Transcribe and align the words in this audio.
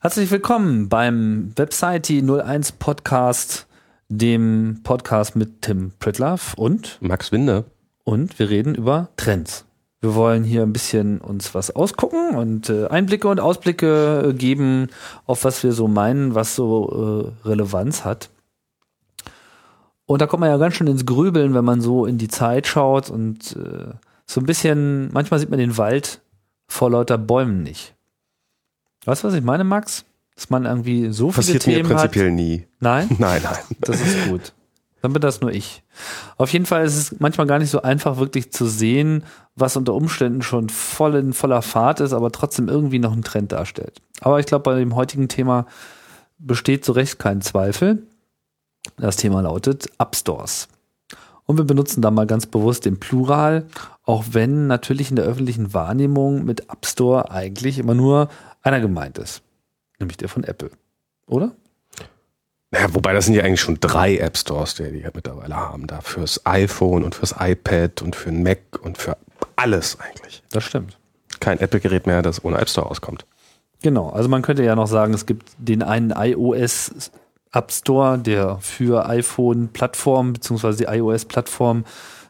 Herzlich 0.00 0.32
willkommen 0.32 0.88
beim 0.88 1.52
Website 1.54 2.10
01 2.10 2.72
Podcast, 2.72 3.68
dem 4.08 4.80
Podcast 4.82 5.36
mit 5.36 5.62
Tim 5.62 5.92
Pritlove 6.00 6.56
und 6.56 6.98
Max 7.00 7.30
Winde. 7.30 7.66
Und 8.02 8.36
wir 8.40 8.50
reden 8.50 8.74
über 8.74 9.10
Trends. 9.16 9.64
Wir 10.00 10.16
wollen 10.16 10.42
hier 10.42 10.62
ein 10.62 10.72
bisschen 10.72 11.20
uns 11.20 11.54
was 11.54 11.70
ausgucken 11.70 12.34
und 12.34 12.68
äh, 12.68 12.88
Einblicke 12.88 13.28
und 13.28 13.38
Ausblicke 13.38 14.34
geben, 14.36 14.88
auf 15.26 15.44
was 15.44 15.62
wir 15.62 15.72
so 15.72 15.86
meinen, 15.86 16.34
was 16.34 16.56
so 16.56 17.32
äh, 17.44 17.48
Relevanz 17.48 18.04
hat. 18.04 18.28
Und 20.12 20.20
da 20.20 20.26
kommt 20.26 20.42
man 20.42 20.50
ja 20.50 20.58
ganz 20.58 20.74
schön 20.74 20.88
ins 20.88 21.06
Grübeln, 21.06 21.54
wenn 21.54 21.64
man 21.64 21.80
so 21.80 22.04
in 22.04 22.18
die 22.18 22.28
Zeit 22.28 22.66
schaut 22.66 23.08
und 23.08 23.56
äh, 23.56 23.94
so 24.26 24.42
ein 24.42 24.44
bisschen, 24.44 25.10
manchmal 25.10 25.40
sieht 25.40 25.48
man 25.48 25.58
den 25.58 25.78
Wald 25.78 26.20
vor 26.68 26.90
lauter 26.90 27.16
Bäumen 27.16 27.62
nicht. 27.62 27.94
Weißt 29.06 29.24
du, 29.24 29.28
was 29.28 29.34
ich 29.34 29.42
meine, 29.42 29.64
Max? 29.64 30.04
Dass 30.34 30.50
man 30.50 30.66
irgendwie 30.66 31.12
so 31.12 31.32
viele 31.32 31.36
Passiert 31.36 31.62
Themen 31.62 31.88
mir 31.88 31.94
prinzipiell 31.94 32.28
hat. 32.28 32.34
nie. 32.34 32.66
Nein? 32.78 33.08
Nein, 33.18 33.40
nein. 33.42 33.56
Das 33.80 34.02
ist 34.02 34.28
gut. 34.28 34.52
Dann 35.00 35.14
bin 35.14 35.22
das 35.22 35.40
nur 35.40 35.50
ich. 35.50 35.82
Auf 36.36 36.52
jeden 36.52 36.66
Fall 36.66 36.84
ist 36.84 36.98
es 36.98 37.18
manchmal 37.18 37.46
gar 37.46 37.58
nicht 37.58 37.70
so 37.70 37.80
einfach, 37.80 38.18
wirklich 38.18 38.52
zu 38.52 38.66
sehen, 38.66 39.24
was 39.56 39.78
unter 39.78 39.94
Umständen 39.94 40.42
schon 40.42 40.68
voll 40.68 41.14
in 41.14 41.32
voller 41.32 41.62
Fahrt 41.62 42.00
ist, 42.00 42.12
aber 42.12 42.30
trotzdem 42.30 42.68
irgendwie 42.68 42.98
noch 42.98 43.12
einen 43.12 43.24
Trend 43.24 43.52
darstellt. 43.52 44.02
Aber 44.20 44.40
ich 44.40 44.44
glaube, 44.44 44.64
bei 44.64 44.78
dem 44.78 44.94
heutigen 44.94 45.28
Thema 45.28 45.64
besteht 46.36 46.84
zu 46.84 46.92
Recht 46.92 47.18
kein 47.18 47.40
Zweifel. 47.40 48.02
Das 49.02 49.16
Thema 49.16 49.40
lautet 49.40 49.88
App 49.98 50.14
Stores. 50.14 50.68
Und 51.44 51.58
wir 51.58 51.64
benutzen 51.64 52.02
da 52.02 52.12
mal 52.12 52.24
ganz 52.24 52.46
bewusst 52.46 52.84
den 52.84 53.00
Plural, 53.00 53.66
auch 54.04 54.26
wenn 54.30 54.68
natürlich 54.68 55.10
in 55.10 55.16
der 55.16 55.24
öffentlichen 55.24 55.74
Wahrnehmung 55.74 56.44
mit 56.44 56.70
App 56.70 56.86
Store 56.86 57.28
eigentlich 57.32 57.80
immer 57.80 57.94
nur 57.94 58.28
einer 58.62 58.78
gemeint 58.78 59.18
ist. 59.18 59.42
Nämlich 59.98 60.18
der 60.18 60.28
von 60.28 60.44
Apple. 60.44 60.70
Oder? 61.26 61.50
Naja, 62.70 62.94
wobei 62.94 63.12
das 63.12 63.24
sind 63.24 63.34
ja 63.34 63.42
eigentlich 63.42 63.60
schon 63.60 63.80
drei 63.80 64.18
App 64.18 64.36
Stores, 64.36 64.76
die 64.76 64.84
die 64.84 65.04
mittlerweile 65.12 65.56
haben. 65.56 65.88
Da 65.88 66.00
fürs 66.00 66.46
iPhone 66.46 67.02
und 67.02 67.16
fürs 67.16 67.34
iPad 67.40 68.02
und 68.02 68.14
für 68.14 68.30
den 68.30 68.44
Mac 68.44 68.60
und 68.82 68.98
für 68.98 69.16
alles 69.56 69.98
eigentlich. 69.98 70.44
Das 70.52 70.62
stimmt. 70.62 70.96
Kein 71.40 71.58
Apple-Gerät 71.58 72.06
mehr, 72.06 72.22
das 72.22 72.44
ohne 72.44 72.58
App 72.58 72.68
Store 72.68 72.88
auskommt. 72.88 73.26
Genau, 73.82 74.10
also 74.10 74.28
man 74.28 74.42
könnte 74.42 74.62
ja 74.62 74.76
noch 74.76 74.86
sagen, 74.86 75.12
es 75.12 75.26
gibt 75.26 75.50
den 75.58 75.82
einen 75.82 76.12
iOS 76.12 77.10
App 77.52 77.70
Store, 77.70 78.18
der 78.18 78.58
für 78.60 79.06
iPhone-Plattform 79.08 80.32
bzw. 80.32 80.84
iOS-Plattform 80.88 81.84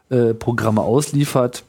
äh, 0.09 0.33
Programme 0.33 0.81
ausliefert. 0.81 1.63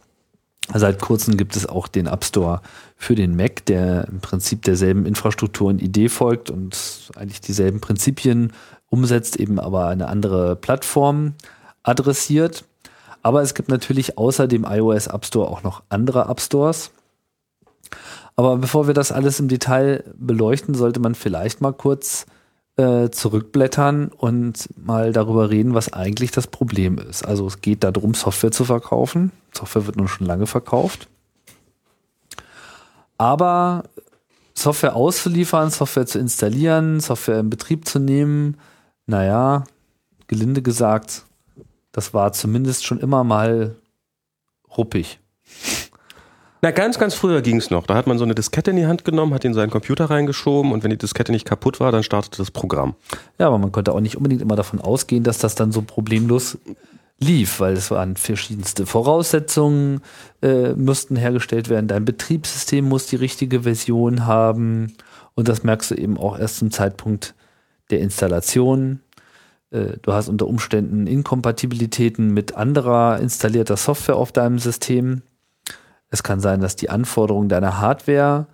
Seit 0.73 1.01
kurzem 1.01 1.37
gibt 1.37 1.57
es 1.57 1.67
auch 1.67 1.89
den 1.89 2.07
App 2.07 2.25
Store 2.25 2.63
für 2.97 3.15
den 3.15 3.37
Mac, 3.37 3.67
der 3.67 4.09
im 4.09 4.21
Prinzip 4.21 4.63
derselben 4.63 5.05
Infrastruktur 5.05 5.69
und 5.69 5.83
Idee 5.83 6.09
folgt 6.09 6.51
und 6.51 7.13
eigentlich 7.17 7.43
dieselben 7.43 7.81
Prinzipien 7.81 8.53
umsetzt, 8.89 9.37
eben 9.37 9.61
aber 9.61 9.89
eine 9.89 10.09
andere 10.09 10.57
Plattform 10.57 11.35
adressiert. 11.83 12.65
Aber 13.23 13.43
es 13.43 13.55
gibt 13.55 13.69
natürlich 13.69 14.17
außer 14.17 14.49
dem 14.49 14.65
iOS 14.65 15.07
App 15.07 15.25
Store 15.27 15.49
auch 15.49 15.63
noch 15.63 15.83
andere 15.91 16.29
App 16.29 16.41
Stores. 16.41 16.91
Aber 18.37 18.57
bevor 18.57 18.87
wir 18.87 18.95
das 18.95 19.13
alles 19.13 19.39
im 19.41 19.49
Detail 19.49 20.05
beleuchten, 20.17 20.75
sollte 20.75 21.01
man 21.01 21.15
vielleicht 21.15 21.61
mal 21.61 21.73
kurz 21.73 22.27
äh, 22.77 23.11
zurückblättern 23.11 24.09
und 24.09 24.69
mal 24.77 25.13
darüber 25.13 25.51
reden, 25.51 25.75
was 25.75 25.93
eigentlich 25.93 26.31
das 26.33 26.47
Problem 26.47 26.99
ist. 26.99 27.25
Also 27.25 27.47
es 27.47 27.61
geht 27.61 27.85
darum, 27.85 28.15
Software 28.15 28.51
zu 28.51 28.65
verkaufen. 28.65 29.31
Software 29.53 29.87
wird 29.87 29.97
nun 29.97 30.09
schon 30.09 30.27
lange 30.27 30.47
verkauft. 30.47 31.09
Aber 33.17 33.85
Software 34.55 34.97
auszuliefern, 34.97 35.71
Software 35.71 36.07
zu 36.07 36.19
installieren, 36.19 37.01
Software 37.01 37.41
in 37.41 37.51
Betrieb 37.51 37.87
zu 37.87 37.99
nehmen, 37.99 38.57
naja, 39.07 39.65
gelinde 40.27 40.63
gesagt, 40.63 41.25
das 41.93 42.15
war 42.15 42.33
zumindest 42.33 42.85
schon 42.85 42.99
immer 42.99 43.25
mal 43.25 43.77
ruppig. 44.77 45.21
Na, 46.65 46.71
ganz, 46.71 46.99
ganz 46.99 47.13
früher 47.13 47.43
ging 47.43 47.59
es 47.59 47.69
noch. 47.69 47.87
Da 47.87 47.95
hat 47.95 48.07
man 48.07 48.17
so 48.17 48.25
eine 48.25 48.35
Diskette 48.35 48.71
in 48.71 48.79
die 48.79 48.87
Hand 48.87 49.05
genommen, 49.05 49.35
hat 49.35 49.45
in 49.45 49.53
seinen 49.53 49.69
Computer 49.69 50.07
reingeschoben 50.07 50.73
und 50.73 50.83
wenn 50.83 50.89
die 50.89 50.97
Diskette 50.97 51.31
nicht 51.31 51.45
kaputt 51.45 51.79
war, 51.79 51.93
dann 51.93 52.03
startete 52.03 52.39
das 52.39 52.51
Programm. 52.51 52.95
Ja, 53.39 53.49
aber 53.49 53.59
man 53.59 53.71
konnte 53.71 53.93
auch 53.93 54.01
nicht 54.01 54.17
unbedingt 54.17 54.41
immer 54.41 54.57
davon 54.57 54.81
ausgehen, 54.81 55.25
dass 55.25 55.37
das 55.37 55.55
dann 55.55 55.73
so 55.73 55.83
problemlos 55.83 56.57
lief, 57.21 57.61
weil 57.61 57.75
es 57.75 57.91
waren 57.91 58.17
verschiedenste 58.17 58.87
Voraussetzungen, 58.87 60.01
äh, 60.41 60.73
mussten 60.73 61.17
hergestellt 61.17 61.69
werden. 61.69 61.87
Dein 61.87 62.07
Betriebssystem 62.07 62.89
muss 62.89 63.09
die 63.09 63.17
richtige 63.17 63.65
Version 63.65 64.25
haben 64.25 64.95
und 65.35 65.49
das 65.49 65.65
merkst 65.65 65.91
du 65.91 65.97
eben 65.97 66.17
auch 66.17 66.39
erst 66.39 66.61
zum 66.61 66.71
Zeitpunkt 66.71 67.35
der 67.91 68.01
Installation. 68.01 69.01
Äh, 69.71 69.99
du 70.01 70.15
hast 70.15 70.31
unter 70.31 70.47
Umständen 70.47 71.07
Inkompatibilitäten 71.07 72.33
mit 72.33 72.55
anderer 72.55 73.21
installierter 73.21 73.77
Software 73.77 74.17
auf 74.17 74.33
deinem 74.33 74.59
System. 74.59 75.21
Es 76.15 76.23
kann 76.23 76.39
sein, 76.39 76.61
dass 76.61 76.77
die 76.77 76.91
Anforderungen 76.91 77.49
deiner 77.49 77.81
Hardware 77.81 78.47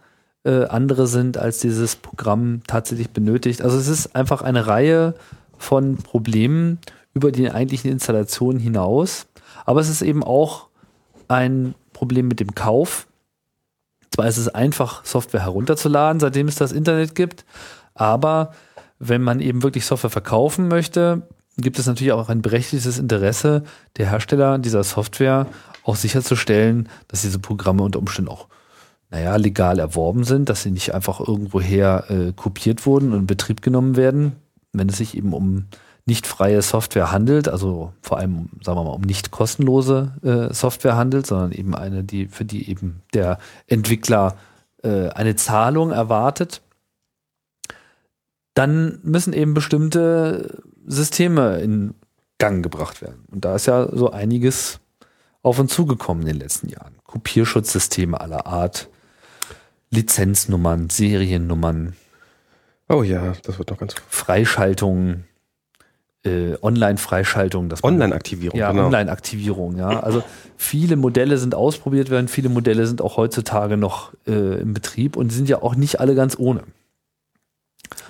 äh, 0.45 0.65
andere 0.65 1.07
sind, 1.07 1.37
als 1.37 1.59
dieses 1.59 1.95
Programm 1.95 2.63
tatsächlich 2.67 3.11
benötigt. 3.11 3.61
Also 3.61 3.77
es 3.77 3.87
ist 3.87 4.17
einfach 4.17 4.41
eine 4.41 4.67
Reihe 4.67 5.13
von 5.59 5.99
Problemen 5.99 6.79
über 7.13 7.31
die 7.31 7.51
eigentlichen 7.51 7.91
Installationen 7.91 8.59
hinaus. 8.59 9.27
Aber 9.67 9.79
es 9.81 9.91
ist 9.91 10.01
eben 10.01 10.25
auch 10.25 10.69
ein 11.29 11.75
Problem 11.93 12.29
mit 12.29 12.41
dem 12.41 12.55
Kauf. 12.55 13.07
Zwar 14.11 14.27
ist 14.27 14.39
es 14.39 14.49
einfach, 14.49 15.05
Software 15.05 15.43
herunterzuladen, 15.43 16.19
seitdem 16.19 16.49
es 16.49 16.55
das 16.55 16.73
Internet 16.73 17.15
gibt, 17.15 17.45
aber 17.95 18.53
wenn 18.99 19.21
man 19.21 19.41
eben 19.41 19.63
wirklich 19.63 19.85
Software 19.85 20.09
verkaufen 20.09 20.69
möchte, 20.69 21.29
gibt 21.59 21.79
es 21.79 21.87
natürlich 21.87 22.15
auch 22.15 22.31
ein 22.31 22.41
berechtigtes 22.41 22.99
Interesse 22.99 23.65
der 23.99 24.09
Hersteller 24.09 24.59
dieser 24.59 24.83
Software, 24.83 25.47
auch 25.91 25.97
sicherzustellen, 25.97 26.89
dass 27.09 27.23
diese 27.23 27.39
Programme 27.39 27.83
unter 27.83 27.99
Umständen 27.99 28.31
auch, 28.31 28.49
naja, 29.11 29.37
legal 29.37 29.79
erworben 29.81 30.25
sind, 30.25 30.49
dass 30.49 30.63
sie 30.63 30.71
nicht 30.71 30.95
einfach 30.95 31.21
irgendwoher 31.21 32.05
äh, 32.09 32.33
kopiert 32.33 32.87
wurden 32.87 33.13
und 33.13 33.21
in 33.21 33.27
Betrieb 33.27 33.61
genommen 33.61 33.97
werden, 33.97 34.37
wenn 34.73 34.89
es 34.89 34.99
sich 34.99 35.17
eben 35.17 35.33
um 35.33 35.67
nicht 36.07 36.27
freie 36.27 36.63
Software 36.63 37.13
handelt, 37.13 37.49
also 37.49 37.93
vor 38.03 38.19
allem, 38.19 38.49
sagen 38.63 38.79
wir 38.79 38.85
mal, 38.85 38.91
um 38.91 39.03
nicht 39.03 39.31
kostenlose 39.31 40.13
äh, 40.23 40.55
Software 40.55 40.97
handelt, 40.97 41.27
sondern 41.27 41.53
eben 41.53 41.75
eine, 41.75 42.05
die, 42.05 42.27
für 42.29 42.45
die 42.45 42.71
eben 42.71 43.03
der 43.13 43.39
Entwickler 43.67 44.37
äh, 44.83 45.09
eine 45.09 45.37
Zahlung 45.37 45.91
erwartet, 45.91 46.63
dann 48.55 48.99
müssen 49.03 49.33
eben 49.33 49.55
bestimmte 49.55 50.63
Systeme 50.87 51.61
in 51.61 51.95
Gang 52.39 52.63
gebracht 52.63 53.03
werden. 53.03 53.25
Und 53.31 53.45
da 53.45 53.55
ist 53.55 53.67
ja 53.67 53.89
so 53.93 54.11
einiges 54.11 54.81
auf 55.43 55.59
uns 55.59 55.73
zugekommen 55.73 56.23
in 56.23 56.35
den 56.35 56.41
letzten 56.41 56.69
Jahren. 56.69 56.95
Kopierschutzsysteme 57.05 58.21
aller 58.21 58.47
Art, 58.47 58.89
Lizenznummern, 59.91 60.91
Seriennummern. 60.91 61.95
Oh 62.89 63.03
ja, 63.03 63.35
das 63.43 63.59
wird 63.59 63.71
noch 63.71 63.79
ganz. 63.79 63.95
Freischaltungen, 64.09 65.25
äh, 66.25 66.55
Online-Freischaltung. 66.61 67.73
Online-Aktivierung, 67.83 68.59
ja, 68.59 68.71
genau. 68.71 68.87
Online-Aktivierung, 68.87 69.77
ja. 69.77 70.01
Also 70.01 70.23
viele 70.57 70.97
Modelle 70.97 71.39
sind 71.39 71.55
ausprobiert 71.55 72.11
worden, 72.11 72.29
viele 72.29 72.49
Modelle 72.49 72.87
sind 72.87 73.01
auch 73.01 73.17
heutzutage 73.17 73.77
noch 73.77 74.13
äh, 74.27 74.61
im 74.61 74.75
Betrieb 74.75 75.17
und 75.17 75.31
sind 75.31 75.49
ja 75.49 75.63
auch 75.63 75.75
nicht 75.75 76.01
alle 76.01 76.15
ganz 76.15 76.37
ohne. 76.39 76.63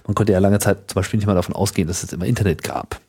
Man 0.07 0.15
konnte 0.15 0.33
ja 0.33 0.39
lange 0.41 0.59
Zeit 0.59 0.91
zum 0.91 0.97
Beispiel 0.97 1.19
nicht 1.19 1.27
mal 1.27 1.35
davon 1.35 1.55
ausgehen, 1.55 1.87
dass 1.87 2.03
es 2.03 2.13
immer 2.13 2.27
Internet 2.27 2.63
gab. 2.63 3.01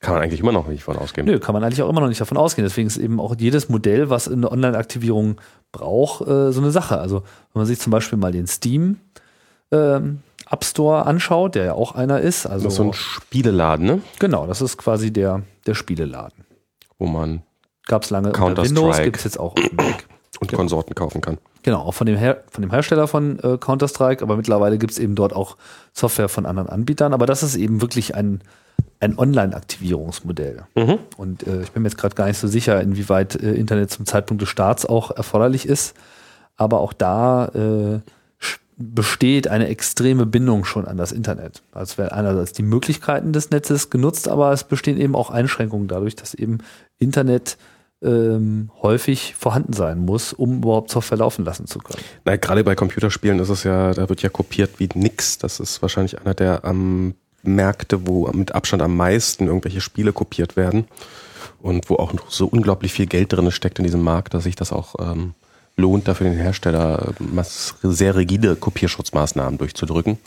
Kann 0.00 0.14
man 0.14 0.22
eigentlich 0.22 0.40
immer 0.40 0.52
noch 0.52 0.68
nicht 0.68 0.86
davon 0.86 0.98
ausgehen. 0.98 1.26
Nö, 1.26 1.38
kann 1.38 1.54
man 1.54 1.64
eigentlich 1.64 1.82
auch 1.82 1.88
immer 1.88 2.00
noch 2.00 2.08
nicht 2.08 2.20
davon 2.20 2.36
ausgehen. 2.36 2.66
Deswegen 2.66 2.86
ist 2.86 2.98
eben 2.98 3.18
auch 3.18 3.34
jedes 3.38 3.68
Modell, 3.68 4.10
was 4.10 4.28
eine 4.28 4.50
Online-Aktivierung 4.50 5.40
braucht, 5.72 6.22
äh, 6.22 6.52
so 6.52 6.60
eine 6.60 6.70
Sache. 6.70 6.98
Also 6.98 7.22
wenn 7.52 7.60
man 7.60 7.66
sich 7.66 7.80
zum 7.80 7.90
Beispiel 7.90 8.18
mal 8.18 8.32
den 8.32 8.46
Steam 8.46 9.00
ähm, 9.72 10.20
App 10.50 10.64
Store 10.64 11.06
anschaut, 11.06 11.54
der 11.54 11.64
ja 11.64 11.72
auch 11.72 11.94
einer 11.94 12.20
ist. 12.20 12.46
Also 12.46 12.64
das 12.64 12.74
ist 12.74 12.76
so 12.76 12.84
ein 12.84 12.92
Spieleladen, 12.92 13.86
ne? 13.86 14.00
Genau, 14.18 14.46
das 14.46 14.60
ist 14.60 14.76
quasi 14.76 15.12
der, 15.12 15.42
der 15.66 15.74
Spieleladen. 15.74 16.44
Wo 16.98 17.06
man 17.06 17.42
Gab 17.86 18.02
es 18.02 18.10
lange 18.10 18.32
unter 18.32 18.64
Windows, 18.64 19.00
gibt 19.00 19.16
es 19.16 19.24
jetzt 19.24 19.38
auch 19.38 19.54
auf 19.56 19.68
dem 19.68 19.76
Mac. 19.76 20.04
Und 20.38 20.48
genau. 20.48 20.58
Konsorten 20.58 20.94
kaufen 20.94 21.22
kann. 21.22 21.38
Genau, 21.62 21.80
auch 21.80 21.94
von 21.94 22.06
dem, 22.06 22.18
Her 22.18 22.44
von 22.50 22.60
dem 22.60 22.70
Hersteller 22.70 23.08
von 23.08 23.38
äh, 23.38 23.56
Counter-Strike, 23.56 24.22
aber 24.22 24.36
mittlerweile 24.36 24.76
gibt 24.76 24.92
es 24.92 24.98
eben 24.98 25.14
dort 25.14 25.32
auch 25.32 25.56
Software 25.94 26.28
von 26.28 26.44
anderen 26.44 26.68
Anbietern. 26.68 27.14
Aber 27.14 27.24
das 27.24 27.42
ist 27.42 27.56
eben 27.56 27.80
wirklich 27.80 28.14
ein, 28.14 28.42
ein 29.00 29.18
Online-Aktivierungsmodell. 29.18 30.64
Mhm. 30.74 30.98
Und 31.16 31.46
äh, 31.46 31.62
ich 31.62 31.72
bin 31.72 31.82
mir 31.82 31.88
jetzt 31.88 31.98
gerade 31.98 32.14
gar 32.14 32.26
nicht 32.26 32.38
so 32.38 32.48
sicher, 32.48 32.80
inwieweit 32.80 33.36
äh, 33.36 33.52
Internet 33.52 33.90
zum 33.90 34.06
Zeitpunkt 34.06 34.42
des 34.42 34.48
Starts 34.48 34.86
auch 34.86 35.10
erforderlich 35.10 35.66
ist. 35.66 35.94
Aber 36.56 36.80
auch 36.80 36.92
da 36.92 37.48
äh, 37.48 38.00
besteht 38.76 39.48
eine 39.48 39.68
extreme 39.68 40.26
Bindung 40.26 40.64
schon 40.64 40.86
an 40.86 40.96
das 40.96 41.12
Internet. 41.12 41.62
Also 41.72 41.98
werden 41.98 42.12
einerseits 42.12 42.52
die 42.52 42.62
Möglichkeiten 42.62 43.32
des 43.32 43.50
Netzes 43.50 43.90
genutzt, 43.90 44.28
aber 44.28 44.52
es 44.52 44.64
bestehen 44.64 44.98
eben 44.98 45.14
auch 45.14 45.30
Einschränkungen 45.30 45.88
dadurch, 45.88 46.14
dass 46.14 46.34
eben 46.34 46.58
Internet 46.98 47.56
ähm, 48.02 48.70
häufig 48.82 49.34
vorhanden 49.34 49.72
sein 49.72 49.98
muss, 49.98 50.34
um 50.34 50.58
überhaupt 50.58 50.90
Software 50.90 51.18
laufen 51.18 51.44
lassen 51.44 51.66
zu 51.66 51.78
können. 51.78 52.02
Na, 52.26 52.36
gerade 52.36 52.62
bei 52.64 52.74
Computerspielen 52.74 53.38
ist 53.38 53.48
es 53.48 53.64
ja, 53.64 53.94
da 53.94 54.10
wird 54.10 54.20
ja 54.20 54.28
kopiert 54.28 54.78
wie 54.78 54.88
nix. 54.94 55.38
Das 55.38 55.60
ist 55.60 55.80
wahrscheinlich 55.80 56.20
einer 56.20 56.34
der 56.34 56.62
ähm, 56.64 57.14
Märkte, 57.46 58.06
wo 58.06 58.28
mit 58.32 58.54
Abstand 58.54 58.82
am 58.82 58.96
meisten 58.96 59.46
irgendwelche 59.46 59.80
Spiele 59.80 60.12
kopiert 60.12 60.56
werden 60.56 60.86
und 61.60 61.88
wo 61.90 61.96
auch 61.96 62.12
so 62.28 62.46
unglaublich 62.46 62.92
viel 62.92 63.06
Geld 63.06 63.32
drin 63.32 63.50
steckt 63.50 63.78
in 63.78 63.84
diesem 63.84 64.02
Markt, 64.02 64.34
dass 64.34 64.44
sich 64.44 64.56
das 64.56 64.72
auch 64.72 64.94
ähm, 64.98 65.34
lohnt, 65.76 66.08
dafür 66.08 66.28
den 66.28 66.38
Hersteller 66.38 67.14
sehr 67.82 68.16
rigide 68.16 68.56
Kopierschutzmaßnahmen 68.56 69.58
durchzudrücken. 69.58 70.18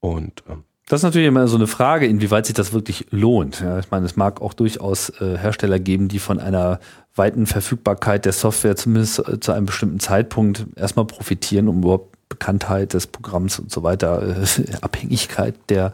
Und 0.00 0.42
ähm, 0.48 0.64
das 0.88 1.00
ist 1.00 1.04
natürlich 1.04 1.28
immer 1.28 1.46
so 1.48 1.56
eine 1.56 1.66
Frage, 1.66 2.06
inwieweit 2.06 2.46
sich 2.46 2.54
das 2.54 2.72
wirklich 2.72 3.06
lohnt. 3.10 3.60
Ja, 3.60 3.78
ich 3.78 3.90
meine, 3.90 4.06
es 4.06 4.16
mag 4.16 4.40
auch 4.40 4.54
durchaus 4.54 5.10
äh, 5.20 5.36
Hersteller 5.36 5.78
geben, 5.78 6.08
die 6.08 6.18
von 6.18 6.40
einer 6.40 6.80
weiten 7.14 7.46
Verfügbarkeit 7.46 8.24
der 8.24 8.32
Software 8.32 8.74
zumindest 8.74 9.18
äh, 9.28 9.38
zu 9.38 9.52
einem 9.52 9.66
bestimmten 9.66 10.00
Zeitpunkt 10.00 10.66
erstmal 10.76 11.04
profitieren, 11.04 11.68
um 11.68 11.78
überhaupt 11.82 12.17
Bekanntheit 12.28 12.94
des 12.94 13.06
Programms 13.06 13.58
und 13.58 13.70
so 13.70 13.82
weiter, 13.82 14.42
äh, 14.42 14.44
Abhängigkeit 14.80 15.54
der, 15.68 15.92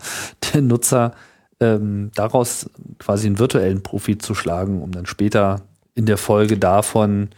der 0.52 0.62
Nutzer, 0.62 1.12
ähm, 1.60 2.10
daraus 2.14 2.70
quasi 2.98 3.26
einen 3.26 3.38
virtuellen 3.38 3.82
Profit 3.82 4.22
zu 4.22 4.34
schlagen, 4.34 4.82
um 4.82 4.92
dann 4.92 5.06
später 5.06 5.62
in 5.94 6.06
der 6.06 6.18
Folge 6.18 6.58
davon 6.58 7.30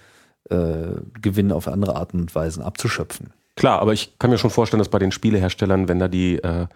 äh, 0.48 0.88
Gewinn 1.20 1.52
auf 1.52 1.68
andere 1.68 1.96
Arten 1.96 2.20
und 2.20 2.34
Weisen 2.34 2.62
abzuschöpfen. 2.62 3.32
Klar, 3.56 3.80
aber 3.80 3.92
ich 3.92 4.18
kann 4.18 4.30
mir 4.30 4.38
schon 4.38 4.50
vorstellen, 4.50 4.78
dass 4.78 4.88
bei 4.88 4.98
den 4.98 5.12
Spieleherstellern, 5.12 5.88
wenn 5.88 5.98
da 5.98 6.08
die 6.08 6.36
äh 6.36 6.66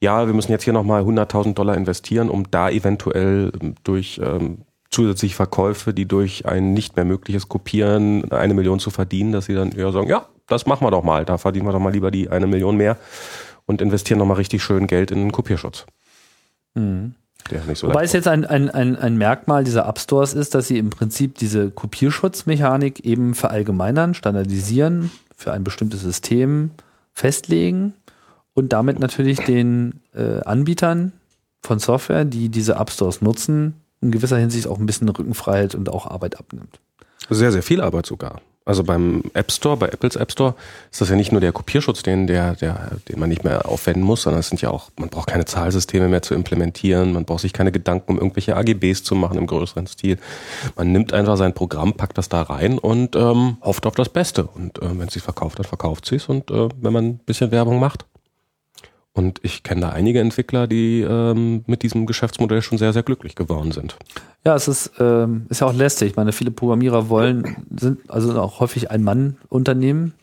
ja, 0.00 0.26
wir 0.26 0.34
müssen 0.34 0.52
jetzt 0.52 0.64
hier 0.64 0.74
nochmal 0.74 1.02
100.000 1.02 1.54
Dollar 1.54 1.76
investieren, 1.76 2.28
um 2.28 2.50
da 2.50 2.68
eventuell 2.68 3.52
ähm, 3.60 3.74
durch 3.84 4.20
ähm, 4.22 4.58
zusätzliche 4.94 5.34
Verkäufe, 5.34 5.92
die 5.92 6.06
durch 6.06 6.46
ein 6.46 6.72
nicht 6.72 6.96
mehr 6.96 7.04
mögliches 7.04 7.48
Kopieren 7.48 8.30
eine 8.32 8.54
Million 8.54 8.78
zu 8.78 8.90
verdienen, 8.90 9.32
dass 9.32 9.46
sie 9.46 9.54
dann 9.54 9.72
eher 9.72 9.92
sagen, 9.92 10.08
ja, 10.08 10.26
das 10.46 10.66
machen 10.66 10.86
wir 10.86 10.90
doch 10.90 11.02
mal, 11.02 11.24
da 11.24 11.36
verdienen 11.38 11.66
wir 11.66 11.72
doch 11.72 11.80
mal 11.80 11.92
lieber 11.92 12.10
die 12.10 12.30
eine 12.30 12.46
Million 12.46 12.76
mehr 12.76 12.96
und 13.66 13.82
investieren 13.82 14.18
nochmal 14.18 14.36
richtig 14.36 14.62
schön 14.62 14.86
Geld 14.86 15.10
in 15.10 15.18
den 15.18 15.32
Kopierschutz. 15.32 15.86
Mhm. 16.74 17.14
So 17.74 17.88
Wobei 17.88 18.04
es 18.04 18.14
jetzt 18.14 18.26
ein, 18.26 18.46
ein, 18.46 18.70
ein, 18.70 18.96
ein 18.96 19.18
Merkmal 19.18 19.64
dieser 19.64 19.86
App 19.86 19.98
Stores 19.98 20.32
ist, 20.32 20.54
dass 20.54 20.68
sie 20.68 20.78
im 20.78 20.88
Prinzip 20.88 21.36
diese 21.36 21.70
Kopierschutzmechanik 21.70 23.04
eben 23.04 23.34
verallgemeinern, 23.34 24.14
standardisieren, 24.14 25.10
für 25.36 25.52
ein 25.52 25.62
bestimmtes 25.62 26.00
System 26.00 26.70
festlegen 27.12 27.92
und 28.54 28.72
damit 28.72 28.98
natürlich 28.98 29.40
den 29.40 30.00
äh, 30.14 30.40
Anbietern 30.44 31.12
von 31.60 31.78
Software, 31.78 32.24
die 32.24 32.48
diese 32.48 32.76
App 32.76 32.90
Stores 32.90 33.20
nutzen, 33.20 33.74
in 34.04 34.12
gewisser 34.12 34.36
Hinsicht 34.36 34.68
auch 34.68 34.78
ein 34.78 34.86
bisschen 34.86 35.08
Rückenfreiheit 35.08 35.74
und 35.74 35.88
auch 35.88 36.06
Arbeit 36.06 36.38
abnimmt. 36.38 36.78
Sehr, 37.30 37.50
sehr 37.50 37.62
viel 37.62 37.80
Arbeit 37.80 38.06
sogar. 38.06 38.40
Also 38.66 38.82
beim 38.82 39.22
App 39.34 39.52
Store, 39.52 39.76
bei 39.76 39.88
Apples 39.88 40.16
App 40.16 40.32
Store, 40.32 40.54
ist 40.90 41.00
das 41.00 41.10
ja 41.10 41.16
nicht 41.16 41.32
nur 41.32 41.40
der 41.42 41.52
Kopierschutz, 41.52 42.02
den, 42.02 42.26
der, 42.26 42.54
der, 42.54 42.92
den 43.08 43.18
man 43.20 43.28
nicht 43.28 43.44
mehr 43.44 43.68
aufwenden 43.68 44.02
muss, 44.02 44.22
sondern 44.22 44.40
es 44.40 44.48
sind 44.48 44.62
ja 44.62 44.70
auch, 44.70 44.90
man 44.98 45.10
braucht 45.10 45.28
keine 45.28 45.44
Zahlsysteme 45.44 46.08
mehr 46.08 46.22
zu 46.22 46.34
implementieren, 46.34 47.12
man 47.12 47.26
braucht 47.26 47.42
sich 47.42 47.52
keine 47.52 47.72
Gedanken 47.72 48.12
um 48.12 48.18
irgendwelche 48.18 48.56
AGBs 48.56 49.02
zu 49.02 49.14
machen 49.16 49.36
im 49.36 49.46
größeren 49.46 49.86
Stil. 49.86 50.18
Man 50.76 50.92
nimmt 50.92 51.12
einfach 51.12 51.36
sein 51.36 51.52
Programm, 51.52 51.92
packt 51.92 52.16
das 52.16 52.30
da 52.30 52.40
rein 52.40 52.78
und 52.78 53.16
ähm, 53.16 53.58
hofft 53.60 53.84
auf 53.84 53.96
das 53.96 54.08
Beste. 54.08 54.44
Und 54.44 54.78
äh, 54.78 54.98
wenn 54.98 55.08
es 55.08 55.14
sich 55.14 55.22
verkauft, 55.22 55.58
dann 55.58 55.66
verkauft 55.66 56.06
sie 56.06 56.16
es. 56.16 56.26
Und 56.30 56.50
äh, 56.50 56.68
wenn 56.80 56.92
man 56.92 57.04
ein 57.04 57.18
bisschen 57.18 57.50
Werbung 57.50 57.78
macht, 57.78 58.06
und 59.14 59.38
ich 59.44 59.62
kenne 59.62 59.82
da 59.82 59.88
einige 59.90 60.18
Entwickler, 60.18 60.66
die 60.66 61.00
ähm, 61.00 61.62
mit 61.66 61.82
diesem 61.82 62.04
Geschäftsmodell 62.04 62.62
schon 62.62 62.78
sehr, 62.78 62.92
sehr 62.92 63.04
glücklich 63.04 63.36
geworden 63.36 63.70
sind. 63.70 63.96
Ja, 64.44 64.56
es 64.56 64.66
ist, 64.66 64.90
ähm, 64.98 65.46
ist 65.48 65.60
ja 65.60 65.68
auch 65.68 65.72
lästig. 65.72 66.10
Ich 66.10 66.16
meine, 66.16 66.32
viele 66.32 66.50
Programmierer 66.50 67.08
wollen, 67.08 67.64
sind 67.78 68.10
also 68.10 68.38
auch 68.40 68.58
häufig 68.58 68.90
ein 68.90 69.04
Mann-Unternehmen. 69.04 70.14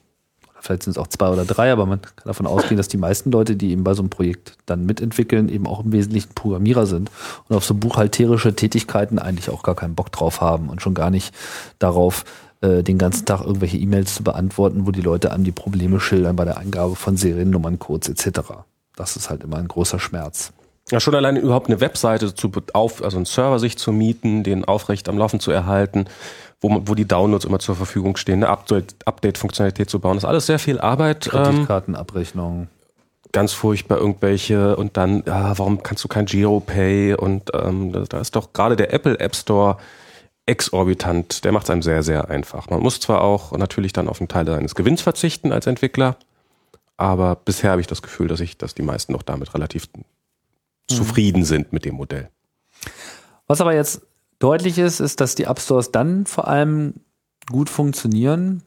Vielleicht 0.59 0.83
sind 0.83 0.91
es 0.91 0.97
auch 0.97 1.07
zwei 1.07 1.29
oder 1.29 1.45
drei, 1.45 1.71
aber 1.71 1.85
man 1.85 2.01
kann 2.01 2.25
davon 2.25 2.45
ausgehen, 2.45 2.75
dass 2.75 2.89
die 2.89 2.97
meisten 2.97 3.31
Leute, 3.31 3.55
die 3.55 3.71
eben 3.71 3.85
bei 3.85 3.93
so 3.93 4.01
einem 4.01 4.09
Projekt 4.09 4.57
dann 4.65 4.85
mitentwickeln, 4.85 5.47
eben 5.47 5.67
auch 5.67 5.83
im 5.83 5.93
Wesentlichen 5.93 6.33
Programmierer 6.35 6.85
sind 6.85 7.09
und 7.47 7.55
auf 7.55 7.63
so 7.63 7.73
buchhalterische 7.73 8.53
Tätigkeiten 8.55 9.19
eigentlich 9.19 9.49
auch 9.49 9.63
gar 9.63 9.73
keinen 9.73 9.95
Bock 9.95 10.11
drauf 10.11 10.41
haben 10.41 10.69
und 10.69 10.81
schon 10.81 10.93
gar 10.93 11.09
nicht 11.09 11.33
darauf, 11.79 12.25
äh, 12.59 12.83
den 12.83 12.97
ganzen 12.97 13.25
Tag 13.25 13.41
irgendwelche 13.41 13.77
E-Mails 13.77 14.15
zu 14.15 14.23
beantworten, 14.23 14.85
wo 14.85 14.91
die 14.91 15.01
Leute 15.01 15.31
einem 15.31 15.45
die 15.45 15.51
Probleme 15.51 16.01
schildern 16.01 16.35
bei 16.35 16.45
der 16.45 16.57
Eingabe 16.57 16.95
von 16.95 17.15
Seriennummerncodes 17.15 18.09
etc 18.09 18.65
das 18.95 19.15
ist 19.15 19.29
halt 19.29 19.43
immer 19.43 19.57
ein 19.57 19.67
großer 19.67 19.99
Schmerz. 19.99 20.53
Ja, 20.89 20.99
schon 20.99 21.15
allein 21.15 21.37
überhaupt 21.37 21.67
eine 21.67 21.79
Webseite 21.79 22.35
zu 22.35 22.51
auf, 22.73 23.03
also 23.03 23.17
einen 23.17 23.25
Server 23.25 23.59
sich 23.59 23.77
zu 23.77 23.91
mieten, 23.91 24.43
den 24.43 24.65
aufrecht 24.65 25.07
am 25.07 25.17
Laufen 25.17 25.39
zu 25.39 25.51
erhalten, 25.51 26.05
wo, 26.59 26.81
wo 26.85 26.95
die 26.95 27.07
Downloads 27.07 27.45
immer 27.45 27.59
zur 27.59 27.75
Verfügung 27.75 28.17
stehen, 28.17 28.43
eine 28.43 28.49
Update-Funktionalität 28.49 29.89
zu 29.89 29.99
bauen, 29.99 30.15
das 30.15 30.23
ist 30.23 30.29
alles 30.29 30.45
sehr 30.47 30.59
viel 30.59 30.79
Arbeit. 30.79 31.27
Ähm, 31.27 31.43
Kreditkartenabrechnung. 31.43 32.67
ganz 33.31 33.53
furchtbar 33.53 33.99
irgendwelche 33.99 34.75
und 34.75 34.97
dann, 34.97 35.23
ja, 35.25 35.57
warum 35.57 35.81
kannst 35.81 36.03
du 36.03 36.07
kein 36.07 36.25
Giropay 36.25 37.13
und 37.13 37.51
ähm, 37.53 38.05
da 38.09 38.19
ist 38.19 38.35
doch 38.35 38.51
gerade 38.51 38.75
der 38.75 38.93
Apple 38.93 39.19
App 39.19 39.35
Store 39.35 39.77
exorbitant, 40.45 41.45
der 41.45 41.51
macht 41.53 41.65
es 41.65 41.69
einem 41.69 41.83
sehr, 41.83 42.03
sehr 42.03 42.29
einfach. 42.29 42.69
Man 42.69 42.81
muss 42.81 42.99
zwar 42.99 43.21
auch 43.21 43.57
natürlich 43.57 43.93
dann 43.93 44.09
auf 44.09 44.19
einen 44.19 44.27
Teil 44.27 44.45
seines 44.45 44.75
Gewinns 44.75 45.01
verzichten 45.01 45.53
als 45.53 45.67
Entwickler, 45.67 46.17
aber 47.01 47.35
bisher 47.35 47.71
habe 47.71 47.81
ich 47.81 47.87
das 47.87 48.03
Gefühl, 48.03 48.27
dass 48.27 48.41
ich, 48.41 48.59
dass 48.59 48.75
die 48.75 48.83
meisten 48.83 49.11
noch 49.11 49.23
damit 49.23 49.55
relativ 49.55 49.89
mhm. 49.95 50.03
zufrieden 50.87 51.43
sind 51.45 51.73
mit 51.73 51.83
dem 51.83 51.95
Modell. 51.95 52.29
Was 53.47 53.59
aber 53.59 53.73
jetzt 53.73 54.03
deutlich 54.37 54.77
ist, 54.77 54.99
ist, 54.99 55.19
dass 55.19 55.33
die 55.33 55.45
App 55.45 55.59
Stores 55.59 55.91
dann 55.91 56.27
vor 56.27 56.47
allem 56.47 56.93
gut 57.49 57.69
funktionieren, 57.69 58.61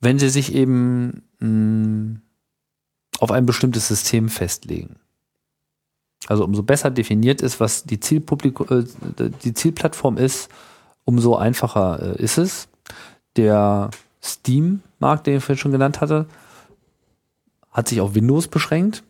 wenn 0.00 0.18
sie 0.18 0.30
sich 0.30 0.54
eben 0.54 1.22
mh, 1.38 1.48
mm, 1.48 2.22
auf 3.20 3.30
ein 3.30 3.44
bestimmtes 3.44 3.88
System 3.88 4.30
festlegen. 4.30 4.96
Also 6.28 6.44
umso 6.44 6.62
besser 6.62 6.90
definiert 6.90 7.42
ist, 7.42 7.60
was 7.60 7.84
die, 7.84 7.96
äh, 7.96 9.30
die 9.44 9.52
Zielplattform 9.52 10.16
ist, 10.16 10.48
umso 11.04 11.36
einfacher 11.36 12.16
äh, 12.18 12.22
ist 12.22 12.38
es. 12.38 12.68
Der 13.36 13.90
Steam-Markt, 14.22 15.26
den 15.26 15.36
ich 15.36 15.44
vorhin 15.44 15.60
schon 15.60 15.72
genannt 15.72 16.00
hatte, 16.00 16.26
hat 17.76 17.88
sich 17.88 18.00
auf 18.00 18.14
Windows 18.14 18.48
beschränkt. 18.48 19.04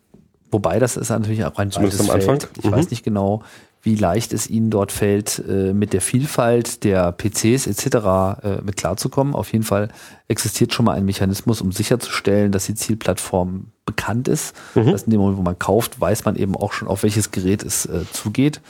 Wobei 0.51 0.79
das 0.81 0.97
ist 0.97 1.11
natürlich 1.11 1.45
auch 1.45 1.57
ein 1.57 1.71
Zumindest 1.71 2.01
am 2.01 2.11
Anfang. 2.11 2.39
Ich 2.59 2.65
mhm. 2.65 2.73
weiß 2.73 2.91
nicht 2.91 3.05
genau, 3.05 3.43
wie 3.83 3.95
leicht 3.95 4.33
es 4.33 4.51
ihnen 4.51 4.71
dort 4.71 4.91
fällt, 4.91 5.43
äh, 5.49 5.73
mit 5.73 5.93
der 5.93 6.01
Vielfalt 6.01 6.83
der 6.83 7.13
PCs 7.13 7.69
etc. 7.69 7.87
Äh, 7.87 8.63
mit 8.63 8.77
klarzukommen. 8.77 9.35
Auf 9.35 9.53
jeden 9.53 9.65
Fall 9.65 9.89
existiert 10.27 10.75
schon 10.75 10.87
mal 10.87 10.95
ein 10.95 11.05
Mechanismus, 11.05 11.61
um 11.61 11.71
sicherzustellen, 11.71 12.51
dass 12.51 12.67
die 12.67 12.75
Zielplattform 12.75 13.67
bekannt 13.85 14.27
ist. 14.27 14.57
Mhm. 14.75 14.91
Dass 14.91 15.05
in 15.05 15.13
dem 15.13 15.21
Moment, 15.21 15.39
wo 15.39 15.43
man 15.43 15.59
kauft, 15.59 16.01
weiß 16.01 16.25
man 16.25 16.35
eben 16.35 16.57
auch 16.57 16.73
schon, 16.73 16.89
auf 16.89 17.05
welches 17.05 17.31
Gerät 17.31 17.63
es 17.63 17.87
äh, 17.87 18.01
zugeht. 18.13 18.61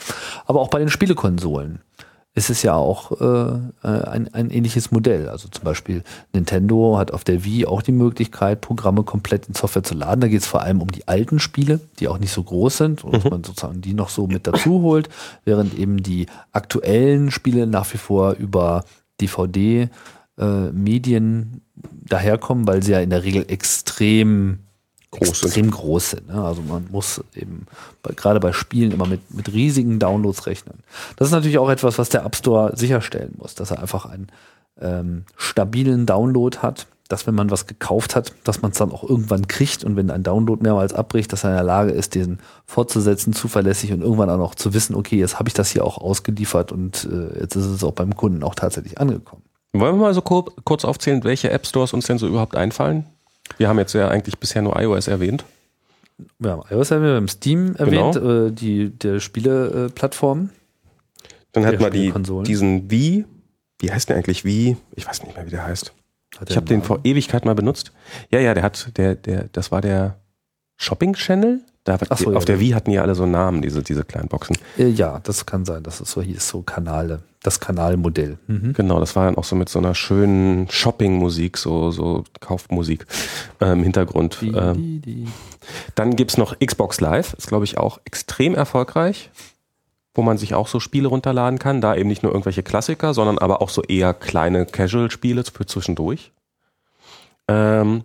Aber 0.45 0.61
auch 0.61 0.69
bei 0.69 0.79
den 0.79 0.91
Spielekonsolen 0.91 1.81
ist 2.37 2.51
es 2.51 2.63
ja 2.63 2.75
auch 2.75 3.19
äh, 3.19 3.59
ein, 3.83 4.33
ein 4.35 4.51
ähnliches 4.51 4.91
Modell. 4.91 5.31
Also 5.31 5.49
zum 5.49 5.65
Beispiel 5.65 6.05
Nintendo 6.35 6.99
hat 6.99 7.11
auf 7.11 7.25
der 7.25 7.45
Wii 7.45 7.65
auch 7.65 7.81
die 7.81 7.93
Möglichkeit, 7.93 8.61
Programme 8.61 9.05
komplett 9.05 9.49
in 9.49 9.55
Software 9.55 9.83
zu 9.83 9.95
laden. 9.95 10.21
Da 10.21 10.29
geht 10.29 10.43
es 10.43 10.47
vor 10.47 10.61
allem 10.61 10.83
um 10.83 10.93
die 10.93 11.09
alten 11.09 11.39
Spiele, 11.39 11.81
die 11.99 12.09
auch 12.09 12.19
nicht 12.19 12.33
so 12.33 12.43
groß 12.43 12.77
sind 12.77 13.05
und 13.05 13.25
mhm. 13.25 13.31
man 13.31 13.43
sozusagen 13.43 13.81
die 13.81 13.95
noch 13.95 14.11
so 14.11 14.27
mit 14.27 14.47
dazu 14.47 14.83
holt, 14.83 15.09
während 15.47 15.79
eben 15.79 16.03
die 16.03 16.27
aktuellen 16.53 17.31
Spiele 17.31 17.67
nach 17.67 17.91
wie 17.95 17.99
vor 17.99 18.35
über 18.35 18.85
DVD 19.19 19.89
äh, 20.39 20.73
Medien 20.73 21.63
daherkommen, 21.75 22.67
weil 22.67 22.83
sie 22.83 22.93
ja 22.93 23.01
in 23.01 23.11
der 23.11 23.25
Regel 23.25 23.47
extrem 23.49 24.59
groß 25.19 25.29
extrem 25.29 25.65
sind. 25.65 25.71
groß 25.71 26.11
sind. 26.11 26.29
Ne? 26.29 26.43
Also 26.43 26.63
man 26.63 26.87
muss 26.91 27.23
eben 27.35 27.67
bei, 28.03 28.13
gerade 28.15 28.41
bei 28.41 28.53
Spielen 28.53 28.93
immer 28.93 29.07
mit, 29.07 29.35
mit 29.35 29.53
riesigen 29.53 29.99
Downloads 29.99 30.47
rechnen. 30.47 30.79
Das 31.17 31.29
ist 31.29 31.33
natürlich 31.33 31.59
auch 31.59 31.71
etwas, 31.71 31.99
was 31.99 32.09
der 32.09 32.25
App 32.25 32.37
Store 32.37 32.77
sicherstellen 32.77 33.35
muss, 33.39 33.55
dass 33.55 33.71
er 33.71 33.81
einfach 33.81 34.07
einen 34.07 34.29
ähm, 34.81 35.25
stabilen 35.37 36.07
Download 36.07 36.59
hat, 36.59 36.87
dass 37.09 37.27
wenn 37.27 37.35
man 37.35 37.51
was 37.51 37.67
gekauft 37.67 38.17
hat, 38.17 38.35
dass 38.45 38.63
man 38.63 38.73
es 38.73 38.79
dann 38.79 38.91
auch 38.91 39.09
irgendwann 39.09 39.47
kriegt 39.47 39.85
und 39.85 39.97
wenn 39.97 40.11
ein 40.11 40.23
Download 40.23 40.63
mehrmals 40.63 40.93
abbricht, 40.93 41.33
dass 41.33 41.45
er 41.45 41.51
in 41.51 41.57
der 41.57 41.65
Lage 41.65 41.93
ist, 41.93 42.15
den 42.15 42.39
fortzusetzen, 42.65 43.33
zuverlässig 43.33 43.93
und 43.93 44.03
irgendwann 44.03 44.31
auch 44.31 44.39
noch 44.39 44.55
zu 44.55 44.75
wissen, 44.75 44.95
okay, 44.95 45.19
jetzt 45.19 45.39
habe 45.39 45.49
ich 45.49 45.55
das 45.55 45.71
hier 45.71 45.85
auch 45.85 45.99
ausgeliefert 45.99 46.73
und 46.73 47.09
äh, 47.11 47.41
jetzt 47.41 47.55
ist 47.55 47.67
es 47.67 47.85
auch 47.85 47.93
beim 47.93 48.17
Kunden 48.17 48.43
auch 48.43 48.55
tatsächlich 48.55 48.99
angekommen. 48.99 49.43
Wollen 49.73 49.97
wir 49.97 50.07
mal 50.07 50.15
so 50.15 50.23
kurz 50.23 50.85
aufzählen, 50.85 51.23
welche 51.25 51.51
App 51.51 51.67
Stores 51.67 51.93
uns 51.93 52.07
denn 52.07 52.19
so 52.19 52.27
überhaupt 52.27 52.57
einfallen? 52.57 53.07
Wir 53.59 53.69
haben 53.69 53.79
jetzt 53.79 53.93
ja 53.93 54.09
eigentlich 54.09 54.39
bisher 54.39 54.63
nur 54.63 54.81
iOS 54.81 55.09
erwähnt. 55.09 55.45
Wir 56.39 56.53
haben 56.53 56.63
iOS 56.71 56.91
erwähnt, 56.91 57.11
wir 57.11 57.17
haben 57.17 57.29
Steam 57.29 57.77
erwähnt, 57.77 58.15
genau. 58.15 58.47
äh, 58.47 58.53
die, 58.53 58.91
der 58.91 59.21
Spieleplattform. 59.21 60.51
Dann 61.53 61.67
hat 61.67 61.81
man 61.81 61.91
die, 61.91 62.13
diesen 62.45 62.91
Wii, 62.91 63.25
wie 63.81 63.91
heißt 63.91 64.09
der 64.09 64.17
eigentlich 64.17 64.45
Wii? 64.45 64.77
Ich 64.95 65.07
weiß 65.07 65.23
nicht 65.23 65.37
mehr, 65.37 65.47
wie 65.47 65.51
der 65.51 65.65
heißt. 65.65 65.93
ich 66.49 66.57
habe 66.57 66.67
den 66.67 66.83
vor 66.83 67.01
Ewigkeit 67.05 67.45
mal 67.45 67.55
benutzt. 67.55 67.93
Ja, 68.31 68.41
ja, 68.41 68.55
der 68.55 68.63
hat, 68.63 68.97
der, 68.97 69.15
der, 69.15 69.49
das 69.53 69.73
war 69.73 69.81
der 69.81 70.19
Shopping 70.77 71.15
Channel. 71.15 71.61
Da, 71.87 71.99
so, 72.17 72.35
auf 72.35 72.43
ja, 72.43 72.47
der 72.47 72.61
Wii 72.61 72.71
hatten 72.71 72.91
ja 72.91 73.03
alle 73.03 73.15
so 73.15 73.27
Namen, 73.27 73.63
diese, 73.63 73.81
diese 73.81 74.03
kleinen 74.03 74.27
Boxen. 74.27 74.59
Äh, 74.77 74.89
ja, 74.89 75.21
das 75.23 75.47
kann 75.47 75.65
sein, 75.65 75.85
dass 75.85 76.01
es 76.01 76.11
so 76.11 76.21
hieß, 76.21 76.49
so 76.49 76.63
Kanale, 76.63 77.23
das 77.45 77.61
Kanalmodell. 77.61 78.39
Mhm. 78.49 78.73
Genau, 78.73 78.99
das 78.99 79.15
war 79.15 79.27
dann 79.27 79.37
auch 79.37 79.45
so 79.45 79.55
mit 79.55 79.69
so 79.69 79.79
einer 79.79 79.95
schönen 79.95 80.69
Shopping-Musik, 80.69 81.57
so, 81.57 81.93
so 81.93 82.25
Kaufmusik 82.41 83.07
äh, 83.61 83.71
im 83.71 83.85
Hintergrund. 83.85 84.39
Die, 84.41 84.49
ähm, 84.49 84.75
die, 84.75 84.99
die. 84.99 85.29
Dann 85.95 86.17
gibt's 86.17 86.37
noch 86.37 86.59
Xbox 86.59 87.01
Live, 87.01 87.35
ist 87.35 87.47
glaube 87.47 87.65
ich 87.65 87.79
auch 87.79 88.01
extrem 88.05 88.57
erfolgreich, 88.57 89.31
wo 90.13 90.23
man 90.23 90.39
sich 90.39 90.55
auch 90.55 90.67
so 90.67 90.81
Spiele 90.81 91.07
runterladen 91.07 91.61
kann. 91.61 91.81
Da 91.81 91.95
eben 91.95 92.09
nicht 92.09 92.25
nur 92.25 92.33
irgendwelche 92.33 92.65
Klassiker, 92.65 93.15
sondern 93.15 93.39
aber 93.39 93.63
auch 93.63 93.71
so 93.71 93.83
eher 93.83 94.13
kleine 94.13 94.67
Casual-Spiele 94.67 95.45
für 95.45 95.67
zwischendurch. 95.67 96.33
Ähm, 97.47 98.05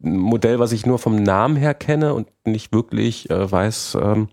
Modell, 0.00 0.58
was 0.58 0.72
ich 0.72 0.86
nur 0.86 0.98
vom 0.98 1.22
Namen 1.22 1.56
her 1.56 1.74
kenne 1.74 2.14
und 2.14 2.28
nicht 2.44 2.72
wirklich 2.72 3.28
äh, 3.30 3.50
weiß, 3.50 3.98
ähm, 4.00 4.28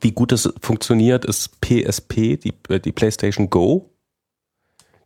wie 0.00 0.12
gut 0.12 0.32
es 0.32 0.52
funktioniert, 0.60 1.24
ist 1.24 1.60
PSP, 1.60 2.36
die, 2.36 2.54
äh, 2.68 2.80
die 2.80 2.92
PlayStation 2.92 3.50
Go. 3.50 3.90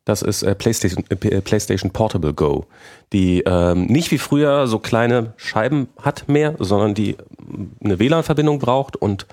Das 0.04 0.23
ist 0.23 0.42
äh, 0.42 0.54
PlayStation, 0.54 1.04
äh, 1.11 1.40
PlayStation 1.40 1.90
Portable 1.90 2.33
Go, 2.33 2.66
die 3.12 3.42
ähm, 3.47 3.87
nicht 3.87 4.11
wie 4.11 4.19
früher 4.19 4.66
so 4.66 4.78
kleine 4.78 5.35
Scheiben 5.37 5.88
hat 6.00 6.28
mehr, 6.28 6.54
sondern 6.59 6.95
die 6.95 7.16
ähm, 7.38 7.73
eine 7.83 7.99
WLAN-Verbindung 7.99 8.59
braucht 8.59 8.97
und 8.97 9.26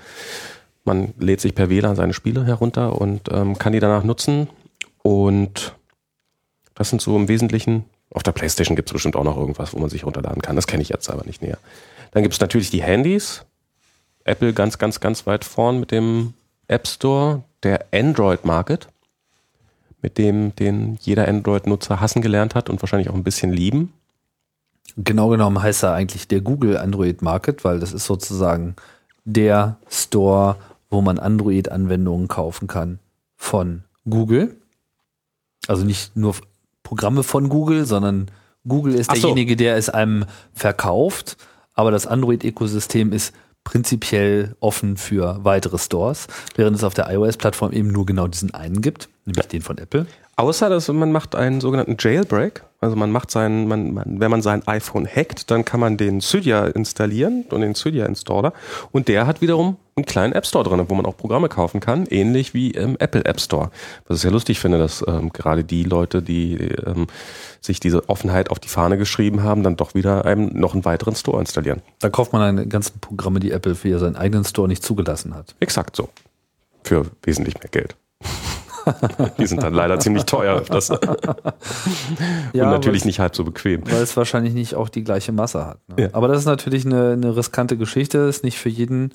man 0.83 1.13
lädt 1.19 1.41
sich 1.41 1.53
per 1.53 1.69
WLAN 1.69 1.95
seine 1.95 2.13
Spiele 2.13 2.45
herunter 2.45 2.99
und 2.99 3.29
ähm, 3.31 3.57
kann 3.57 3.73
die 3.73 3.79
danach 3.79 4.03
nutzen. 4.03 4.47
Und 5.03 5.75
das 6.75 6.89
sind 6.89 7.01
so 7.01 7.15
im 7.15 7.27
Wesentlichen 7.27 7.85
auf 8.11 8.23
der 8.23 8.31
Playstation 8.31 8.75
gibt 8.75 8.89
es 8.89 8.93
bestimmt 8.93 9.15
auch 9.15 9.23
noch 9.23 9.37
irgendwas, 9.37 9.73
wo 9.73 9.79
man 9.79 9.89
sich 9.89 10.05
runterladen 10.05 10.41
kann. 10.41 10.55
Das 10.55 10.67
kenne 10.67 10.81
ich 10.81 10.89
jetzt 10.89 11.09
aber 11.09 11.25
nicht 11.25 11.41
näher. 11.41 11.57
Dann 12.11 12.23
gibt 12.23 12.33
es 12.33 12.39
natürlich 12.39 12.69
die 12.69 12.81
Handys. 12.81 13.45
Apple 14.23 14.53
ganz, 14.53 14.77
ganz, 14.77 14.99
ganz 14.99 15.25
weit 15.25 15.45
vorn 15.45 15.79
mit 15.79 15.91
dem 15.91 16.33
App 16.67 16.87
Store, 16.87 17.43
der 17.63 17.85
Android 17.91 18.45
Market, 18.45 18.87
mit 20.01 20.17
dem 20.17 20.55
den 20.55 20.97
jeder 21.01 21.27
Android-Nutzer 21.27 21.99
hassen 21.99 22.21
gelernt 22.21 22.55
hat 22.55 22.69
und 22.69 22.81
wahrscheinlich 22.81 23.09
auch 23.09 23.15
ein 23.15 23.23
bisschen 23.23 23.51
lieben. 23.51 23.93
Genau 24.95 25.29
genommen 25.29 25.61
heißt 25.61 25.83
er 25.83 25.93
eigentlich 25.93 26.27
der 26.27 26.41
Google 26.41 26.77
Android 26.77 27.21
Market, 27.21 27.63
weil 27.63 27.79
das 27.79 27.93
ist 27.93 28.05
sozusagen 28.05 28.75
der 29.25 29.77
Store, 29.89 30.55
wo 30.89 31.01
man 31.01 31.19
Android-Anwendungen 31.19 32.27
kaufen 32.27 32.67
kann 32.67 32.99
von 33.35 33.83
Google. 34.09 34.55
Also 35.67 35.83
nicht 35.83 36.15
nur 36.15 36.35
Programme 36.87 37.23
von 37.23 37.49
Google, 37.49 37.85
sondern 37.85 38.31
Google 38.65 38.95
ist 38.95 39.07
so. 39.07 39.13
derjenige, 39.13 39.57
der 39.57 39.75
es 39.75 39.89
einem 39.89 40.23
verkauft, 40.53 41.35
aber 41.73 41.91
das 41.91 42.07
Android-Ökosystem 42.07 43.11
ist 43.11 43.35
prinzipiell 43.65 44.55
offen 44.61 44.95
für 44.95 45.43
weitere 45.43 45.77
Stores, 45.79 46.27
während 46.55 46.77
es 46.77 46.85
auf 46.85 46.93
der 46.93 47.11
iOS-Plattform 47.11 47.73
eben 47.73 47.89
nur 47.89 48.05
genau 48.05 48.27
diesen 48.29 48.53
einen 48.53 48.81
gibt, 48.81 49.09
nämlich 49.27 49.47
den 49.47 49.61
von 49.61 49.77
Apple. 49.77 50.07
Außer 50.35 50.69
dass 50.69 50.87
man 50.87 51.11
macht 51.11 51.35
einen 51.35 51.61
sogenannten 51.61 51.97
Jailbreak. 51.99 52.63
Also 52.79 52.95
man 52.95 53.11
macht 53.11 53.31
seinen, 53.31 53.67
man, 53.67 53.93
man, 53.93 54.19
wenn 54.19 54.29
man 54.29 54.43
sein 54.43 54.67
iPhone 54.67 55.07
hackt, 55.07 55.49
dann 55.49 55.65
kann 55.65 55.79
man 55.79 55.97
den 55.97 56.21
Cydia 56.21 56.65
installieren 56.67 57.45
und 57.49 57.61
den 57.61 57.73
Cydia 57.73 58.05
Installer. 58.05 58.53
Und 58.91 59.07
der 59.07 59.25
hat 59.25 59.41
wiederum 59.41 59.77
einen 59.95 60.05
kleinen 60.05 60.33
App 60.33 60.45
Store 60.45 60.63
drin, 60.63 60.85
wo 60.87 60.93
man 60.93 61.07
auch 61.07 61.17
Programme 61.17 61.49
kaufen 61.49 61.79
kann, 61.79 62.05
ähnlich 62.05 62.53
wie 62.53 62.69
im 62.69 62.97
Apple 62.99 63.25
App 63.25 63.41
Store. 63.41 63.71
Was 64.07 64.17
ich 64.17 64.21
sehr 64.21 64.31
lustig 64.31 64.59
finde, 64.59 64.77
dass 64.77 65.03
ähm, 65.07 65.33
gerade 65.33 65.63
die 65.63 65.83
Leute, 65.83 66.21
die 66.21 66.53
ähm, 66.85 67.07
sich 67.61 67.79
diese 67.79 68.07
Offenheit 68.09 68.51
auf 68.51 68.59
die 68.59 68.69
Fahne 68.69 68.99
geschrieben 68.99 69.41
haben, 69.41 69.63
dann 69.63 69.75
doch 69.75 69.95
wieder 69.95 70.25
einem 70.25 70.49
noch 70.53 70.75
einen 70.75 70.85
weiteren 70.85 71.15
Store 71.15 71.39
installieren. 71.39 71.81
Da 71.99 72.09
kauft 72.11 72.31
man 72.31 72.43
eine 72.43 72.67
ganzen 72.67 72.99
Programme, 72.99 73.39
die 73.39 73.51
Apple 73.51 73.73
für 73.73 73.97
seinen 73.97 74.15
eigenen 74.15 74.45
Store 74.45 74.67
nicht 74.67 74.83
zugelassen 74.83 75.33
hat. 75.33 75.55
Exakt 75.59 75.95
so. 75.95 76.09
Für 76.83 77.07
wesentlich 77.23 77.55
mehr 77.55 77.69
Geld. 77.69 77.95
Die 79.37 79.47
sind 79.47 79.63
dann 79.63 79.73
leider 79.73 79.99
ziemlich 79.99 80.25
teuer. 80.25 80.61
Das 80.69 80.89
ja, 82.53 82.63
Und 82.63 82.71
natürlich 82.71 83.05
nicht 83.05 83.19
halb 83.19 83.35
so 83.35 83.43
bequem. 83.43 83.83
Weil 83.85 84.01
es 84.01 84.15
wahrscheinlich 84.17 84.53
nicht 84.53 84.75
auch 84.75 84.89
die 84.89 85.03
gleiche 85.03 85.31
Masse 85.31 85.65
hat. 85.65 85.79
Ne? 85.89 86.03
Ja. 86.03 86.09
Aber 86.13 86.27
das 86.27 86.39
ist 86.39 86.45
natürlich 86.45 86.85
eine, 86.85 87.11
eine 87.11 87.35
riskante 87.35 87.77
Geschichte. 87.77 88.19
Ist 88.19 88.43
nicht 88.43 88.57
für 88.57 88.69
jeden 88.69 89.13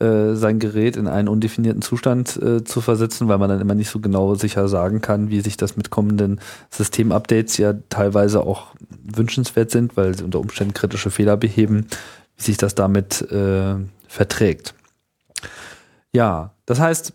äh, 0.00 0.34
sein 0.34 0.58
Gerät 0.58 0.96
in 0.96 1.06
einen 1.06 1.28
undefinierten 1.28 1.80
Zustand 1.80 2.36
äh, 2.36 2.64
zu 2.64 2.80
versetzen, 2.80 3.28
weil 3.28 3.38
man 3.38 3.48
dann 3.48 3.60
immer 3.60 3.74
nicht 3.74 3.90
so 3.90 4.00
genau 4.00 4.34
sicher 4.34 4.66
sagen 4.68 5.00
kann, 5.00 5.30
wie 5.30 5.40
sich 5.40 5.56
das 5.56 5.76
mit 5.76 5.90
kommenden 5.90 6.40
Systemupdates 6.70 7.58
ja 7.58 7.74
teilweise 7.90 8.40
auch 8.40 8.74
wünschenswert 9.04 9.70
sind, 9.70 9.96
weil 9.96 10.16
sie 10.16 10.24
unter 10.24 10.40
Umständen 10.40 10.74
kritische 10.74 11.10
Fehler 11.10 11.36
beheben, 11.36 11.86
wie 12.36 12.42
sich 12.42 12.56
das 12.56 12.74
damit 12.74 13.22
äh, 13.30 13.76
verträgt. 14.08 14.74
Ja, 16.12 16.50
das 16.66 16.80
heißt, 16.80 17.12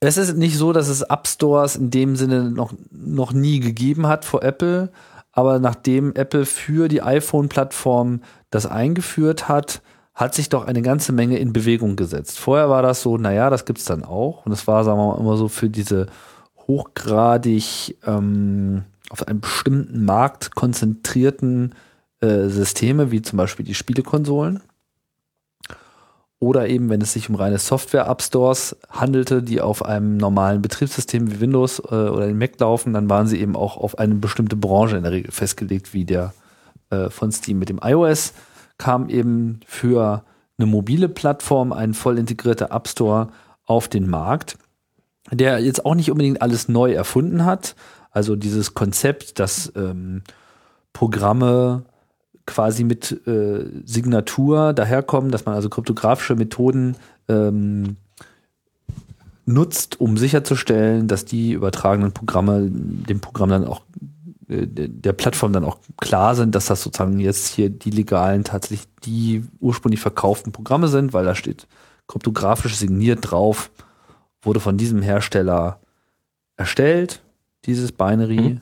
es 0.00 0.16
ist 0.16 0.36
nicht 0.36 0.56
so, 0.56 0.72
dass 0.72 0.88
es 0.88 1.02
App 1.02 1.26
Stores 1.28 1.76
in 1.76 1.90
dem 1.90 2.16
Sinne 2.16 2.50
noch, 2.50 2.72
noch 2.90 3.32
nie 3.32 3.60
gegeben 3.60 4.06
hat 4.06 4.24
vor 4.24 4.42
Apple, 4.42 4.90
aber 5.32 5.58
nachdem 5.58 6.14
Apple 6.14 6.46
für 6.46 6.88
die 6.88 7.02
iPhone-Plattform 7.02 8.22
das 8.50 8.66
eingeführt 8.66 9.48
hat, 9.48 9.82
hat 10.14 10.34
sich 10.34 10.48
doch 10.48 10.66
eine 10.66 10.82
ganze 10.82 11.12
Menge 11.12 11.38
in 11.38 11.52
Bewegung 11.52 11.96
gesetzt. 11.96 12.38
Vorher 12.38 12.68
war 12.68 12.82
das 12.82 13.02
so, 13.02 13.16
naja, 13.16 13.48
das 13.48 13.64
gibt's 13.64 13.84
dann 13.84 14.04
auch. 14.04 14.44
Und 14.44 14.52
es 14.52 14.66
war, 14.66 14.84
sagen 14.84 14.98
wir 14.98 15.14
mal, 15.14 15.20
immer 15.20 15.36
so 15.36 15.48
für 15.48 15.70
diese 15.70 16.06
hochgradig 16.66 17.96
ähm, 18.06 18.84
auf 19.08 19.26
einen 19.26 19.40
bestimmten 19.40 20.04
Markt 20.04 20.54
konzentrierten 20.54 21.74
äh, 22.20 22.48
Systeme, 22.48 23.10
wie 23.10 23.22
zum 23.22 23.36
Beispiel 23.36 23.64
die 23.64 23.74
Spielekonsolen 23.74 24.60
oder 26.40 26.68
eben, 26.68 26.88
wenn 26.88 27.02
es 27.02 27.12
sich 27.12 27.28
um 27.28 27.34
reine 27.34 27.58
Software-App-Stores 27.58 28.76
handelte, 28.88 29.42
die 29.42 29.60
auf 29.60 29.84
einem 29.84 30.16
normalen 30.16 30.62
Betriebssystem 30.62 31.30
wie 31.30 31.40
Windows 31.40 31.78
äh, 31.78 31.94
oder 31.94 32.26
den 32.26 32.38
Mac 32.38 32.58
laufen, 32.58 32.94
dann 32.94 33.10
waren 33.10 33.26
sie 33.26 33.38
eben 33.40 33.54
auch 33.54 33.76
auf 33.76 33.98
eine 33.98 34.14
bestimmte 34.14 34.56
Branche 34.56 34.96
in 34.96 35.02
der 35.02 35.12
Regel 35.12 35.30
festgelegt, 35.30 35.92
wie 35.92 36.06
der 36.06 36.32
äh, 36.88 37.10
von 37.10 37.30
Steam. 37.30 37.58
Mit 37.58 37.68
dem 37.68 37.78
iOS 37.84 38.32
kam 38.78 39.10
eben 39.10 39.60
für 39.66 40.24
eine 40.58 40.66
mobile 40.66 41.10
Plattform 41.10 41.72
ein 41.74 41.92
voll 41.92 42.18
integrierter 42.18 42.70
App 42.70 42.88
Store 42.88 43.28
auf 43.66 43.88
den 43.88 44.08
Markt, 44.08 44.56
der 45.30 45.58
jetzt 45.58 45.84
auch 45.84 45.94
nicht 45.94 46.10
unbedingt 46.10 46.40
alles 46.40 46.68
neu 46.68 46.92
erfunden 46.92 47.44
hat. 47.44 47.76
Also 48.12 48.34
dieses 48.34 48.72
Konzept, 48.72 49.38
dass 49.38 49.70
ähm, 49.76 50.22
Programme 50.94 51.84
quasi 52.50 52.84
mit 52.84 53.26
äh, 53.26 53.64
Signatur 53.84 54.72
daherkommen, 54.72 55.30
dass 55.30 55.46
man 55.46 55.54
also 55.54 55.68
kryptografische 55.68 56.34
Methoden 56.34 56.96
ähm, 57.28 57.96
nutzt, 59.46 60.00
um 60.00 60.16
sicherzustellen, 60.16 61.08
dass 61.08 61.24
die 61.24 61.52
übertragenen 61.52 62.12
Programme 62.12 62.68
dem 62.70 63.20
Programm 63.20 63.50
dann 63.50 63.66
auch 63.66 63.82
äh, 64.48 64.66
der 64.66 65.12
Plattform 65.12 65.52
dann 65.52 65.64
auch 65.64 65.78
klar 65.96 66.34
sind, 66.34 66.54
dass 66.54 66.66
das 66.66 66.82
sozusagen 66.82 67.18
jetzt 67.20 67.48
hier 67.48 67.70
die 67.70 67.90
legalen 67.90 68.44
tatsächlich 68.44 68.88
die 69.04 69.44
ursprünglich 69.60 70.00
verkauften 70.00 70.52
Programme 70.52 70.88
sind, 70.88 71.12
weil 71.12 71.24
da 71.24 71.34
steht 71.34 71.66
kryptografisch 72.06 72.76
signiert 72.76 73.30
drauf, 73.30 73.70
wurde 74.42 74.60
von 74.60 74.76
diesem 74.76 75.02
Hersteller 75.02 75.80
erstellt, 76.56 77.22
dieses 77.64 77.92
Binary. 77.92 78.40
Mhm. 78.40 78.60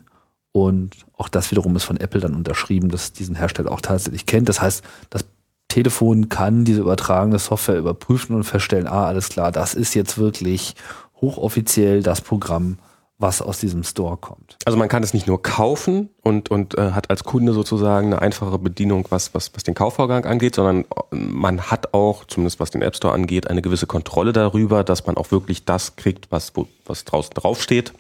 Und 0.52 0.96
auch 1.16 1.28
das 1.28 1.50
wiederum 1.50 1.76
ist 1.76 1.84
von 1.84 1.98
Apple 1.98 2.20
dann 2.20 2.34
unterschrieben, 2.34 2.88
dass 2.88 3.12
diesen 3.12 3.34
Hersteller 3.34 3.70
auch 3.70 3.80
tatsächlich 3.80 4.26
kennt. 4.26 4.48
Das 4.48 4.60
heißt, 4.60 4.82
das 5.10 5.24
Telefon 5.68 6.28
kann 6.28 6.64
diese 6.64 6.80
übertragene 6.80 7.38
Software 7.38 7.78
überprüfen 7.78 8.34
und 8.34 8.44
feststellen, 8.44 8.86
ah, 8.86 9.06
alles 9.06 9.28
klar, 9.28 9.52
das 9.52 9.74
ist 9.74 9.94
jetzt 9.94 10.16
wirklich 10.16 10.74
hochoffiziell 11.20 12.02
das 12.02 12.22
Programm, 12.22 12.78
was 13.18 13.42
aus 13.42 13.58
diesem 13.58 13.82
Store 13.82 14.16
kommt. 14.16 14.56
Also 14.64 14.78
man 14.78 14.88
kann 14.88 15.02
es 15.02 15.12
nicht 15.12 15.26
nur 15.26 15.42
kaufen 15.42 16.08
und, 16.22 16.50
und 16.50 16.78
äh, 16.78 16.92
hat 16.92 17.10
als 17.10 17.24
Kunde 17.24 17.52
sozusagen 17.52 18.06
eine 18.06 18.22
einfache 18.22 18.58
Bedienung, 18.58 19.06
was, 19.10 19.34
was, 19.34 19.52
was 19.54 19.64
den 19.64 19.74
Kaufvorgang 19.74 20.24
angeht, 20.24 20.54
sondern 20.54 20.84
äh, 20.84 21.16
man 21.16 21.62
hat 21.62 21.92
auch, 21.94 22.24
zumindest 22.24 22.60
was 22.60 22.70
den 22.70 22.80
App 22.80 22.96
Store 22.96 23.12
angeht, 23.12 23.50
eine 23.50 23.60
gewisse 23.60 23.86
Kontrolle 23.86 24.32
darüber, 24.32 24.84
dass 24.84 25.06
man 25.06 25.16
auch 25.16 25.32
wirklich 25.32 25.64
das 25.64 25.96
kriegt, 25.96 26.30
was, 26.30 26.52
wo, 26.54 26.68
was 26.86 27.04
draußen 27.04 27.34
draufsteht 27.34 27.92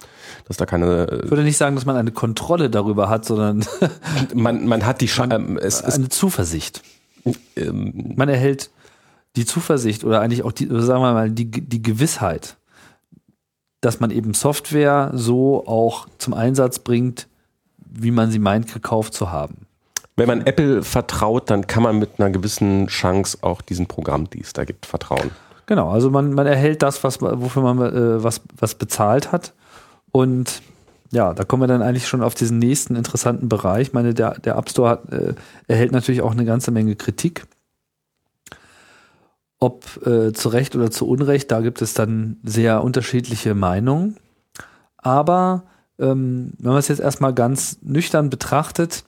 dass 0.48 0.56
da 0.56 0.66
keine. 0.66 1.20
Ich 1.24 1.30
würde 1.30 1.44
nicht 1.44 1.58
sagen, 1.58 1.76
dass 1.76 1.84
man 1.84 1.96
eine 1.96 2.10
Kontrolle 2.10 2.70
darüber 2.70 3.08
hat, 3.08 3.24
sondern 3.24 3.64
man, 4.34 4.66
man 4.66 4.84
hat 4.84 5.00
die 5.00 5.10
man, 5.18 5.30
ähm, 5.30 5.58
es 5.58 5.82
eine 5.82 6.06
ist, 6.06 6.12
Zuversicht. 6.14 6.82
Ähm, 7.54 8.14
man 8.16 8.28
erhält 8.28 8.70
die 9.36 9.44
Zuversicht 9.44 10.04
oder 10.04 10.20
eigentlich 10.20 10.42
auch 10.42 10.52
die, 10.52 10.66
sagen 10.66 11.02
wir 11.02 11.12
mal, 11.12 11.30
die, 11.30 11.50
die 11.50 11.82
Gewissheit, 11.82 12.56
dass 13.82 14.00
man 14.00 14.10
eben 14.10 14.34
Software 14.34 15.12
so 15.14 15.66
auch 15.66 16.08
zum 16.16 16.32
Einsatz 16.34 16.78
bringt, 16.78 17.28
wie 17.76 18.10
man 18.10 18.30
sie 18.30 18.38
meint, 18.38 18.72
gekauft 18.72 19.14
zu 19.14 19.30
haben. 19.30 19.66
Wenn 20.16 20.26
man 20.26 20.46
Apple 20.46 20.82
vertraut, 20.82 21.50
dann 21.50 21.66
kann 21.66 21.82
man 21.82 21.98
mit 21.98 22.18
einer 22.18 22.30
gewissen 22.30 22.88
Chance 22.88 23.38
auch 23.42 23.62
diesen 23.62 23.86
Programm, 23.86 24.28
die 24.30 24.40
es 24.40 24.52
da 24.52 24.64
gibt, 24.64 24.86
vertrauen. 24.86 25.30
Genau, 25.66 25.90
also 25.90 26.10
man, 26.10 26.32
man 26.32 26.46
erhält 26.46 26.82
das, 26.82 27.04
was, 27.04 27.20
wofür 27.20 27.62
man 27.62 27.78
äh, 27.78 28.22
was, 28.24 28.40
was 28.56 28.74
bezahlt 28.74 29.30
hat. 29.30 29.52
Und 30.12 30.62
ja, 31.10 31.32
da 31.32 31.44
kommen 31.44 31.62
wir 31.62 31.66
dann 31.66 31.82
eigentlich 31.82 32.06
schon 32.06 32.22
auf 32.22 32.34
diesen 32.34 32.58
nächsten 32.58 32.96
interessanten 32.96 33.48
Bereich. 33.48 33.88
Ich 33.88 33.92
meine, 33.92 34.14
der, 34.14 34.38
der 34.38 34.56
App 34.56 34.68
Store 34.68 34.90
hat, 34.90 35.12
äh, 35.12 35.34
erhält 35.66 35.92
natürlich 35.92 36.22
auch 36.22 36.32
eine 36.32 36.44
ganze 36.44 36.70
Menge 36.70 36.96
Kritik. 36.96 37.46
Ob 39.58 40.06
äh, 40.06 40.32
zu 40.32 40.50
Recht 40.50 40.76
oder 40.76 40.90
zu 40.90 41.08
Unrecht, 41.08 41.50
da 41.50 41.60
gibt 41.60 41.82
es 41.82 41.94
dann 41.94 42.36
sehr 42.44 42.84
unterschiedliche 42.84 43.54
Meinungen. 43.54 44.16
Aber 44.98 45.64
ähm, 45.98 46.52
wenn 46.58 46.70
man 46.70 46.78
es 46.78 46.88
jetzt 46.88 47.00
erstmal 47.00 47.34
ganz 47.34 47.78
nüchtern 47.82 48.30
betrachtet, 48.30 49.04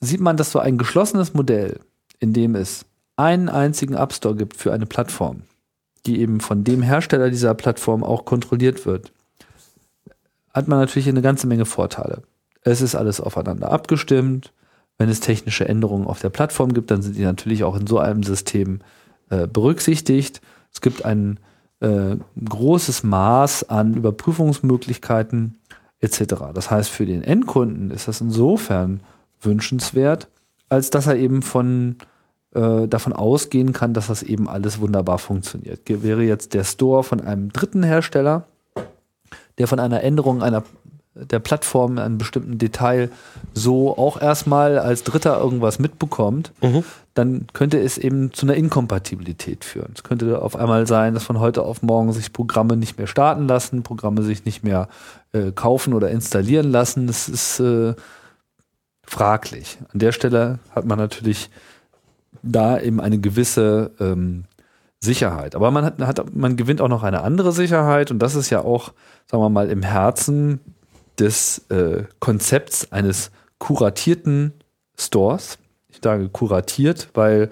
sieht 0.00 0.20
man, 0.20 0.36
dass 0.36 0.50
so 0.50 0.58
ein 0.58 0.76
geschlossenes 0.76 1.32
Modell, 1.32 1.80
in 2.18 2.32
dem 2.32 2.54
es 2.54 2.84
einen 3.16 3.48
einzigen 3.48 3.94
App 3.94 4.12
Store 4.12 4.34
gibt 4.34 4.56
für 4.56 4.72
eine 4.72 4.86
Plattform, 4.86 5.42
die 6.06 6.20
eben 6.20 6.40
von 6.40 6.64
dem 6.64 6.82
Hersteller 6.82 7.30
dieser 7.30 7.54
Plattform 7.54 8.02
auch 8.02 8.24
kontrolliert 8.24 8.84
wird, 8.84 9.12
hat 10.52 10.68
man 10.68 10.78
natürlich 10.78 11.08
eine 11.08 11.22
ganze 11.22 11.46
Menge 11.46 11.64
Vorteile. 11.64 12.22
Es 12.62 12.80
ist 12.80 12.94
alles 12.94 13.20
aufeinander 13.20 13.70
abgestimmt. 13.70 14.52
Wenn 14.98 15.08
es 15.08 15.20
technische 15.20 15.66
Änderungen 15.66 16.06
auf 16.06 16.20
der 16.20 16.30
Plattform 16.30 16.74
gibt, 16.74 16.90
dann 16.90 17.02
sind 17.02 17.16
die 17.16 17.24
natürlich 17.24 17.64
auch 17.64 17.76
in 17.76 17.86
so 17.86 17.98
einem 17.98 18.22
System 18.22 18.80
äh, 19.30 19.46
berücksichtigt. 19.46 20.40
Es 20.72 20.80
gibt 20.80 21.04
ein 21.04 21.40
äh, 21.80 22.16
großes 22.44 23.02
Maß 23.02 23.68
an 23.68 23.94
Überprüfungsmöglichkeiten 23.94 25.58
etc. 26.00 26.34
Das 26.54 26.70
heißt, 26.70 26.90
für 26.90 27.06
den 27.06 27.22
Endkunden 27.22 27.90
ist 27.90 28.08
das 28.08 28.20
insofern 28.20 29.00
wünschenswert, 29.40 30.28
als 30.68 30.90
dass 30.90 31.06
er 31.06 31.16
eben 31.16 31.42
von 31.42 31.96
äh, 32.54 32.86
davon 32.86 33.12
ausgehen 33.12 33.72
kann, 33.72 33.94
dass 33.94 34.08
das 34.08 34.22
eben 34.22 34.48
alles 34.48 34.80
wunderbar 34.80 35.18
funktioniert. 35.18 35.80
Wäre 35.86 36.22
jetzt 36.22 36.54
der 36.54 36.64
Store 36.64 37.02
von 37.02 37.20
einem 37.20 37.52
dritten 37.52 37.82
Hersteller, 37.82 38.46
der 39.58 39.68
von 39.68 39.78
einer 39.78 40.02
Änderung 40.02 40.42
einer 40.42 40.62
der 41.14 41.40
Plattform 41.40 41.92
in 41.92 41.98
einem 41.98 42.18
bestimmten 42.18 42.58
Detail 42.58 43.10
so 43.52 43.96
auch 43.96 44.20
erstmal 44.20 44.78
als 44.78 45.04
Dritter 45.04 45.38
irgendwas 45.38 45.78
mitbekommt, 45.78 46.52
mhm. 46.62 46.84
dann 47.12 47.46
könnte 47.52 47.78
es 47.78 47.98
eben 47.98 48.32
zu 48.32 48.46
einer 48.46 48.54
Inkompatibilität 48.54 49.64
führen. 49.64 49.92
Es 49.94 50.04
könnte 50.04 50.40
auf 50.40 50.56
einmal 50.56 50.86
sein, 50.86 51.12
dass 51.12 51.24
von 51.24 51.38
heute 51.38 51.62
auf 51.62 51.82
morgen 51.82 52.12
sich 52.12 52.32
Programme 52.32 52.76
nicht 52.76 52.96
mehr 52.96 53.06
starten 53.06 53.46
lassen, 53.46 53.82
Programme 53.82 54.22
sich 54.22 54.46
nicht 54.46 54.64
mehr 54.64 54.88
äh, 55.32 55.52
kaufen 55.52 55.92
oder 55.92 56.10
installieren 56.10 56.70
lassen. 56.70 57.06
Das 57.06 57.28
ist 57.28 57.60
äh, 57.60 57.94
fraglich. 59.04 59.78
An 59.92 59.98
der 59.98 60.12
Stelle 60.12 60.60
hat 60.74 60.86
man 60.86 60.98
natürlich 60.98 61.50
da 62.42 62.80
eben 62.80 63.00
eine 63.00 63.18
gewisse 63.18 63.90
ähm, 64.00 64.44
Sicherheit. 65.02 65.54
Aber 65.56 65.70
man 65.70 65.84
hat, 65.84 66.00
hat, 66.00 66.34
man 66.34 66.56
gewinnt 66.56 66.80
auch 66.80 66.88
noch 66.88 67.02
eine 67.02 67.22
andere 67.22 67.52
Sicherheit 67.52 68.10
und 68.10 68.20
das 68.20 68.34
ist 68.34 68.50
ja 68.50 68.60
auch, 68.62 68.92
sagen 69.26 69.42
wir 69.42 69.50
mal, 69.50 69.68
im 69.68 69.82
Herzen 69.82 70.60
des 71.18 71.66
äh, 71.70 72.04
Konzepts 72.20 72.92
eines 72.92 73.30
kuratierten 73.58 74.54
Stores. 74.96 75.58
Ich 75.88 75.98
sage 76.02 76.28
kuratiert, 76.28 77.08
weil 77.14 77.50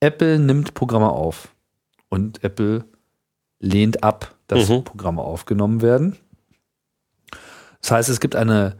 Apple 0.00 0.38
nimmt 0.38 0.74
Programme 0.74 1.10
auf 1.10 1.48
und 2.08 2.42
Apple 2.42 2.84
lehnt 3.60 4.02
ab, 4.02 4.34
dass 4.46 4.68
mhm. 4.68 4.84
Programme 4.84 5.22
aufgenommen 5.22 5.82
werden. 5.82 6.16
Das 7.82 7.90
heißt, 7.90 8.08
es 8.08 8.20
gibt 8.20 8.34
eine, 8.34 8.76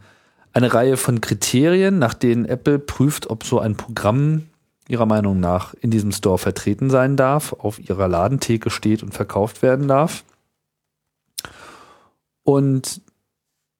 eine 0.51 0.73
Reihe 0.73 0.97
von 0.97 1.21
Kriterien, 1.21 1.99
nach 1.99 2.13
denen 2.15 2.45
Apple 2.45 2.79
prüft, 2.79 3.29
ob 3.29 3.43
so 3.43 3.59
ein 3.59 3.77
Programm 3.77 4.48
ihrer 4.89 5.05
Meinung 5.05 5.39
nach 5.39 5.73
in 5.75 5.91
diesem 5.91 6.11
Store 6.11 6.37
vertreten 6.37 6.89
sein 6.89 7.15
darf, 7.15 7.53
auf 7.53 7.79
ihrer 7.79 8.07
Ladentheke 8.07 8.69
steht 8.69 9.03
und 9.03 9.13
verkauft 9.13 9.61
werden 9.61 9.87
darf. 9.87 10.23
Und 12.43 13.01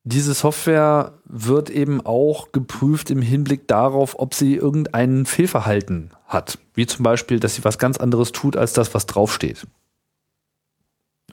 diese 0.04 0.34
Software 0.34 1.14
wird 1.26 1.70
eben 1.70 2.06
auch 2.06 2.52
geprüft 2.52 3.10
im 3.10 3.22
Hinblick 3.22 3.68
darauf, 3.68 4.18
ob 4.20 4.34
sie 4.34 4.56
irgendein 4.56 5.26
Fehlverhalten 5.26 6.12
hat. 6.28 6.60
Wie 6.76 6.86
zum 6.86 7.04
Beispiel, 7.04 7.40
dass 7.40 7.56
sie 7.56 7.64
was 7.64 7.80
ganz 7.80 7.98
anderes 7.98 8.32
tut 8.32 8.56
als 8.56 8.74
das, 8.74 8.94
was 8.94 9.08
draufsteht. 9.08 9.66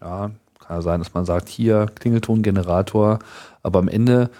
Ja, 0.00 0.30
kann 0.58 0.76
ja 0.76 0.82
sein, 0.82 1.00
dass 1.00 1.14
man 1.14 1.26
sagt, 1.26 1.48
hier 1.48 1.86
Klingeltongenerator, 1.94 3.18
aber 3.62 3.78
am 3.78 3.88
Ende 3.88 4.30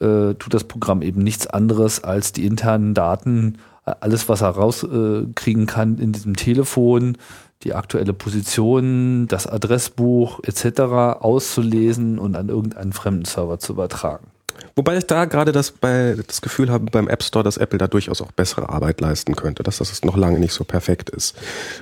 äh, 0.00 0.34
tut 0.34 0.54
das 0.54 0.64
Programm 0.64 1.02
eben 1.02 1.22
nichts 1.22 1.46
anderes 1.46 2.02
als 2.02 2.32
die 2.32 2.46
internen 2.46 2.94
Daten 2.94 3.58
alles, 3.84 4.28
was 4.28 4.42
er 4.42 4.50
rauskriegen 4.50 5.64
äh, 5.64 5.66
kann 5.66 5.98
in 5.98 6.12
diesem 6.12 6.36
Telefon, 6.36 7.18
die 7.62 7.74
aktuelle 7.74 8.12
Position, 8.12 9.26
das 9.28 9.46
Adressbuch 9.46 10.40
etc. 10.44 10.80
auszulesen 11.20 12.18
und 12.18 12.36
an 12.36 12.48
irgendeinen 12.48 12.92
fremden 12.92 13.24
Server 13.24 13.58
zu 13.58 13.72
übertragen. 13.72 14.26
Wobei 14.74 14.96
ich 14.96 15.06
da 15.06 15.24
gerade 15.26 15.52
das, 15.52 15.74
das 15.80 16.40
Gefühl 16.40 16.70
habe 16.70 16.86
beim 16.86 17.08
App 17.08 17.22
Store, 17.22 17.44
dass 17.44 17.56
Apple 17.56 17.78
da 17.78 17.88
durchaus 17.88 18.22
auch 18.22 18.32
bessere 18.32 18.68
Arbeit 18.68 19.00
leisten 19.00 19.36
könnte, 19.36 19.62
dass 19.62 19.78
das 19.78 20.04
noch 20.04 20.16
lange 20.16 20.38
nicht 20.38 20.52
so 20.52 20.64
perfekt 20.64 21.10
ist. 21.10 21.36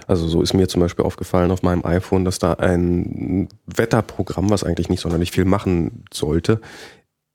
Also 0.06 0.26
so 0.28 0.42
ist 0.42 0.54
mir 0.54 0.68
zum 0.68 0.80
Beispiel 0.80 1.04
aufgefallen 1.04 1.50
auf 1.50 1.62
meinem 1.62 1.84
iPhone, 1.84 2.24
dass 2.24 2.38
da 2.38 2.54
ein 2.54 3.48
Wetterprogramm, 3.66 4.50
was 4.50 4.64
eigentlich 4.64 4.88
nicht 4.88 5.00
sonderlich 5.00 5.30
viel 5.30 5.44
machen 5.44 6.04
sollte, 6.12 6.60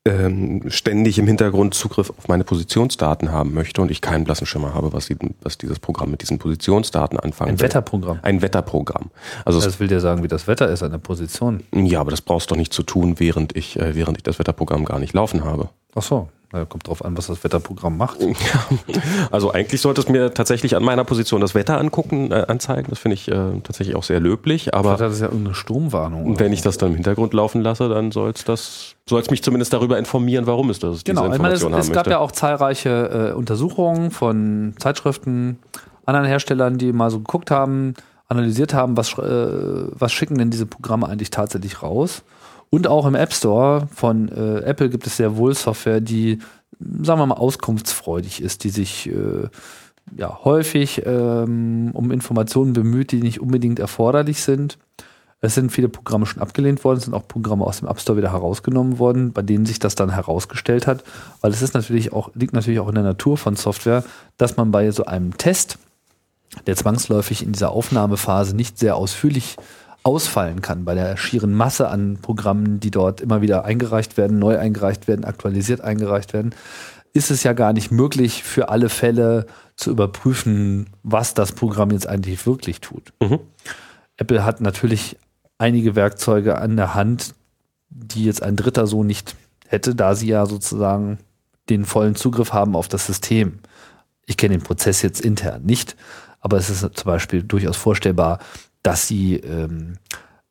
ähm, 0.05 0.61
ständig 0.67 1.17
im 1.17 1.25
Hintergrund 1.25 1.73
Zugriff 1.73 2.11
auf 2.11 2.27
meine 2.27 2.43
Positionsdaten 2.43 3.31
haben 3.31 3.53
möchte 3.53 3.81
und 3.81 3.89
ich 3.89 4.01
keinen 4.01 4.23
blassen 4.23 4.45
Schimmer 4.45 4.73
habe, 4.73 4.93
was, 4.93 5.07
die, 5.07 5.17
was 5.41 5.57
dieses 5.57 5.79
Programm 5.79 6.11
mit 6.11 6.21
diesen 6.21 6.37
Positionsdaten 6.37 7.19
anfangen 7.19 7.51
Ein 7.51 7.59
will. 7.59 7.65
Wetterprogramm. 7.65 8.19
Ein 8.21 8.41
Wetterprogramm. 8.41 9.09
Also 9.45 9.59
das 9.59 9.79
will 9.79 9.87
dir 9.87 9.99
sagen, 9.99 10.23
wie 10.23 10.27
das 10.27 10.47
Wetter 10.47 10.69
ist 10.69 10.83
an 10.83 10.91
der 10.91 10.99
Position. 10.99 11.63
Ja, 11.73 12.01
aber 12.01 12.11
das 12.11 12.21
brauchst 12.21 12.49
du 12.49 12.53
doch 12.53 12.59
nicht 12.59 12.73
zu 12.73 12.83
tun, 12.83 13.19
während 13.19 13.55
ich, 13.57 13.79
äh, 13.79 13.95
während 13.95 14.17
ich 14.17 14.23
das 14.23 14.37
Wetterprogramm 14.37 14.85
gar 14.85 14.99
nicht 14.99 15.13
laufen 15.13 15.43
habe. 15.43 15.69
Ach 15.95 16.03
so. 16.03 16.29
Ja, 16.55 16.65
kommt 16.65 16.87
drauf 16.87 17.03
an, 17.03 17.17
was 17.17 17.27
das 17.27 17.43
Wetterprogramm 17.43 17.97
macht. 17.97 18.19
Ja. 18.45 18.99
Also 19.31 19.51
eigentlich 19.51 19.81
sollte 19.81 20.01
es 20.01 20.09
mir 20.09 20.33
tatsächlich 20.33 20.75
an 20.75 20.83
meiner 20.83 21.03
Position 21.03 21.41
das 21.41 21.55
Wetter 21.55 21.79
angucken, 21.79 22.31
äh, 22.31 22.45
anzeigen. 22.47 22.87
Das 22.89 22.99
finde 22.99 23.15
ich 23.15 23.27
äh, 23.27 23.59
tatsächlich 23.63 23.95
auch 23.95 24.03
sehr 24.03 24.19
löblich. 24.19 24.73
Aber 24.73 24.97
das 24.97 25.13
ist 25.13 25.21
ja 25.21 25.27
irgendeine 25.27 25.55
Sturmwarnung. 25.55 26.39
Wenn 26.39 26.53
ich 26.53 26.61
das 26.61 26.77
dann 26.77 26.89
im 26.89 26.95
Hintergrund 26.95 27.33
laufen 27.33 27.61
lasse, 27.61 27.89
dann 27.89 28.11
soll 28.11 28.31
es 28.31 28.43
das, 28.43 28.95
soll 29.07 29.21
es 29.21 29.31
mich 29.31 29.41
zumindest 29.41 29.73
darüber 29.73 29.97
informieren, 29.97 30.47
warum 30.47 30.69
es 30.69 30.79
das 30.79 31.03
genau. 31.03 31.21
diese 31.21 31.35
Information 31.35 31.67
ich 31.67 31.71
meine, 31.71 31.81
es, 31.81 31.87
es 31.87 31.93
gab 31.93 32.07
ja 32.07 32.19
auch 32.19 32.31
zahlreiche 32.31 33.31
äh, 33.31 33.33
Untersuchungen 33.33 34.11
von 34.11 34.75
Zeitschriften, 34.77 35.59
anderen 36.05 36.27
Herstellern, 36.27 36.77
die 36.77 36.93
mal 36.93 37.09
so 37.09 37.19
geguckt 37.19 37.51
haben, 37.51 37.95
analysiert 38.27 38.73
haben, 38.73 38.97
was, 38.97 39.17
äh, 39.17 39.87
was 39.91 40.11
schicken 40.11 40.37
denn 40.37 40.49
diese 40.49 40.65
Programme 40.65 41.07
eigentlich 41.07 41.29
tatsächlich 41.29 41.81
raus. 41.81 42.23
Und 42.75 42.87
auch 42.87 43.05
im 43.05 43.15
App 43.15 43.31
Store 43.31 43.87
von 43.95 44.27
äh, 44.27 44.57
Apple 44.65 44.89
gibt 44.89 45.07
es 45.07 45.15
sehr 45.15 45.37
wohl 45.37 45.55
Software, 45.55 46.01
die, 46.01 46.39
sagen 46.77 47.21
wir 47.21 47.25
mal, 47.25 47.35
auskunftsfreudig 47.35 48.41
ist, 48.41 48.65
die 48.65 48.69
sich 48.69 49.09
äh, 49.09 49.47
ja, 50.17 50.43
häufig 50.43 51.01
ähm, 51.05 51.91
um 51.93 52.11
Informationen 52.11 52.73
bemüht, 52.73 53.13
die 53.13 53.21
nicht 53.21 53.39
unbedingt 53.39 53.79
erforderlich 53.79 54.43
sind. 54.43 54.77
Es 55.39 55.55
sind 55.55 55.71
viele 55.71 55.87
Programme 55.87 56.25
schon 56.25 56.41
abgelehnt 56.41 56.83
worden, 56.83 56.97
es 56.97 57.05
sind 57.05 57.13
auch 57.13 57.25
Programme 57.25 57.63
aus 57.63 57.79
dem 57.79 57.87
App 57.87 58.01
Store 58.01 58.17
wieder 58.17 58.33
herausgenommen 58.33 58.99
worden, 58.99 59.31
bei 59.31 59.41
denen 59.41 59.65
sich 59.65 59.79
das 59.79 59.95
dann 59.95 60.09
herausgestellt 60.09 60.85
hat, 60.85 61.05
weil 61.39 61.51
es 61.51 61.61
ist 61.61 61.75
natürlich 61.75 62.11
auch, 62.11 62.31
liegt 62.33 62.51
natürlich 62.51 62.81
auch 62.81 62.89
in 62.89 62.95
der 62.95 63.05
Natur 63.05 63.37
von 63.37 63.55
Software, 63.55 64.03
dass 64.35 64.57
man 64.57 64.71
bei 64.71 64.91
so 64.91 65.05
einem 65.05 65.37
Test, 65.37 65.77
der 66.67 66.75
zwangsläufig 66.75 67.41
in 67.41 67.53
dieser 67.53 67.71
Aufnahmephase 67.71 68.53
nicht 68.53 68.77
sehr 68.77 68.97
ausführlich 68.97 69.55
ausfallen 70.05 70.61
kann 70.61 70.85
bei 70.85 70.93
der 70.93 71.17
schieren 71.17 71.53
Masse 71.53 71.89
an 71.89 72.19
Programmen, 72.21 72.79
die 72.79 72.91
dort 72.91 73.21
immer 73.21 73.41
wieder 73.41 73.65
eingereicht 73.65 74.17
werden, 74.17 74.37
neu 74.37 74.57
eingereicht 74.57 75.07
werden, 75.07 75.25
aktualisiert 75.25 75.81
eingereicht 75.81 76.33
werden, 76.33 76.53
ist 77.13 77.31
es 77.31 77.43
ja 77.43 77.53
gar 77.53 77.73
nicht 77.73 77.91
möglich, 77.91 78.43
für 78.43 78.69
alle 78.69 78.89
Fälle 78.89 79.47
zu 79.75 79.89
überprüfen, 79.89 80.91
was 81.01 81.33
das 81.33 81.53
Programm 81.53 81.89
jetzt 81.89 82.07
eigentlich 82.07 82.45
wirklich 82.45 82.81
tut. 82.81 83.13
Mhm. 83.19 83.39
Apple 84.17 84.45
hat 84.45 84.61
natürlich 84.61 85.17
einige 85.57 85.95
Werkzeuge 85.95 86.59
an 86.59 86.75
der 86.75 86.93
Hand, 86.93 87.33
die 87.89 88.25
jetzt 88.25 88.43
ein 88.43 88.55
Dritter 88.55 88.85
so 88.85 89.03
nicht 89.03 89.35
hätte, 89.67 89.95
da 89.95 90.13
sie 90.13 90.27
ja 90.27 90.45
sozusagen 90.45 91.17
den 91.69 91.85
vollen 91.85 92.15
Zugriff 92.15 92.53
haben 92.53 92.75
auf 92.75 92.87
das 92.87 93.07
System. 93.07 93.59
Ich 94.27 94.37
kenne 94.37 94.57
den 94.57 94.63
Prozess 94.63 95.01
jetzt 95.01 95.21
intern 95.21 95.63
nicht, 95.63 95.95
aber 96.41 96.57
es 96.57 96.69
ist 96.69 96.81
zum 96.81 97.05
Beispiel 97.05 97.41
durchaus 97.41 97.77
vorstellbar, 97.77 98.37
dass 98.85 99.07
sie 99.07 99.37
ähm, 99.37 99.97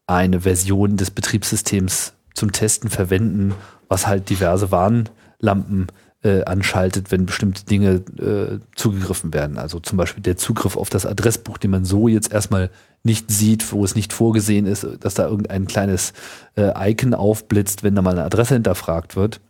eine 0.08 0.40
Version 0.40 0.96
des 0.96 1.12
Betriebssystems 1.12 2.14
zum 2.34 2.50
Testen 2.50 2.90
verwenden, 2.90 3.54
was 3.88 4.08
halt 4.08 4.28
diverse 4.28 4.72
Warnlampen 4.72 5.86
äh, 6.24 6.42
anschaltet, 6.42 7.12
wenn 7.12 7.26
bestimmte 7.26 7.64
Dinge 7.64 8.02
äh, 8.18 8.58
zugegriffen 8.74 9.32
werden. 9.32 9.56
Also 9.56 9.78
zum 9.78 9.98
Beispiel 9.98 10.22
der 10.22 10.36
Zugriff 10.36 10.76
auf 10.76 10.90
das 10.90 11.06
Adressbuch, 11.06 11.58
den 11.58 11.70
man 11.70 11.84
so 11.84 12.08
jetzt 12.08 12.32
erstmal 12.32 12.70
nicht 13.04 13.30
sieht, 13.30 13.70
wo 13.70 13.84
es 13.84 13.94
nicht 13.94 14.12
vorgesehen 14.12 14.66
ist, 14.66 14.84
dass 15.00 15.14
da 15.14 15.28
irgendein 15.28 15.66
kleines 15.66 16.12
äh, 16.56 16.90
Icon 16.90 17.14
aufblitzt, 17.14 17.84
wenn 17.84 17.94
da 17.94 18.02
mal 18.02 18.12
eine 18.12 18.24
Adresse 18.24 18.54
hinterfragt 18.54 19.14
wird. 19.14 19.40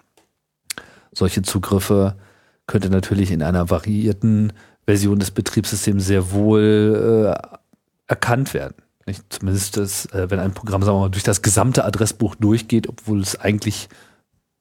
Solche 1.12 1.40
Zugriffe 1.40 2.16
könnte 2.66 2.90
natürlich 2.90 3.30
in 3.30 3.42
einer 3.42 3.70
variierten 3.70 4.52
Version 4.84 5.20
des 5.20 5.30
Betriebssystems 5.30 6.06
sehr 6.06 6.32
wohl 6.32 7.32
äh, 7.32 7.56
erkannt 8.06 8.54
werden. 8.54 8.76
Nicht? 9.06 9.22
Zumindest, 9.28 9.76
das, 9.76 10.06
äh, 10.06 10.30
wenn 10.30 10.40
ein 10.40 10.54
Programm 10.54 10.82
sagen 10.82 10.96
wir 10.96 11.02
mal, 11.02 11.10
durch 11.10 11.24
das 11.24 11.42
gesamte 11.42 11.84
Adressbuch 11.84 12.34
durchgeht, 12.36 12.88
obwohl 12.88 13.20
es 13.20 13.38
eigentlich 13.38 13.88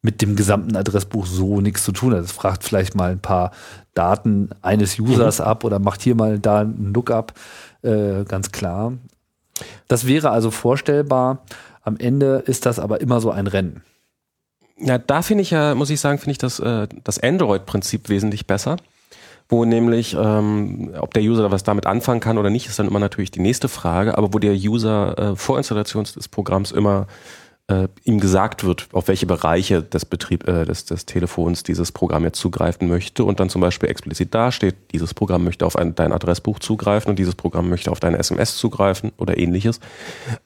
mit 0.02 0.22
dem 0.22 0.36
gesamten 0.36 0.76
Adressbuch 0.76 1.26
so 1.26 1.62
nichts 1.62 1.84
zu 1.86 1.94
tun 1.94 2.14
hat. 2.14 2.26
Es 2.26 2.34
fragt 2.34 2.64
vielleicht 2.64 2.94
mal 2.94 3.12
ein 3.12 3.22
paar 3.22 3.52
Daten 3.94 4.50
eines 4.62 5.00
Users 5.00 5.40
mhm. 5.40 5.46
ab 5.46 5.64
oder 5.64 5.80
macht 5.80 6.02
hier 6.02 6.14
mal 6.14 6.40
da 6.40 6.62
ein 6.62 6.94
Lookup, 6.94 7.34
äh, 7.84 8.26
ganz 8.26 8.52
klar. 8.52 8.94
Das 9.88 10.06
wäre 10.06 10.32
also 10.32 10.52
vorstellbar. 10.52 11.44
Am 11.82 11.98
Ende 11.98 12.44
ist 12.46 12.66
das 12.66 12.80
aber 12.80 13.00
immer 13.00 13.22
so 13.22 13.32
ein 13.32 13.48
Rennen. 13.48 13.82
Ja, 14.78 14.98
da 14.98 15.22
finde 15.22 15.44
ich 15.44 15.52
ja, 15.52 15.74
muss 15.76 15.90
ich 15.90 16.02
sagen, 16.02 16.18
finde 16.18 16.32
ich 16.32 16.38
das, 16.38 16.60
äh, 16.60 16.88
das 17.04 17.20
Android-Prinzip 17.20 18.10
wesentlich 18.10 18.46
besser. 18.46 18.78
Wo 19.50 19.66
nämlich, 19.66 20.16
ähm, 20.20 20.94
ob 21.00 21.14
der 21.14 21.24
User 21.24 21.52
was 21.52 21.64
damit 21.64 21.86
anfangen 21.86 22.20
kann 22.20 22.38
oder 22.38 22.50
nicht, 22.50 22.68
ist 22.68 22.80
dann 22.80 22.88
immer 22.88 23.00
natürlich 23.00 23.32
die 23.32 23.42
nächste 23.42 23.68
Frage, 23.68 24.18
aber 24.18 24.34
wo 24.34 24.40
der 24.40 24.54
User 24.54 25.18
äh, 25.18 25.36
vor 25.36 25.58
Installation 25.58 26.04
des 26.04 26.28
Programms 26.28 26.72
immer 26.72 27.08
äh, 27.68 27.88
ihm 28.04 28.20
gesagt 28.20 28.64
wird, 28.64 28.88
auf 28.92 29.08
welche 29.08 29.26
Bereiche 29.26 29.82
des, 29.82 30.06
Betrieb, 30.06 30.48
äh, 30.48 30.66
des, 30.66 30.86
des 30.86 31.06
Telefons 31.06 31.64
dieses 31.64 31.92
Programm 31.92 32.24
jetzt 32.24 32.40
zugreifen 32.40 32.88
möchte 32.88 33.24
und 33.24 33.40
dann 33.40 33.50
zum 33.50 33.62
Beispiel 33.62 33.90
explizit 33.90 34.34
dasteht, 34.34 34.76
dieses 34.92 35.14
Programm 35.14 35.44
möchte 35.44 35.66
auf 35.66 35.78
ein, 35.78 35.96
dein 35.96 36.12
Adressbuch 36.12 36.60
zugreifen 36.60 37.10
und 37.10 37.20
dieses 37.20 37.36
Programm 37.36 37.70
möchte 37.70 37.92
auf 37.92 38.00
deine 38.00 38.18
SMS 38.18 38.58
zugreifen 38.58 39.12
oder 39.18 39.38
ähnliches. 39.38 39.80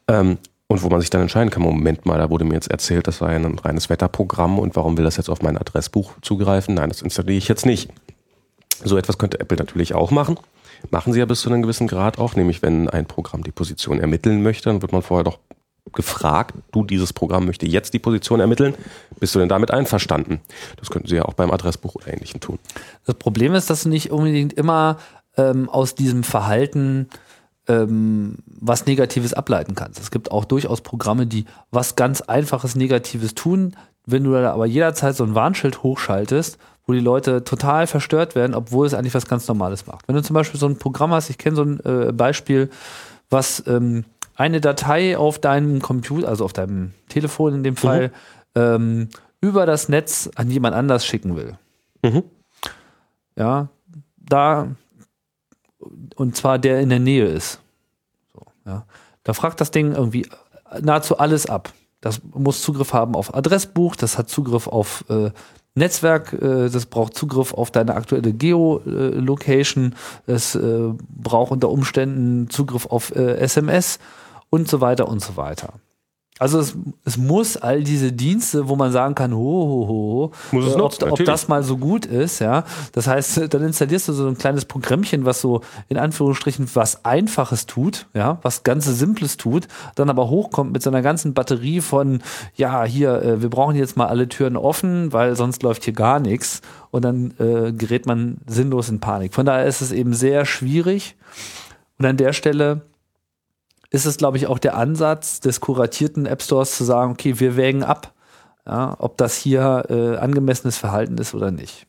Ähm, 0.08 0.38
und 0.70 0.84
wo 0.84 0.90
man 0.90 1.00
sich 1.00 1.10
dann 1.10 1.22
entscheiden 1.22 1.50
kann, 1.50 1.64
Moment 1.64 2.06
mal, 2.06 2.18
da 2.20 2.30
wurde 2.30 2.44
mir 2.44 2.56
jetzt 2.56 2.70
erzählt, 2.70 3.08
das 3.08 3.20
sei 3.20 3.36
ein 3.36 3.58
reines 3.58 3.90
Wetterprogramm 3.90 4.60
und 4.60 4.76
warum 4.76 4.98
will 4.98 5.06
das 5.06 5.16
jetzt 5.16 5.30
auf 5.30 5.42
mein 5.42 5.58
Adressbuch 5.58 6.16
zugreifen? 6.22 6.76
Nein, 6.76 6.90
das 6.90 7.02
installiere 7.02 7.38
ich 7.38 7.48
jetzt 7.48 7.66
nicht. 7.66 7.90
So 8.84 8.98
etwas 8.98 9.18
könnte 9.18 9.40
Apple 9.40 9.58
natürlich 9.58 9.94
auch 9.94 10.12
machen. 10.12 10.38
Machen 10.92 11.14
sie 11.14 11.20
ja 11.20 11.26
bis 11.26 11.42
zu 11.42 11.50
einem 11.50 11.62
gewissen 11.62 11.88
Grad 11.88 12.20
auch, 12.20 12.36
nämlich 12.36 12.62
wenn 12.62 12.90
ein 12.90 13.06
Programm 13.06 13.44
die 13.44 13.52
Position 13.52 14.00
ermitteln 14.00 14.44
möchte, 14.44 14.70
dann 14.70 14.82
wird 14.82 14.92
man 14.92 15.02
vorher 15.02 15.24
doch 15.24 15.40
gefragt, 15.94 16.56
du, 16.72 16.84
dieses 16.84 17.14
Programm 17.14 17.46
möchte 17.46 17.66
jetzt 17.66 17.94
die 17.94 18.00
Position 18.00 18.40
ermitteln. 18.40 18.76
Bist 19.20 19.34
du 19.36 19.40
denn 19.40 19.50
damit 19.50 19.72
einverstanden? 19.72 20.42
Das 20.78 20.90
könnten 20.90 21.08
sie 21.08 21.16
ja 21.16 21.26
auch 21.26 21.34
beim 21.34 21.52
Adressbuch 21.52 21.96
oder 21.96 22.08
Ähnlichem 22.08 22.40
tun. 22.40 22.60
Das 23.06 23.16
Problem 23.16 23.54
ist, 23.54 23.70
dass 23.70 23.84
du 23.84 23.90
nicht 23.90 24.12
unbedingt 24.12 24.54
immer 24.54 24.98
ähm, 25.38 25.70
aus 25.70 25.96
diesem 25.96 26.24
Verhalten 26.24 27.08
ähm, 27.68 28.38
was 28.46 28.86
Negatives 28.86 29.34
ableiten 29.34 29.76
kannst. 29.76 30.00
Es 30.00 30.12
gibt 30.12 30.32
auch 30.32 30.46
durchaus 30.46 30.82
Programme, 30.82 31.28
die 31.28 31.46
was 31.72 31.96
ganz 31.96 32.22
Einfaches 32.22 32.76
Negatives 32.76 33.36
tun. 33.36 33.76
Wenn 34.06 34.24
du 34.24 34.32
da 34.32 34.54
aber 34.54 34.66
jederzeit 34.66 35.16
so 35.16 35.24
ein 35.24 35.36
Warnschild 35.36 35.84
hochschaltest, 35.84 36.58
wo 36.88 36.94
die 36.94 37.00
Leute 37.00 37.44
total 37.44 37.86
verstört 37.86 38.34
werden, 38.34 38.56
obwohl 38.56 38.88
es 38.88 38.94
eigentlich 38.94 39.14
was 39.14 39.28
ganz 39.28 39.48
Normales 39.48 39.86
macht. 39.86 40.08
Wenn 40.08 40.16
du 40.16 40.24
zum 40.24 40.34
Beispiel 40.34 40.60
so 40.60 40.68
ein 40.68 40.78
Programm 40.78 41.12
hast, 41.12 41.30
ich 41.30 41.38
kenne 41.38 41.56
so 41.56 41.64
ein 41.64 41.80
äh, 41.82 42.14
Beispiel, 42.14 42.70
was 43.30 43.62
ähm, 43.68 44.06
eine 44.36 44.62
Datei 44.62 45.18
auf 45.18 45.38
deinem 45.38 45.82
Computer, 45.82 46.30
also 46.30 46.46
auf 46.46 46.54
deinem 46.54 46.94
Telefon 47.10 47.56
in 47.56 47.64
dem 47.64 47.74
mhm. 47.74 47.78
Fall, 47.78 48.08
mhm. 48.56 48.62
ähm, 48.62 49.10
über 49.42 49.66
das 49.66 49.90
Netz 49.90 50.30
an 50.36 50.50
jemand 50.50 50.76
anders 50.76 51.06
schicken 51.06 51.36
will. 51.36 51.58
Mhm. 52.04 52.24
Ja, 53.36 53.68
da 54.18 54.70
und 56.16 56.36
zwar 56.36 56.58
der 56.58 56.80
in 56.80 56.90
der 56.90 57.00
Nähe 57.00 57.26
ist. 57.26 57.60
So, 58.34 58.46
ja. 58.66 58.86
Da 59.24 59.34
fragt 59.34 59.60
das 59.62 59.72
Ding 59.72 59.94
irgendwie 59.94 60.26
nahezu 60.82 61.18
alles 61.18 61.48
ab. 61.48 61.74
Das 62.02 62.22
muss 62.34 62.62
Zugriff 62.62 62.94
haben 62.94 63.16
auf 63.16 63.34
Adressbuch, 63.34 63.96
das 63.96 64.18
hat 64.18 64.30
Zugriff 64.30 64.68
auf 64.68 65.04
äh, 65.10 65.32
Netzwerk, 65.78 66.34
äh, 66.34 66.70
das 66.70 66.86
braucht 66.88 67.16
Zugriff 67.16 67.54
auf 67.54 67.72
deine 67.72 67.96
aktuelle 67.96 68.34
Geolocation, 68.34 69.96
es 70.26 70.56
äh, 70.56 70.90
braucht 71.10 71.52
unter 71.52 71.70
Umständen 71.70 72.50
Zugriff 72.50 72.88
auf 72.88 73.16
SMS 73.16 73.98
äh, 73.98 74.00
und 74.50 74.68
so 74.68 74.82
weiter 74.82 75.08
und 75.08 75.22
so 75.22 75.38
weiter. 75.38 75.74
Also 76.40 76.60
es, 76.60 76.76
es 77.04 77.18
muss 77.18 77.58
all 77.58 77.84
diese 77.84 78.12
Dienste, 78.12 78.68
wo 78.68 78.76
man 78.76 78.92
sagen 78.92 79.16
kann, 79.16 79.34
ho, 79.34 79.38
ho, 79.38 79.88
ho, 79.88 80.32
muss 80.52 80.66
es 80.66 80.76
äh, 80.76 80.78
nutzen, 80.78 81.04
ob, 81.06 81.14
ob 81.14 81.26
das 81.26 81.48
mal 81.48 81.64
so 81.64 81.78
gut 81.78 82.06
ist, 82.06 82.40
ja. 82.40 82.64
Das 82.92 83.08
heißt, 83.08 83.54
dann 83.54 83.64
installierst 83.64 84.08
du 84.08 84.14
so 84.14 84.28
ein 84.28 84.38
kleines 84.38 84.66
Programmchen, 84.66 85.26
was 85.26 85.42
so 85.42 85.62
in 85.90 85.98
Anführungsstrichen 85.98 86.70
was 86.74 87.06
Einfaches 87.06 87.66
tut, 87.66 88.08
ja, 88.14 88.40
was 88.44 88.64
ganz 88.64 88.86
Simples 88.86 89.38
tut, 89.38 89.68
dann 89.96 90.10
aber 90.10 90.30
hochkommt 90.30 90.72
mit 90.72 90.84
so 90.84 90.90
einer 90.90 91.02
ganzen 91.02 91.34
Batterie 91.34 91.82
von, 91.82 92.22
ja, 92.56 92.84
hier, 92.84 93.22
äh, 93.22 93.42
wir 93.42 93.50
brauchen 93.50 93.76
jetzt 93.76 93.98
mal 93.98 94.08
alle 94.08 94.30
Türen 94.30 94.58
offen, 94.58 95.14
weil 95.14 95.36
sonst 95.36 95.64
läuft 95.64 95.84
hier 95.84 95.94
gar 95.94 96.20
nichts 96.20 96.62
und 96.92 97.04
dann 97.04 97.34
äh, 97.40 97.72
gerät 97.72 98.06
man 98.06 98.38
sinnlos 98.46 98.90
in 98.90 99.00
Panik. 99.00 99.34
Von 99.34 99.46
daher 99.46 99.66
ist 99.66 99.82
es 99.82 99.92
eben 99.92 100.14
sehr 100.14 100.46
schwierig. 100.46 101.16
Und 102.00 102.06
an 102.06 102.18
der 102.18 102.34
Stelle 102.34 102.82
ist 103.90 104.06
es, 104.06 104.18
glaube 104.18 104.38
ich, 104.38 104.48
auch 104.48 104.60
der 104.60 104.76
Ansatz 104.76 105.40
des 105.40 105.60
kuratierten 105.60 106.26
App 106.26 106.42
Stores 106.42 106.76
zu 106.76 106.84
sagen, 106.84 107.12
okay, 107.12 107.40
wir 107.40 107.56
wägen 107.56 107.84
ab, 107.84 108.14
ja, 108.66 108.96
ob 109.00 109.18
das 109.18 109.36
hier 109.38 109.86
äh, 109.90 110.18
angemessenes 110.18 110.78
Verhalten 110.78 111.18
ist 111.18 111.34
oder 111.34 111.52
nicht. 111.52 111.88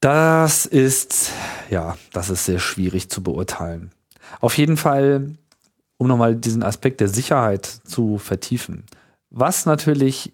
Das 0.00 0.66
ist, 0.66 1.30
ja, 1.70 1.96
das 2.12 2.30
ist 2.30 2.44
sehr 2.44 2.58
schwierig 2.58 3.08
zu 3.08 3.22
beurteilen. 3.22 3.92
Auf 4.40 4.58
jeden 4.58 4.76
Fall, 4.76 5.36
um 5.96 6.08
nochmal 6.08 6.34
diesen 6.34 6.62
Aspekt 6.62 7.00
der 7.00 7.08
Sicherheit 7.08 7.64
zu 7.64 8.18
vertiefen. 8.18 8.84
Was 9.30 9.66
natürlich 9.66 10.32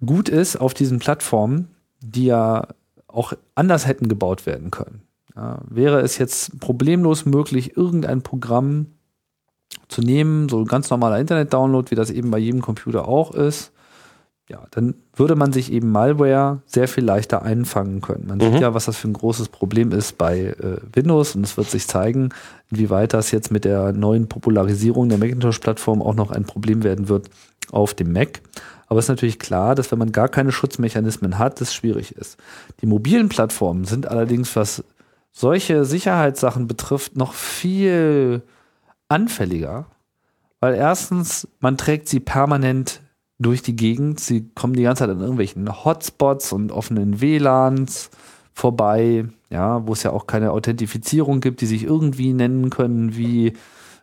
gut 0.00 0.28
ist 0.28 0.56
auf 0.56 0.74
diesen 0.74 1.00
Plattformen, 1.00 1.74
die 2.00 2.26
ja 2.26 2.68
auch 3.08 3.32
anders 3.54 3.86
hätten 3.86 4.08
gebaut 4.08 4.46
werden 4.46 4.70
können. 4.70 5.02
Ja, 5.38 5.60
wäre 5.68 6.00
es 6.00 6.18
jetzt 6.18 6.58
problemlos 6.58 7.24
möglich, 7.24 7.76
irgendein 7.76 8.22
Programm 8.22 8.86
zu 9.86 10.00
nehmen, 10.00 10.48
so 10.48 10.58
ein 10.58 10.64
ganz 10.64 10.90
normaler 10.90 11.20
Internet-Download, 11.20 11.88
wie 11.92 11.94
das 11.94 12.10
eben 12.10 12.32
bei 12.32 12.38
jedem 12.38 12.60
Computer 12.60 13.06
auch 13.06 13.32
ist, 13.32 13.70
ja, 14.48 14.62
dann 14.72 14.94
würde 15.14 15.36
man 15.36 15.52
sich 15.52 15.70
eben 15.70 15.92
Malware 15.92 16.62
sehr 16.66 16.88
viel 16.88 17.04
leichter 17.04 17.42
einfangen 17.42 18.00
können. 18.00 18.26
Man 18.26 18.38
mhm. 18.38 18.52
sieht 18.52 18.62
ja, 18.62 18.74
was 18.74 18.86
das 18.86 18.96
für 18.96 19.06
ein 19.06 19.12
großes 19.12 19.50
Problem 19.50 19.92
ist 19.92 20.18
bei 20.18 20.56
äh, 20.58 20.78
Windows 20.92 21.36
und 21.36 21.44
es 21.44 21.56
wird 21.56 21.70
sich 21.70 21.86
zeigen, 21.86 22.30
inwieweit 22.70 23.12
das 23.12 23.30
jetzt 23.30 23.52
mit 23.52 23.64
der 23.64 23.92
neuen 23.92 24.28
Popularisierung 24.28 25.08
der 25.08 25.18
Macintosh-Plattform 25.18 26.02
auch 26.02 26.14
noch 26.14 26.32
ein 26.32 26.44
Problem 26.44 26.82
werden 26.82 27.08
wird 27.08 27.30
auf 27.70 27.94
dem 27.94 28.12
Mac. 28.12 28.40
Aber 28.88 28.98
es 28.98 29.04
ist 29.04 29.10
natürlich 29.10 29.38
klar, 29.38 29.76
dass 29.76 29.92
wenn 29.92 29.98
man 30.00 30.10
gar 30.10 30.28
keine 30.28 30.50
Schutzmechanismen 30.50 31.38
hat, 31.38 31.60
das 31.60 31.72
schwierig 31.72 32.16
ist. 32.16 32.38
Die 32.80 32.86
mobilen 32.86 33.28
Plattformen 33.28 33.84
sind 33.84 34.08
allerdings, 34.08 34.56
was 34.56 34.82
solche 35.32 35.84
Sicherheitssachen 35.84 36.66
betrifft, 36.66 37.16
noch 37.16 37.32
viel 37.32 38.42
anfälliger, 39.08 39.86
weil 40.60 40.74
erstens, 40.74 41.48
man 41.60 41.76
trägt 41.76 42.08
sie 42.08 42.20
permanent 42.20 43.00
durch 43.38 43.62
die 43.62 43.76
Gegend. 43.76 44.20
Sie 44.20 44.48
kommen 44.54 44.74
die 44.74 44.82
ganze 44.82 45.04
Zeit 45.04 45.10
an 45.10 45.20
irgendwelchen 45.20 45.84
Hotspots 45.84 46.52
und 46.52 46.72
offenen 46.72 47.20
WLANs 47.20 48.10
vorbei, 48.52 49.26
ja, 49.50 49.86
wo 49.86 49.92
es 49.92 50.02
ja 50.02 50.10
auch 50.10 50.26
keine 50.26 50.50
Authentifizierung 50.50 51.40
gibt, 51.40 51.60
die 51.60 51.66
sich 51.66 51.84
irgendwie 51.84 52.32
nennen 52.32 52.70
können 52.70 53.16
wie 53.16 53.52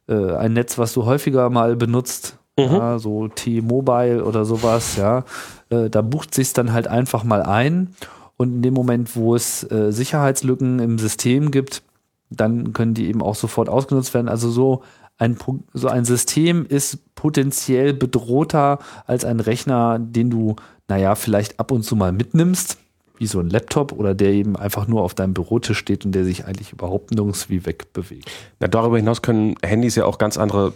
äh, 0.08 0.36
ein 0.36 0.54
Netz, 0.54 0.78
was 0.78 0.94
du 0.94 1.06
häufiger 1.06 1.50
mal 1.50 1.76
benutzt, 1.76 2.38
mhm. 2.58 2.64
ja, 2.64 3.00
so 3.00 3.28
T-Mobile 3.28 4.24
oder 4.24 4.46
sowas, 4.46 4.96
ja. 4.96 5.26
Äh, 5.70 5.90
da 5.90 6.02
bucht 6.02 6.34
sich 6.34 6.54
dann 6.54 6.72
halt 6.72 6.88
einfach 6.88 7.26
mal 7.26 7.44
ein 7.44 7.94
und 8.38 8.54
in 8.54 8.62
dem 8.62 8.74
Moment, 8.74 9.16
wo 9.16 9.36
es 9.36 9.70
äh, 9.72 9.92
Sicherheitslücken 9.92 10.80
im 10.80 11.00
System 11.00 11.52
gibt, 11.52 11.84
dann 12.30 12.74
können 12.74 12.94
die 12.94 13.08
eben 13.08 13.22
auch 13.22 13.36
sofort 13.36 13.70
ausgenutzt 13.70 14.14
werden. 14.14 14.28
Also 14.28 14.50
so 14.50 14.84
ein, 15.18 15.38
so 15.74 15.88
ein 15.88 16.06
System 16.06 16.66
ist 16.66 17.16
potenziell 17.16 17.94
bedrohter 17.94 18.80
als 19.06 19.24
ein 19.24 19.40
Rechner, 19.40 20.00
den 20.00 20.30
du, 20.30 20.56
naja, 20.88 21.16
vielleicht 21.16 21.60
ab 21.60 21.72
und 21.72 21.84
zu 21.84 21.96
mal 21.96 22.12
mitnimmst, 22.12 22.78
wie 23.18 23.28
so 23.28 23.40
ein 23.40 23.50
Laptop 23.50 23.94
oder 23.94 24.14
der 24.14 24.34
eben 24.34 24.58
einfach 24.58 24.88
nur 24.88 25.04
auf 25.04 25.14
deinem 25.14 25.34
Bürotisch 25.34 25.78
steht 25.78 26.04
und 26.04 26.12
der 26.12 26.26
sich 26.26 26.46
eigentlich 26.46 26.74
überhaupt 26.74 27.12
nirgends 27.12 27.50
wie 27.50 27.66
wegbewegt. 27.66 28.30
Na, 28.60 28.68
darüber 28.68 28.98
hinaus 28.98 29.22
können 29.22 29.56
Handys 29.64 29.96
ja 29.96 30.06
auch 30.06 30.18
ganz 30.18 30.38
andere, 30.38 30.74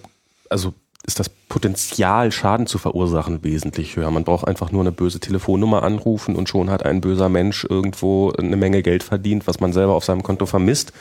also 0.50 0.74
ist 1.10 1.20
das 1.20 1.28
Potenzial, 1.28 2.32
Schaden 2.32 2.68
zu 2.68 2.78
verursachen, 2.78 3.44
wesentlich 3.44 3.96
höher. 3.96 4.12
Man 4.12 4.24
braucht 4.24 4.48
einfach 4.48 4.72
nur 4.72 4.82
eine 4.82 4.92
böse 4.92 5.20
Telefonnummer 5.20 5.82
anrufen 5.82 6.36
und 6.36 6.48
schon 6.48 6.70
hat 6.70 6.86
ein 6.86 7.02
böser 7.02 7.30
Mensch 7.30 7.66
irgendwo 7.68 8.32
eine 8.32 8.56
Menge 8.56 8.84
Geld 8.84 9.02
verdient, 9.02 9.48
was 9.48 9.60
man 9.60 9.74
selber 9.74 9.96
auf 9.96 10.06
seinem 10.06 10.22
Konto 10.22 10.46
vermisst. 10.46 10.94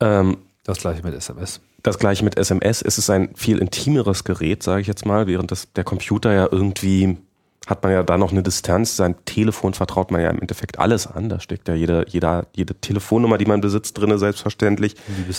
Ähm, 0.00 0.38
das 0.64 0.78
gleiche 0.78 1.02
mit 1.02 1.14
SMS. 1.14 1.60
Das 1.82 1.98
gleiche 1.98 2.24
mit 2.24 2.38
SMS. 2.38 2.80
Es 2.80 2.96
ist 2.96 3.10
ein 3.10 3.28
viel 3.36 3.58
intimeres 3.58 4.24
Gerät, 4.24 4.62
sage 4.62 4.80
ich 4.80 4.86
jetzt 4.86 5.04
mal, 5.04 5.26
während 5.26 5.50
das, 5.50 5.70
der 5.74 5.84
Computer 5.84 6.32
ja 6.32 6.48
irgendwie 6.50 7.18
hat 7.66 7.82
man 7.82 7.92
ja 7.92 8.02
da 8.04 8.16
noch 8.16 8.30
eine 8.30 8.44
Distanz. 8.44 8.96
Sein 8.96 9.16
Telefon 9.24 9.74
vertraut 9.74 10.12
man 10.12 10.20
ja 10.20 10.30
im 10.30 10.40
Endeffekt 10.40 10.78
alles 10.78 11.08
an. 11.08 11.28
Da 11.28 11.40
steckt 11.40 11.66
ja 11.66 11.74
jede, 11.74 12.06
jeder, 12.08 12.46
jede 12.54 12.74
Telefonnummer, 12.74 13.38
die 13.38 13.44
man 13.44 13.60
besitzt, 13.60 13.98
drinne 13.98 14.18
selbstverständlich. 14.18 14.94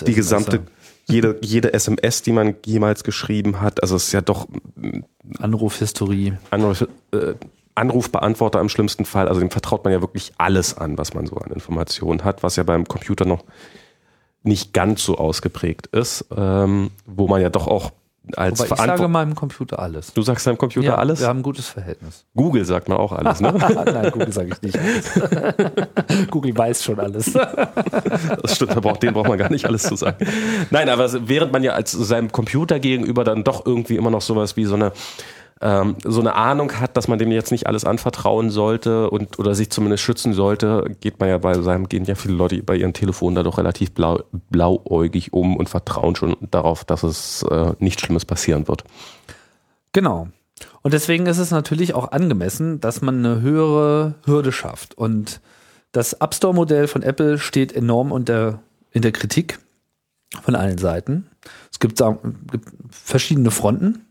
Die 0.05 0.13
gesamte, 0.13 0.63
jede, 1.09 1.37
jede 1.41 1.73
SMS, 1.73 2.21
die 2.21 2.31
man 2.31 2.55
jemals 2.65 3.03
geschrieben 3.03 3.61
hat. 3.61 3.81
Also 3.81 3.95
es 3.95 4.07
ist 4.07 4.11
ja 4.11 4.21
doch 4.21 4.47
Anrufhistorie. 5.39 6.33
Anruf, 6.49 6.87
äh, 7.11 7.33
Anrufbeantworter 7.75 8.59
im 8.59 8.69
schlimmsten 8.69 9.05
Fall. 9.05 9.27
Also 9.27 9.39
dem 9.39 9.51
vertraut 9.51 9.83
man 9.83 9.93
ja 9.93 10.01
wirklich 10.01 10.33
alles 10.37 10.77
an, 10.77 10.97
was 10.97 11.13
man 11.13 11.25
so 11.25 11.35
an 11.37 11.51
Informationen 11.51 12.23
hat, 12.23 12.43
was 12.43 12.55
ja 12.55 12.63
beim 12.63 12.87
Computer 12.87 13.25
noch 13.25 13.43
nicht 14.43 14.73
ganz 14.73 15.03
so 15.03 15.17
ausgeprägt 15.17 15.87
ist, 15.87 16.25
ähm, 16.35 16.91
wo 17.05 17.27
man 17.27 17.41
ja 17.41 17.49
doch 17.49 17.67
auch 17.67 17.91
als 18.35 18.59
Wobei 18.59 18.75
ich 18.75 18.81
sage 18.81 19.07
meinem 19.07 19.35
Computer 19.35 19.79
alles. 19.79 20.13
Du 20.13 20.21
sagst 20.21 20.45
deinem 20.47 20.57
Computer 20.57 20.87
ja, 20.87 20.95
alles? 20.95 21.19
Wir 21.19 21.27
haben 21.27 21.39
ein 21.39 21.43
gutes 21.43 21.67
Verhältnis. 21.67 22.25
Google 22.35 22.65
sagt 22.65 22.89
man 22.89 22.97
auch 22.97 23.11
alles, 23.11 23.39
ne? 23.39 23.53
Nein, 23.85 24.11
Google 24.11 24.31
sage 24.31 24.49
ich 24.53 24.61
nicht 24.61 24.77
alles. 24.77 26.27
Google 26.31 26.57
weiß 26.57 26.83
schon 26.83 26.99
alles. 26.99 27.31
das 28.41 28.55
stimmt, 28.55 28.75
da 28.75 28.79
braucht, 28.79 29.03
den 29.03 29.13
braucht 29.13 29.27
man 29.27 29.37
gar 29.37 29.51
nicht 29.51 29.65
alles 29.65 29.83
zu 29.83 29.95
sagen. 29.95 30.25
Nein, 30.71 30.89
aber 30.89 31.09
während 31.27 31.51
man 31.51 31.63
ja 31.63 31.73
als 31.73 31.91
seinem 31.91 32.31
Computer 32.31 32.79
gegenüber 32.79 33.23
dann 33.23 33.43
doch 33.43 33.65
irgendwie 33.65 33.95
immer 33.95 34.11
noch 34.11 34.21
sowas 34.21 34.57
wie 34.57 34.65
so 34.65 34.75
eine 34.75 34.91
ähm, 35.61 35.95
so 36.03 36.19
eine 36.19 36.35
Ahnung 36.35 36.73
hat, 36.79 36.97
dass 36.97 37.07
man 37.07 37.17
dem 37.17 37.31
jetzt 37.31 37.51
nicht 37.51 37.67
alles 37.67 37.85
anvertrauen 37.85 38.49
sollte 38.49 39.09
und 39.09 39.39
oder 39.39 39.55
sich 39.55 39.69
zumindest 39.69 40.03
schützen 40.03 40.33
sollte, 40.33 40.95
geht 40.99 41.19
man 41.19 41.29
ja 41.29 41.37
bei 41.37 41.59
seinem, 41.61 41.89
gehen 41.89 42.05
ja 42.05 42.15
viele 42.15 42.35
Leute 42.35 42.61
bei 42.61 42.75
ihren 42.75 42.93
Telefonen 42.93 43.35
da 43.35 43.43
doch 43.43 43.57
relativ 43.57 43.91
blau, 43.91 44.19
blauäugig 44.49 45.33
um 45.33 45.57
und 45.57 45.69
vertrauen 45.69 46.15
schon 46.15 46.35
darauf, 46.51 46.85
dass 46.85 47.03
es 47.03 47.43
äh, 47.43 47.73
nichts 47.79 48.01
Schlimmes 48.03 48.25
passieren 48.25 48.67
wird. 48.67 48.83
Genau. 49.93 50.27
Und 50.81 50.93
deswegen 50.93 51.25
ist 51.25 51.37
es 51.37 51.51
natürlich 51.51 51.93
auch 51.93 52.11
angemessen, 52.11 52.79
dass 52.79 53.01
man 53.01 53.25
eine 53.25 53.41
höhere 53.41 54.15
Hürde 54.25 54.51
schafft. 54.51 54.97
Und 54.97 55.41
das 55.91 56.13
App 56.13 56.33
Store-Modell 56.33 56.87
von 56.87 57.03
Apple 57.03 57.39
steht 57.39 57.73
enorm 57.73 58.11
unter, 58.11 58.59
in 58.91 59.01
der 59.01 59.11
Kritik 59.11 59.59
von 60.41 60.55
allen 60.55 60.77
Seiten. 60.77 61.27
Es 61.71 61.79
gibt, 61.79 62.01
gibt 62.51 62.69
verschiedene 62.89 63.51
Fronten. 63.51 64.06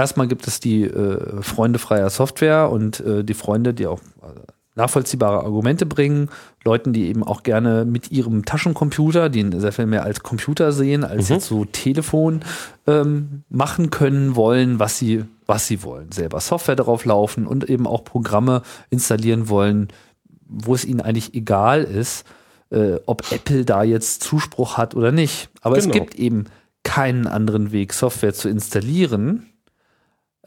Erstmal 0.00 0.28
gibt 0.28 0.48
es 0.48 0.60
die 0.60 0.84
äh, 0.84 1.42
Freunde 1.42 1.78
freier 1.78 2.08
Software 2.08 2.70
und 2.70 3.00
äh, 3.00 3.22
die 3.22 3.34
Freunde, 3.34 3.74
die 3.74 3.86
auch 3.86 4.00
äh, 4.22 4.32
nachvollziehbare 4.74 5.44
Argumente 5.44 5.84
bringen. 5.84 6.30
Leuten, 6.64 6.94
die 6.94 7.08
eben 7.08 7.22
auch 7.22 7.42
gerne 7.42 7.84
mit 7.84 8.10
ihrem 8.10 8.46
Taschencomputer, 8.46 9.28
den 9.28 9.60
sehr 9.60 9.72
viel 9.72 9.84
mehr 9.84 10.04
als 10.04 10.22
Computer 10.22 10.72
sehen, 10.72 11.04
als 11.04 11.28
mhm. 11.28 11.34
jetzt 11.34 11.48
so 11.48 11.66
Telefon, 11.66 12.40
ähm, 12.86 13.42
machen 13.50 13.90
können 13.90 14.36
wollen, 14.36 14.78
was 14.78 14.96
sie, 14.96 15.26
was 15.44 15.66
sie 15.66 15.82
wollen. 15.82 16.10
Selber 16.12 16.40
Software 16.40 16.76
darauf 16.76 17.04
laufen 17.04 17.46
und 17.46 17.68
eben 17.68 17.86
auch 17.86 18.02
Programme 18.02 18.62
installieren 18.88 19.50
wollen, 19.50 19.88
wo 20.48 20.74
es 20.74 20.86
ihnen 20.86 21.02
eigentlich 21.02 21.34
egal 21.34 21.84
ist, 21.84 22.24
äh, 22.70 22.94
ob 23.04 23.30
Apple 23.32 23.66
da 23.66 23.82
jetzt 23.82 24.22
Zuspruch 24.22 24.78
hat 24.78 24.94
oder 24.94 25.12
nicht. 25.12 25.50
Aber 25.60 25.76
genau. 25.76 25.88
es 25.88 25.92
gibt 25.92 26.14
eben 26.14 26.46
keinen 26.84 27.26
anderen 27.26 27.70
Weg, 27.70 27.92
Software 27.92 28.32
zu 28.32 28.48
installieren, 28.48 29.49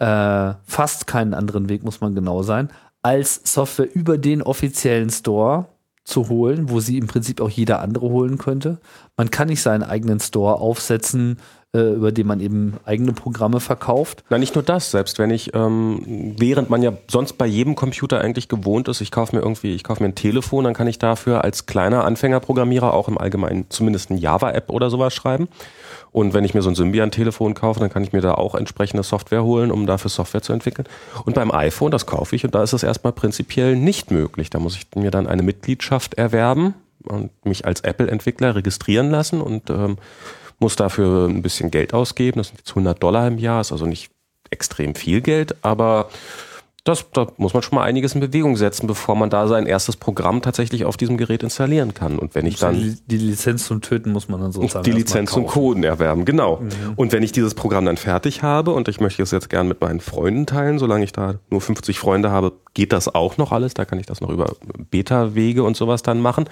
äh, 0.03 0.55
fast 0.65 1.07
keinen 1.07 1.33
anderen 1.33 1.69
Weg, 1.69 1.83
muss 1.83 2.01
man 2.01 2.13
genau 2.13 2.43
sein, 2.43 2.69
als 3.01 3.39
Software 3.45 3.93
über 3.93 4.17
den 4.17 4.41
offiziellen 4.41 5.09
Store 5.09 5.65
zu 6.03 6.27
holen, 6.27 6.69
wo 6.69 6.81
sie 6.81 6.97
im 6.97 7.07
Prinzip 7.07 7.39
auch 7.39 7.49
jeder 7.49 7.79
andere 7.79 8.09
holen 8.09 8.37
könnte. 8.37 8.79
Man 9.15 9.31
kann 9.31 9.47
nicht 9.47 9.61
seinen 9.61 9.83
eigenen 9.83 10.19
Store 10.19 10.55
aufsetzen, 10.55 11.37
äh, 11.73 11.93
über 11.93 12.11
den 12.11 12.27
man 12.27 12.41
eben 12.41 12.73
eigene 12.83 13.13
Programme 13.13 13.61
verkauft. 13.61 14.25
Na, 14.29 14.37
nicht 14.37 14.55
nur 14.55 14.63
das, 14.63 14.91
selbst 14.91 15.19
wenn 15.19 15.31
ich, 15.31 15.55
ähm, 15.55 16.35
während 16.37 16.69
man 16.69 16.83
ja 16.83 16.91
sonst 17.07 17.37
bei 17.37 17.45
jedem 17.45 17.75
Computer 17.75 18.19
eigentlich 18.19 18.49
gewohnt 18.49 18.89
ist, 18.89 18.99
ich 18.99 19.11
kaufe 19.11 19.33
mir 19.33 19.41
irgendwie, 19.41 19.73
ich 19.73 19.85
kaufe 19.85 20.03
mir 20.03 20.09
ein 20.09 20.15
Telefon, 20.15 20.65
dann 20.65 20.73
kann 20.73 20.87
ich 20.87 20.99
dafür 20.99 21.45
als 21.45 21.65
kleiner 21.65 22.03
Anfängerprogrammierer 22.03 22.93
auch 22.93 23.07
im 23.07 23.17
Allgemeinen 23.17 23.67
zumindest 23.69 24.09
ein 24.09 24.17
Java-App 24.17 24.69
oder 24.69 24.89
sowas 24.89 25.13
schreiben. 25.13 25.47
Und 26.13 26.33
wenn 26.33 26.45
ich 26.45 26.53
mir 26.53 26.61
so 26.61 26.69
ein 26.69 26.75
Symbian-Telefon 26.75 27.55
kaufe, 27.55 27.79
dann 27.79 27.89
kann 27.89 28.03
ich 28.03 28.13
mir 28.13 28.21
da 28.21 28.35
auch 28.35 28.53
entsprechende 28.53 29.03
Software 29.03 29.43
holen, 29.43 29.71
um 29.71 29.87
dafür 29.87 30.09
Software 30.09 30.43
zu 30.43 30.53
entwickeln. 30.53 30.87
Und 31.25 31.33
beim 31.33 31.51
iPhone, 31.51 31.91
das 31.91 32.05
kaufe 32.05 32.35
ich 32.35 32.45
und 32.45 32.53
da 32.53 32.61
ist 32.63 32.73
es 32.73 32.83
erstmal 32.83 33.13
prinzipiell 33.13 33.75
nicht 33.75 34.11
möglich. 34.11 34.51
Da 34.51 34.59
muss 34.59 34.77
ich 34.77 34.85
mir 34.95 35.09
dann 35.09 35.27
eine 35.27 35.41
Mitgliedschaft 35.41 36.13
erwerben 36.13 36.75
und 37.03 37.31
mich 37.45 37.65
als 37.65 37.81
Apple-Entwickler 37.81 38.55
registrieren 38.55 39.09
lassen 39.09 39.41
und 39.41 39.71
ähm, 39.71 39.97
muss 40.59 40.75
dafür 40.75 41.27
ein 41.27 41.41
bisschen 41.41 41.71
Geld 41.71 41.95
ausgeben. 41.95 42.37
Das 42.37 42.49
sind 42.49 42.59
jetzt 42.59 42.69
100 42.69 43.01
Dollar 43.01 43.27
im 43.27 43.39
Jahr, 43.39 43.61
ist 43.61 43.71
also 43.71 43.87
nicht 43.87 44.11
extrem 44.51 44.93
viel 44.93 45.21
Geld, 45.21 45.55
aber 45.63 46.09
das, 46.83 47.05
da 47.13 47.27
muss 47.37 47.53
man 47.53 47.63
schon 47.63 47.77
mal 47.77 47.83
einiges 47.83 48.13
in 48.13 48.19
Bewegung 48.19 48.57
setzen, 48.57 48.87
bevor 48.87 49.15
man 49.15 49.29
da 49.29 49.47
sein 49.47 49.67
erstes 49.67 49.95
Programm 49.95 50.41
tatsächlich 50.41 50.83
auf 50.83 50.97
diesem 50.97 51.15
Gerät 51.15 51.41
installieren 51.41 51.93
kann. 51.93 52.19
Und 52.19 52.35
wenn 52.35 52.45
ich 52.45 52.59
dann 52.59 52.75
die, 52.75 52.97
die 53.07 53.17
Lizenz 53.17 53.67
zum 53.67 53.79
Töten 53.79 54.11
muss 54.11 54.27
man 54.27 54.41
dann 54.41 54.51
sozusagen 54.51 54.83
die 54.83 54.91
Lizenz 54.91 55.31
zum 55.31 55.47
Coden 55.47 55.85
erwerben, 55.85 56.25
genau. 56.25 56.57
Mhm. 56.57 56.93
Und 56.97 57.13
wenn 57.13 57.23
ich 57.23 57.31
dieses 57.31 57.53
Programm 57.53 57.85
dann 57.85 57.95
fertig 57.95 58.43
habe 58.43 58.71
und 58.71 58.89
ich 58.89 58.99
möchte 58.99 59.23
es 59.23 59.31
jetzt 59.31 59.49
gern 59.49 59.69
mit 59.69 59.79
meinen 59.79 60.01
Freunden 60.01 60.45
teilen, 60.45 60.77
solange 60.77 61.05
ich 61.05 61.13
da 61.13 61.35
nur 61.49 61.61
50 61.61 61.97
Freunde 61.99 62.31
habe, 62.31 62.51
geht 62.73 62.91
das 62.91 63.13
auch 63.13 63.37
noch 63.37 63.53
alles. 63.53 63.73
Da 63.73 63.85
kann 63.85 63.99
ich 63.99 64.05
das 64.05 64.19
noch 64.19 64.29
über 64.29 64.53
Beta-Wege 64.91 65.63
und 65.63 65.77
sowas 65.77 66.03
dann 66.03 66.19
machen. 66.19 66.49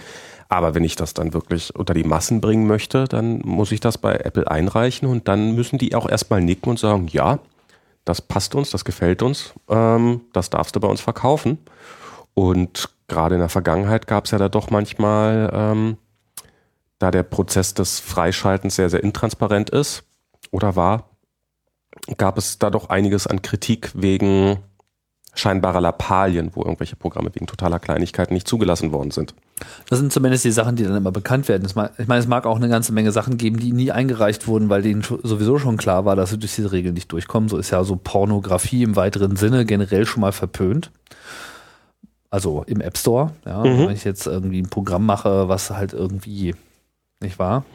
Aber 0.48 0.76
wenn 0.76 0.86
ich 0.86 0.96
das 0.96 1.14
dann 1.14 1.34
wirklich 1.34 1.76
unter 1.76 1.94
die 1.94 2.04
Massen 2.06 2.40
bringen 2.40 2.68
möchte, 2.68 3.06
dann 3.06 3.40
muss 3.44 3.72
ich 3.74 3.82
das 3.82 3.98
bei 3.98 4.16
Apple 4.16 4.50
einreichen 4.50 5.10
und 5.10 5.28
dann 5.28 5.56
müssen 5.56 5.78
die 5.78 5.94
auch 5.94 6.08
erstmal 6.08 6.42
nicken 6.42 6.70
und 6.70 6.80
sagen, 6.80 7.08
ja, 7.10 7.40
das 8.06 8.22
passt 8.22 8.56
uns, 8.56 8.72
das 8.72 8.86
gefällt 8.86 9.22
uns, 9.22 9.54
ähm, 9.70 10.22
das 10.34 10.50
darfst 10.50 10.76
du 10.76 10.80
bei 10.80 10.88
uns 10.88 11.02
verkaufen. 11.02 11.60
Und 12.34 12.90
gerade 13.08 13.36
in 13.36 13.42
der 13.42 13.50
Vergangenheit 13.50 14.08
gab 14.08 14.26
es 14.26 14.32
ja 14.32 14.38
da 14.38 14.50
doch 14.50 14.70
manchmal, 14.70 15.52
ähm, 15.54 15.98
da 17.00 17.12
der 17.12 17.24
Prozess 17.24 17.74
des 17.74 18.00
Freischaltens 18.00 18.76
sehr, 18.76 18.90
sehr 18.90 19.04
intransparent 19.04 19.70
ist 19.70 20.04
oder 20.52 20.76
war, 20.76 21.10
gab 22.18 22.38
es 22.38 22.60
da 22.60 22.70
doch 22.70 22.90
einiges 22.90 23.28
an 23.28 23.42
Kritik 23.42 23.92
wegen 23.94 24.58
scheinbarer 25.34 25.82
Lappalien, 25.82 26.52
wo 26.54 26.62
irgendwelche 26.62 26.96
Programme 26.96 27.34
wegen 27.34 27.48
totaler 27.48 27.80
Kleinigkeiten 27.80 28.34
nicht 28.34 28.48
zugelassen 28.48 28.92
worden 28.92 29.12
sind. 29.12 29.34
Das 29.90 30.00
sind 30.00 30.12
zumindest 30.12 30.44
die 30.44 30.52
Sachen, 30.52 30.76
die 30.76 30.84
dann 30.84 30.96
immer 30.96 31.12
bekannt 31.12 31.48
werden. 31.48 31.66
Ich 31.66 31.76
meine, 31.76 32.20
es 32.20 32.28
mag 32.28 32.46
auch 32.46 32.58
eine 32.58 32.70
ganze 32.70 32.92
Menge 32.94 33.12
Sachen 33.12 33.38
geben, 33.38 33.58
die 33.58 33.72
nie 33.72 33.92
eingereicht 33.92 34.48
wurden, 34.48 34.70
weil 34.70 34.82
denen 34.82 35.04
sowieso 35.04 35.58
schon 35.58 35.78
klar 35.78 36.04
war, 36.06 36.16
dass 36.16 36.32
sie 36.32 36.40
durch 36.40 36.56
diese 36.56 36.72
Regeln 36.72 36.96
nicht 36.96 37.12
durchkommen. 37.12 37.48
So 37.48 37.58
ist 37.58 37.70
ja 37.70 37.84
so 37.84 37.96
Pornografie 37.96 38.84
im 38.84 38.96
weiteren 38.96 39.36
Sinne 39.36 39.66
generell 39.66 40.06
schon 40.06 40.22
mal 40.22 40.32
verpönt. 40.32 40.92
Also 42.30 42.64
im 42.66 42.82
App 42.82 42.98
Store, 42.98 43.32
ja, 43.46 43.60
mhm. 43.60 43.88
wenn 43.88 43.92
ich 43.92 44.04
jetzt 44.04 44.26
irgendwie 44.26 44.62
ein 44.62 44.70
Programm 44.70 45.06
mache, 45.06 45.48
was 45.50 45.70
halt 45.70 45.94
irgendwie, 45.94 46.56
nicht 47.20 47.40
wahr? 47.40 47.66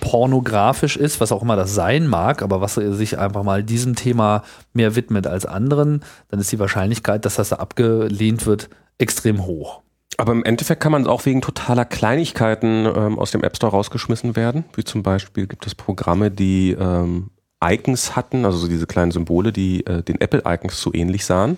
Pornografisch 0.00 0.96
ist, 0.96 1.20
was 1.20 1.32
auch 1.32 1.42
immer 1.42 1.56
das 1.56 1.74
sein 1.74 2.06
mag, 2.06 2.42
aber 2.42 2.60
was 2.60 2.74
sich 2.74 3.18
einfach 3.18 3.42
mal 3.42 3.62
diesem 3.62 3.94
Thema 3.94 4.42
mehr 4.72 4.96
widmet 4.96 5.26
als 5.26 5.46
anderen, 5.46 6.04
dann 6.28 6.40
ist 6.40 6.52
die 6.52 6.58
Wahrscheinlichkeit, 6.58 7.24
dass 7.24 7.36
das 7.36 7.52
abgelehnt 7.52 8.46
wird, 8.46 8.68
extrem 8.98 9.46
hoch. 9.46 9.82
Aber 10.16 10.32
im 10.32 10.44
Endeffekt 10.44 10.82
kann 10.82 10.92
man 10.92 11.06
auch 11.06 11.26
wegen 11.26 11.42
totaler 11.42 11.84
Kleinigkeiten 11.84 12.86
ähm, 12.86 13.18
aus 13.18 13.30
dem 13.30 13.44
App 13.44 13.56
Store 13.56 13.72
rausgeschmissen 13.72 14.34
werden. 14.34 14.64
Wie 14.74 14.84
zum 14.84 15.02
Beispiel 15.02 15.46
gibt 15.46 15.66
es 15.66 15.74
Programme, 15.74 16.30
die 16.30 16.72
ähm, 16.72 17.30
Icons 17.62 18.16
hatten, 18.16 18.44
also 18.44 18.58
so 18.58 18.68
diese 18.68 18.86
kleinen 18.86 19.12
Symbole, 19.12 19.52
die 19.52 19.86
äh, 19.86 20.02
den 20.02 20.20
Apple-Icons 20.20 20.80
zu 20.80 20.92
ähnlich 20.92 21.24
sahen. 21.24 21.56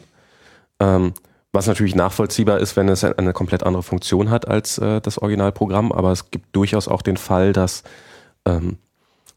Ähm, 0.78 1.14
was 1.52 1.66
natürlich 1.66 1.94
nachvollziehbar 1.94 2.58
ist, 2.60 2.76
wenn 2.76 2.88
es 2.88 3.02
eine 3.02 3.32
komplett 3.32 3.64
andere 3.64 3.82
Funktion 3.82 4.30
hat 4.30 4.46
als 4.46 4.78
äh, 4.78 5.00
das 5.00 5.18
Originalprogramm. 5.18 5.90
Aber 5.90 6.12
es 6.12 6.30
gibt 6.30 6.54
durchaus 6.54 6.86
auch 6.86 7.02
den 7.02 7.16
Fall, 7.16 7.52
dass 7.52 7.82
ähm, 8.50 8.78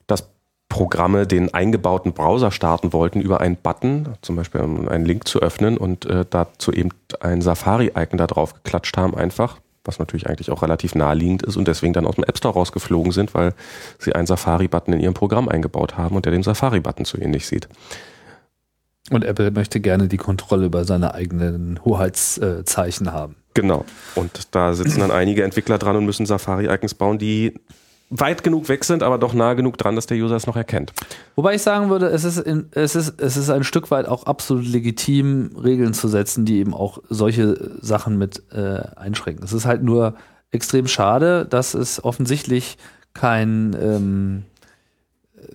dass 0.08 0.30
Programme 0.69 1.28
den 1.28 1.54
eingebauten 1.54 2.13
Browser 2.13 2.52
starten 2.52 2.93
wollten 2.93 3.21
über 3.21 3.41
einen 3.41 3.58
Button, 3.58 4.10
zum 4.21 4.36
Beispiel 4.36 4.62
um 4.62 4.88
einen 4.88 5.06
Link 5.06 5.28
zu 5.28 5.39
öffnen 5.39 5.78
und 5.78 6.06
äh, 6.06 6.26
dazu 6.28 6.71
eben 6.71 6.89
ein 7.19 7.41
Safari-Icon 7.41 8.17
da 8.17 8.28
drauf 8.28 8.56
geklatscht 8.56 8.97
haben 8.97 9.15
einfach, 9.15 9.60
was 9.86 9.99
natürlich 9.99 10.28
eigentlich 10.28 10.49
auch 10.49 10.63
relativ 10.63 10.95
naheliegend 10.95 11.43
ist 11.43 11.58
und 11.58 11.67
deswegen 11.67 11.93
dann 11.93 12.08
aus 12.08 12.15
dem 12.15 12.23
App 12.23 12.38
Store 12.38 12.56
rausgeflogen 12.56 13.12
sind, 13.12 13.34
weil 13.36 13.54
sie 13.99 14.15
einen 14.15 14.26
Safari-Button 14.26 14.93
in 14.95 14.99
ihrem 14.99 15.13
Programm 15.13 15.47
eingebaut 15.47 15.97
haben 15.97 16.15
und 16.15 16.26
der 16.26 16.32
dem 16.32 16.43
Safari-Button 16.43 17.06
zu 17.06 17.21
ähnlich 17.21 17.45
sieht. 17.45 17.67
Und 19.12 19.23
Apple 19.26 19.52
möchte 19.52 19.80
gerne 19.80 20.08
die 20.08 20.17
Kontrolle 20.17 20.65
über 20.65 20.86
seine 20.86 21.13
eigenen 21.13 21.84
Hoheitszeichen 21.84 23.12
haben. 23.12 23.36
Genau. 23.54 23.86
Und 24.15 24.56
da 24.56 24.73
sitzen 24.73 25.02
dann 25.02 25.12
einige 25.12 25.43
Entwickler 25.43 25.78
dran 25.78 25.97
und 25.97 26.06
müssen 26.06 26.26
Safari-Icons 26.26 26.95
bauen, 26.95 27.19
die 27.19 27.54
weit 28.09 28.43
genug 28.43 28.69
weg 28.69 28.83
sind, 28.83 29.01
aber 29.01 29.17
doch 29.17 29.33
nah 29.33 29.53
genug 29.53 29.77
dran, 29.77 29.95
dass 29.95 30.05
der 30.05 30.17
User 30.17 30.35
es 30.35 30.45
noch 30.45 30.55
erkennt. 30.55 30.93
Wobei 31.35 31.55
ich 31.55 31.61
sagen 31.61 31.89
würde, 31.89 32.07
es 32.07 32.23
ist, 32.23 32.37
in, 32.37 32.67
es 32.71 32.95
ist, 32.95 33.19
es 33.19 33.37
ist 33.37 33.49
ein 33.49 33.63
Stück 33.63 33.89
weit 33.91 34.07
auch 34.07 34.25
absolut 34.25 34.65
legitim, 34.65 35.51
Regeln 35.61 35.93
zu 35.93 36.07
setzen, 36.07 36.45
die 36.45 36.59
eben 36.59 36.73
auch 36.73 36.99
solche 37.09 37.71
Sachen 37.81 38.17
mit 38.17 38.43
äh, 38.51 38.81
einschränken. 38.95 39.43
Es 39.43 39.53
ist 39.53 39.65
halt 39.65 39.83
nur 39.83 40.15
extrem 40.51 40.87
schade, 40.87 41.45
dass 41.45 41.73
es 41.73 42.03
offensichtlich 42.03 42.77
kein, 43.13 43.75
ähm, 43.81 44.43
äh, 45.35 45.47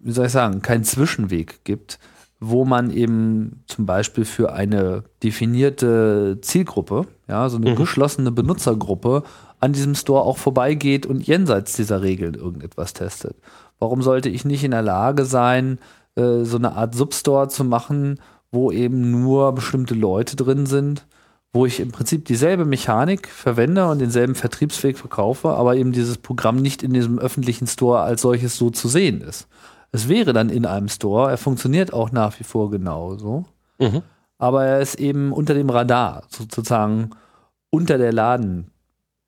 wie 0.00 0.12
soll 0.12 0.26
ich 0.26 0.32
sagen, 0.32 0.62
kein 0.62 0.84
Zwischenweg 0.84 1.64
gibt, 1.64 1.98
wo 2.40 2.64
man 2.64 2.90
eben 2.90 3.62
zum 3.66 3.86
Beispiel 3.86 4.24
für 4.24 4.52
eine 4.52 5.04
definierte 5.22 6.38
Zielgruppe, 6.42 7.06
ja, 7.28 7.48
so 7.48 7.56
eine 7.56 7.72
mhm. 7.72 7.76
geschlossene 7.76 8.30
Benutzergruppe 8.30 9.22
an 9.60 9.72
diesem 9.72 9.94
Store 9.94 10.22
auch 10.22 10.38
vorbeigeht 10.38 11.06
und 11.06 11.26
jenseits 11.26 11.74
dieser 11.74 12.02
Regeln 12.02 12.34
irgendetwas 12.34 12.92
testet. 12.92 13.36
Warum 13.78 14.02
sollte 14.02 14.28
ich 14.28 14.44
nicht 14.44 14.64
in 14.64 14.70
der 14.70 14.82
Lage 14.82 15.24
sein, 15.24 15.78
äh, 16.16 16.44
so 16.44 16.56
eine 16.56 16.72
Art 16.72 16.94
Substore 16.94 17.48
zu 17.48 17.64
machen, 17.64 18.20
wo 18.50 18.70
eben 18.70 19.10
nur 19.10 19.52
bestimmte 19.52 19.94
Leute 19.94 20.36
drin 20.36 20.66
sind, 20.66 21.06
wo 21.52 21.66
ich 21.66 21.80
im 21.80 21.90
Prinzip 21.90 22.26
dieselbe 22.26 22.64
Mechanik 22.64 23.28
verwende 23.28 23.86
und 23.86 23.98
denselben 23.98 24.34
Vertriebsweg 24.34 24.98
verkaufe, 24.98 25.50
aber 25.50 25.76
eben 25.76 25.92
dieses 25.92 26.18
Programm 26.18 26.56
nicht 26.56 26.82
in 26.82 26.92
diesem 26.92 27.18
öffentlichen 27.18 27.66
Store 27.66 28.00
als 28.00 28.22
solches 28.22 28.56
so 28.56 28.70
zu 28.70 28.88
sehen 28.88 29.20
ist. 29.20 29.48
Es 29.92 30.08
wäre 30.08 30.32
dann 30.32 30.50
in 30.50 30.66
einem 30.66 30.88
Store, 30.88 31.30
er 31.30 31.38
funktioniert 31.38 31.92
auch 31.92 32.12
nach 32.12 32.38
wie 32.38 32.44
vor 32.44 32.70
genauso, 32.70 33.46
mhm. 33.78 34.02
aber 34.38 34.64
er 34.64 34.80
ist 34.80 34.96
eben 34.96 35.32
unter 35.32 35.54
dem 35.54 35.70
Radar, 35.70 36.24
sozusagen 36.28 37.10
unter 37.70 37.96
der 37.96 38.12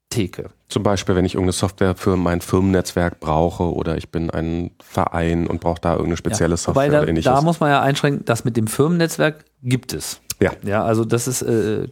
Ladentheke. 0.08 0.50
Zum 0.68 0.82
Beispiel, 0.82 1.16
wenn 1.16 1.24
ich 1.24 1.34
irgendeine 1.34 1.52
Software 1.52 1.94
für 1.94 2.16
mein 2.16 2.40
Firmennetzwerk 2.40 3.20
brauche 3.20 3.72
oder 3.72 3.96
ich 3.96 4.10
bin 4.10 4.30
ein 4.30 4.70
Verein 4.82 5.46
und 5.46 5.60
brauche 5.60 5.80
da 5.80 5.92
irgendeine 5.92 6.16
spezielle 6.16 6.52
ja, 6.52 6.56
Software. 6.56 7.02
Wobei 7.02 7.12
da, 7.12 7.20
da 7.20 7.40
muss 7.40 7.60
man 7.60 7.70
ja 7.70 7.80
einschränken, 7.80 8.24
das 8.24 8.44
mit 8.44 8.56
dem 8.56 8.66
Firmennetzwerk 8.66 9.44
gibt 9.62 9.92
es. 9.92 10.20
Ja. 10.40 10.52
Ja, 10.62 10.84
also 10.84 11.04
das 11.04 11.26
ist, 11.26 11.42
äh, 11.42 11.88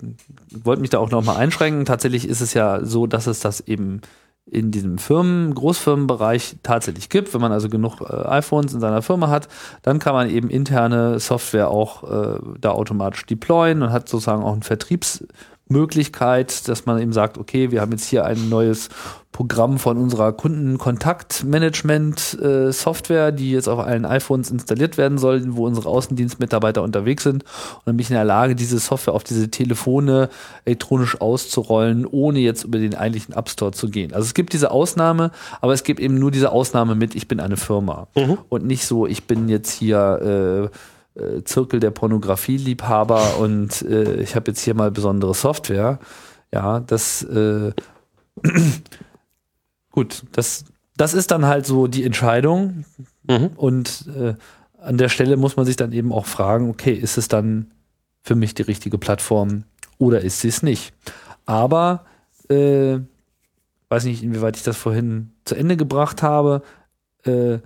wollte 0.51 0.81
mich 0.81 0.91
da 0.91 0.99
auch 0.99 1.11
nochmal 1.11 1.37
einschränken. 1.37 1.85
Tatsächlich 1.85 2.29
ist 2.29 2.41
es 2.41 2.55
ja 2.55 2.85
so, 2.85 3.07
dass 3.07 3.27
es 3.27 3.41
das 3.41 3.61
eben 3.61 4.03
in 4.49 4.71
diesem 4.71 4.99
Firmen, 4.99 5.53
Großfirmenbereich 5.55 6.57
tatsächlich 6.63 7.09
gibt. 7.09 7.35
Wenn 7.35 7.41
man 7.41 7.51
also 7.51 7.69
genug 7.69 8.01
äh, 8.03 8.29
iPhones 8.29 8.75
in 8.75 8.81
seiner 8.81 9.03
Firma 9.03 9.29
hat, 9.29 9.49
dann 9.83 9.99
kann 9.99 10.15
man 10.15 10.31
eben 10.31 10.51
interne 10.51 11.19
Software 11.19 11.71
auch 11.71 12.05
äh, 12.05 12.39
da 12.61 12.71
automatisch 12.71 13.27
deployen 13.27 13.83
und 13.83 13.91
hat 13.91 14.09
sozusagen 14.09 14.45
auch 14.45 14.53
einen 14.53 14.63
Vertriebs- 14.63 15.25
Möglichkeit, 15.69 16.69
dass 16.69 16.87
man 16.87 17.01
eben 17.01 17.13
sagt, 17.13 17.39
okay, 17.39 17.73
wir 17.73 17.81
haben 17.81 17.93
jetzt 17.93 18.07
hier 18.07 18.25
ein 18.25 18.49
neues 18.49 18.89
Programm 19.33 19.79
von 19.79 19.99
unserer 19.99 20.33
Kundenkontaktmanagement-Software, 20.33 23.33
die 23.33 23.51
jetzt 23.51 23.69
auf 23.69 23.81
allen 23.81 24.07
iPhones 24.07 24.51
installiert 24.51 24.97
werden 24.97 25.19
soll, 25.19 25.43
wo 25.49 25.67
unsere 25.67 25.91
Außendienstmitarbeiter 25.91 26.83
unterwegs 26.83 27.25
sind. 27.25 27.43
Und 27.43 27.83
dann 27.85 27.99
bin 27.99 28.05
ich 28.05 28.11
in 28.11 28.17
der 28.17 28.25
Lage, 28.25 28.55
diese 28.55 28.79
Software 28.79 29.13
auf 29.13 29.25
diese 29.25 29.51
Telefone 29.51 30.31
elektronisch 30.65 31.21
auszurollen, 31.21 32.07
ohne 32.07 32.39
jetzt 32.39 32.65
über 32.65 32.79
den 32.79 32.95
eigentlichen 32.95 33.35
App 33.35 33.51
Store 33.51 33.73
zu 33.73 33.91
gehen. 33.91 34.15
Also 34.15 34.25
es 34.25 34.33
gibt 34.33 34.55
diese 34.55 34.71
Ausnahme, 34.71 35.31
aber 35.61 35.75
es 35.75 35.85
gibt 35.85 36.01
eben 36.01 36.15
nur 36.15 36.31
diese 36.31 36.53
Ausnahme 36.53 36.95
mit, 36.95 37.15
ich 37.15 37.29
bin 37.29 37.39
eine 37.39 37.59
Firma. 37.59 38.09
Mhm. 38.17 38.39
Und 38.49 38.65
nicht 38.65 38.87
so, 38.87 39.07
ich 39.07 39.25
bin 39.25 39.51
jetzt 39.51 39.71
hier 39.71 40.71
äh, 40.73 40.77
äh, 41.17 41.43
Zirkel 41.45 41.81
der 41.81 41.91
Pornografieliebhaber 41.91 43.37
und 43.39 43.83
äh, 43.83 44.21
ich 44.21 44.37
habe 44.37 44.51
jetzt 44.51 44.61
hier 44.61 44.75
mal 44.75 44.91
besondere 44.91 45.35
Software. 45.35 45.99
Ja, 46.53 46.81
das 46.81 47.23
äh, 47.23 47.73
gut, 49.91 50.23
das, 50.33 50.65
das 50.97 51.15
ist 51.15 51.31
dann 51.31 51.47
halt 51.47 51.67
so 51.67 51.87
die 51.87 52.05
Entscheidung. 52.05 52.85
Mhm. 53.25 53.51
Und 53.57 54.05
äh, 54.17 54.35
an 54.81 54.99
der 54.99 55.09
Stelle 55.09 55.37
muss 55.37 55.57
man 55.57 55.67
sich 55.67 55.77
dann 55.77 55.93
eben 55.93 56.13
auch 56.13 56.27
fragen, 56.27 56.71
okay, 56.71 56.93
ist 56.93 57.19
es 57.19 57.29
dann 57.29 57.73
für 58.23 58.35
mich 58.35 58.55
die 58.55 58.63
richtige 58.63 58.99
Plattform 58.99 59.65
oder 59.99 60.21
ist 60.21 60.41
sie 60.41 60.49
es 60.49 60.63
nicht? 60.63 60.93
Aber 61.45 62.05
äh, 62.49 62.99
weiß 63.89 64.05
nicht, 64.05 64.23
inwieweit 64.23 64.57
ich 64.57 64.63
das 64.63 64.77
vorhin 64.77 65.33
zu 65.45 65.55
Ende 65.55 65.77
gebracht 65.77 66.23
habe, 66.23 66.63
äh, 67.25 67.59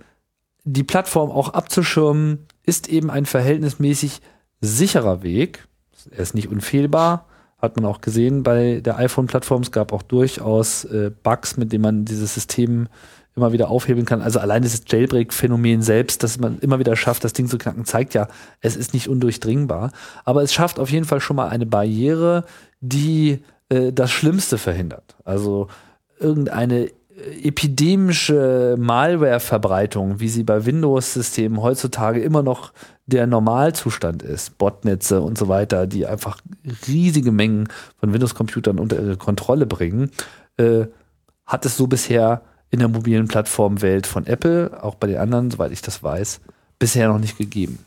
die 0.63 0.83
Plattform 0.83 1.31
auch 1.31 1.49
abzuschirmen, 1.49 2.47
ist 2.71 2.87
eben 2.87 3.11
ein 3.11 3.25
verhältnismäßig 3.25 4.21
sicherer 4.61 5.23
Weg. 5.23 5.67
Er 6.09 6.19
ist 6.19 6.35
nicht 6.35 6.47
unfehlbar, 6.47 7.27
hat 7.57 7.75
man 7.75 7.83
auch 7.83 7.99
gesehen 7.99 8.43
bei 8.43 8.79
der 8.79 8.97
iPhone-Plattform. 8.97 9.61
Es 9.61 9.73
gab 9.73 9.91
auch 9.91 10.03
durchaus 10.03 10.85
äh, 10.85 11.11
Bugs, 11.21 11.57
mit 11.57 11.73
denen 11.73 11.81
man 11.81 12.05
dieses 12.05 12.33
System 12.33 12.87
immer 13.35 13.51
wieder 13.51 13.69
aufhebeln 13.69 14.05
kann. 14.05 14.21
Also 14.21 14.39
allein 14.39 14.61
dieses 14.61 14.83
Jailbreak-Phänomen 14.87 15.81
selbst, 15.81 16.23
dass 16.23 16.39
man 16.39 16.59
immer 16.59 16.79
wieder 16.79 16.95
schafft, 16.95 17.25
das 17.25 17.33
Ding 17.33 17.47
zu 17.47 17.57
knacken, 17.57 17.83
zeigt 17.83 18.13
ja, 18.13 18.29
es 18.61 18.77
ist 18.77 18.93
nicht 18.93 19.09
undurchdringbar. 19.09 19.91
Aber 20.23 20.41
es 20.41 20.53
schafft 20.53 20.79
auf 20.79 20.89
jeden 20.91 21.05
Fall 21.05 21.19
schon 21.19 21.35
mal 21.35 21.49
eine 21.49 21.65
Barriere, 21.65 22.45
die 22.79 23.43
äh, 23.67 23.91
das 23.91 24.11
Schlimmste 24.11 24.57
verhindert. 24.57 25.17
Also 25.25 25.67
irgendeine 26.19 26.89
epidemische 27.43 28.75
Malware-Verbreitung, 28.79 30.19
wie 30.19 30.29
sie 30.29 30.43
bei 30.43 30.65
Windows-Systemen 30.65 31.61
heutzutage 31.61 32.21
immer 32.21 32.43
noch 32.43 32.73
der 33.05 33.27
Normalzustand 33.27 34.23
ist, 34.23 34.57
Botnetze 34.57 35.21
und 35.21 35.37
so 35.37 35.47
weiter, 35.47 35.87
die 35.87 36.05
einfach 36.05 36.39
riesige 36.87 37.31
Mengen 37.31 37.67
von 37.99 38.13
Windows-Computern 38.13 38.79
unter 38.79 39.15
Kontrolle 39.17 39.65
bringen, 39.65 40.11
äh, 40.57 40.85
hat 41.45 41.65
es 41.65 41.77
so 41.77 41.87
bisher 41.87 42.41
in 42.69 42.79
der 42.79 42.87
mobilen 42.87 43.27
Plattformwelt 43.27 44.07
von 44.07 44.25
Apple, 44.25 44.81
auch 44.81 44.95
bei 44.95 45.07
den 45.07 45.17
anderen, 45.17 45.51
soweit 45.51 45.71
ich 45.71 45.81
das 45.81 46.01
weiß, 46.01 46.39
bisher 46.79 47.09
noch 47.09 47.19
nicht 47.19 47.37
gegeben. 47.37 47.79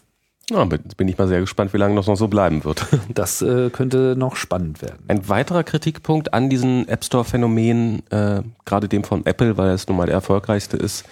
Ja, 0.50 0.64
bin 0.64 1.08
ich 1.08 1.16
mal 1.16 1.26
sehr 1.26 1.40
gespannt, 1.40 1.72
wie 1.72 1.78
lange 1.78 1.94
das 1.96 2.06
noch 2.06 2.16
so 2.16 2.28
bleiben 2.28 2.64
wird. 2.64 2.86
Das 3.14 3.42
äh, 3.42 3.70
könnte 3.70 4.14
noch 4.16 4.36
spannend 4.36 4.82
werden. 4.82 4.98
Ein 5.08 5.28
weiterer 5.28 5.62
Kritikpunkt 5.62 6.34
an 6.34 6.50
diesen 6.50 6.88
App 6.88 7.04
Store-Phänomen, 7.04 8.02
äh, 8.10 8.42
gerade 8.64 8.88
dem 8.88 9.04
von 9.04 9.24
Apple, 9.24 9.56
weil 9.56 9.70
es 9.70 9.86
nun 9.88 9.96
mal 9.96 10.06
der 10.06 10.14
erfolgreichste 10.14 10.76
ist, 10.76 11.04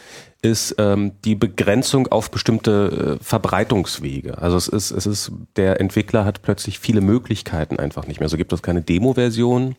ist 0.43 0.75
ähm, 0.79 1.13
die 1.25 1.37
Begrenzung 1.37 2.09
auf 2.09 2.31
bestimmte 2.31 3.19
äh, 3.21 3.25
Verbreitungswege. 3.25 4.39
Also 4.39 4.57
es 4.57 4.69
ist, 4.69 4.91
es 4.91 5.07
ist, 5.07 5.33
der 5.57 5.81
Entwickler 5.81 6.25
hat 6.25 6.43
plötzlich 6.43 6.81
viele 6.81 7.01
Möglichkeiten 7.01 7.79
einfach 7.79 8.07
nicht 8.09 8.19
mehr. 8.19 8.29
So 8.29 8.37
gibt 8.37 8.53
es 8.53 8.63
keine 8.63 8.83
Demo-Version, 8.83 9.77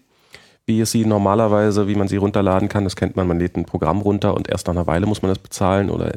wie 0.65 0.79
es 0.79 0.91
sie 0.91 1.05
normalerweise, 1.05 1.87
wie 1.87 1.95
man 1.95 2.07
sie 2.07 2.15
runterladen 2.15 2.69
kann. 2.69 2.85
Das 2.85 2.95
kennt 2.95 3.17
man, 3.17 3.27
man 3.27 3.37
lädt 3.37 3.57
ein 3.57 3.65
Programm 3.65 4.01
runter 4.01 4.33
und 4.33 4.47
erst 4.47 4.67
nach 4.67 4.73
einer 4.73 4.87
Weile 4.87 5.05
muss 5.05 5.21
man 5.21 5.29
das 5.29 5.39
bezahlen 5.39 5.89
oder, 5.89 6.11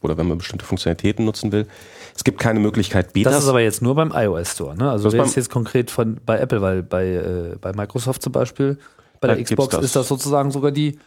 oder 0.00 0.16
wenn 0.16 0.28
man 0.28 0.38
bestimmte 0.38 0.64
Funktionalitäten 0.64 1.24
nutzen 1.24 1.50
will. 1.50 1.66
Es 2.14 2.22
gibt 2.22 2.38
keine 2.38 2.60
Möglichkeit, 2.60 3.12
Betas. 3.12 3.32
Das 3.32 3.42
ist 3.44 3.48
aber 3.48 3.60
jetzt 3.60 3.82
nur 3.82 3.96
beim 3.96 4.12
iOS 4.14 4.52
Store, 4.52 4.76
ne? 4.76 4.90
Also 4.90 5.10
das 5.10 5.30
ist 5.30 5.36
jetzt 5.36 5.50
konkret 5.50 5.90
von 5.90 6.20
bei 6.24 6.38
Apple, 6.38 6.62
weil 6.62 6.82
bei, 6.82 7.06
äh, 7.06 7.56
bei 7.60 7.72
Microsoft 7.72 8.22
zum 8.22 8.32
Beispiel, 8.32 8.78
bei 9.20 9.28
der 9.28 9.42
Xbox 9.42 9.76
ist 9.76 9.96
das 9.96 10.06
sozusagen 10.06 10.52
sogar 10.52 10.70
die 10.70 10.98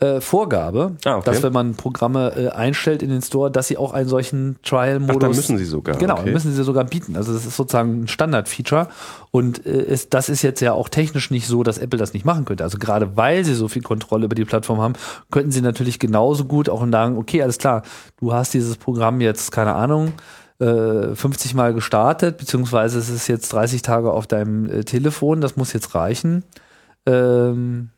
äh, 0.00 0.20
Vorgabe, 0.20 0.96
ah, 1.04 1.16
okay. 1.16 1.24
dass 1.24 1.42
wenn 1.42 1.52
man 1.52 1.74
Programme 1.74 2.32
äh, 2.36 2.48
einstellt 2.50 3.02
in 3.02 3.10
den 3.10 3.20
Store, 3.20 3.50
dass 3.50 3.66
sie 3.66 3.76
auch 3.76 3.92
einen 3.92 4.08
solchen 4.08 4.56
Trial-Modus. 4.62 5.18
Dann 5.18 5.30
müssen 5.30 5.58
sie 5.58 5.64
sogar. 5.64 5.96
Genau, 5.96 6.18
okay. 6.18 6.30
müssen 6.30 6.52
sie 6.52 6.62
sogar 6.62 6.84
bieten. 6.84 7.16
Also 7.16 7.32
das 7.32 7.44
ist 7.44 7.56
sozusagen 7.56 8.02
ein 8.02 8.08
Standard-Feature. 8.08 8.88
Und 9.32 9.66
äh, 9.66 9.82
ist, 9.82 10.14
das 10.14 10.28
ist 10.28 10.42
jetzt 10.42 10.60
ja 10.60 10.72
auch 10.72 10.88
technisch 10.88 11.32
nicht 11.32 11.48
so, 11.48 11.64
dass 11.64 11.78
Apple 11.78 11.98
das 11.98 12.12
nicht 12.12 12.24
machen 12.24 12.44
könnte. 12.44 12.62
Also 12.62 12.78
gerade 12.78 13.16
weil 13.16 13.44
sie 13.44 13.54
so 13.54 13.66
viel 13.66 13.82
Kontrolle 13.82 14.26
über 14.26 14.36
die 14.36 14.44
Plattform 14.44 14.80
haben, 14.80 14.94
könnten 15.32 15.50
sie 15.50 15.62
natürlich 15.62 15.98
genauso 15.98 16.44
gut 16.44 16.68
auch 16.68 16.86
sagen, 16.88 17.18
okay, 17.18 17.42
alles 17.42 17.58
klar, 17.58 17.82
du 18.20 18.32
hast 18.32 18.54
dieses 18.54 18.76
Programm 18.76 19.20
jetzt, 19.20 19.50
keine 19.50 19.74
Ahnung, 19.74 20.12
50 20.60 21.52
äh, 21.52 21.56
Mal 21.56 21.74
gestartet, 21.74 22.38
beziehungsweise 22.38 22.98
es 22.98 23.08
ist 23.08 23.28
jetzt 23.28 23.52
30 23.52 23.82
Tage 23.82 24.12
auf 24.12 24.26
deinem 24.26 24.68
äh, 24.68 24.84
Telefon, 24.84 25.40
das 25.40 25.56
muss 25.56 25.72
jetzt 25.72 25.94
reichen. 25.94 26.44
Ähm, 27.06 27.90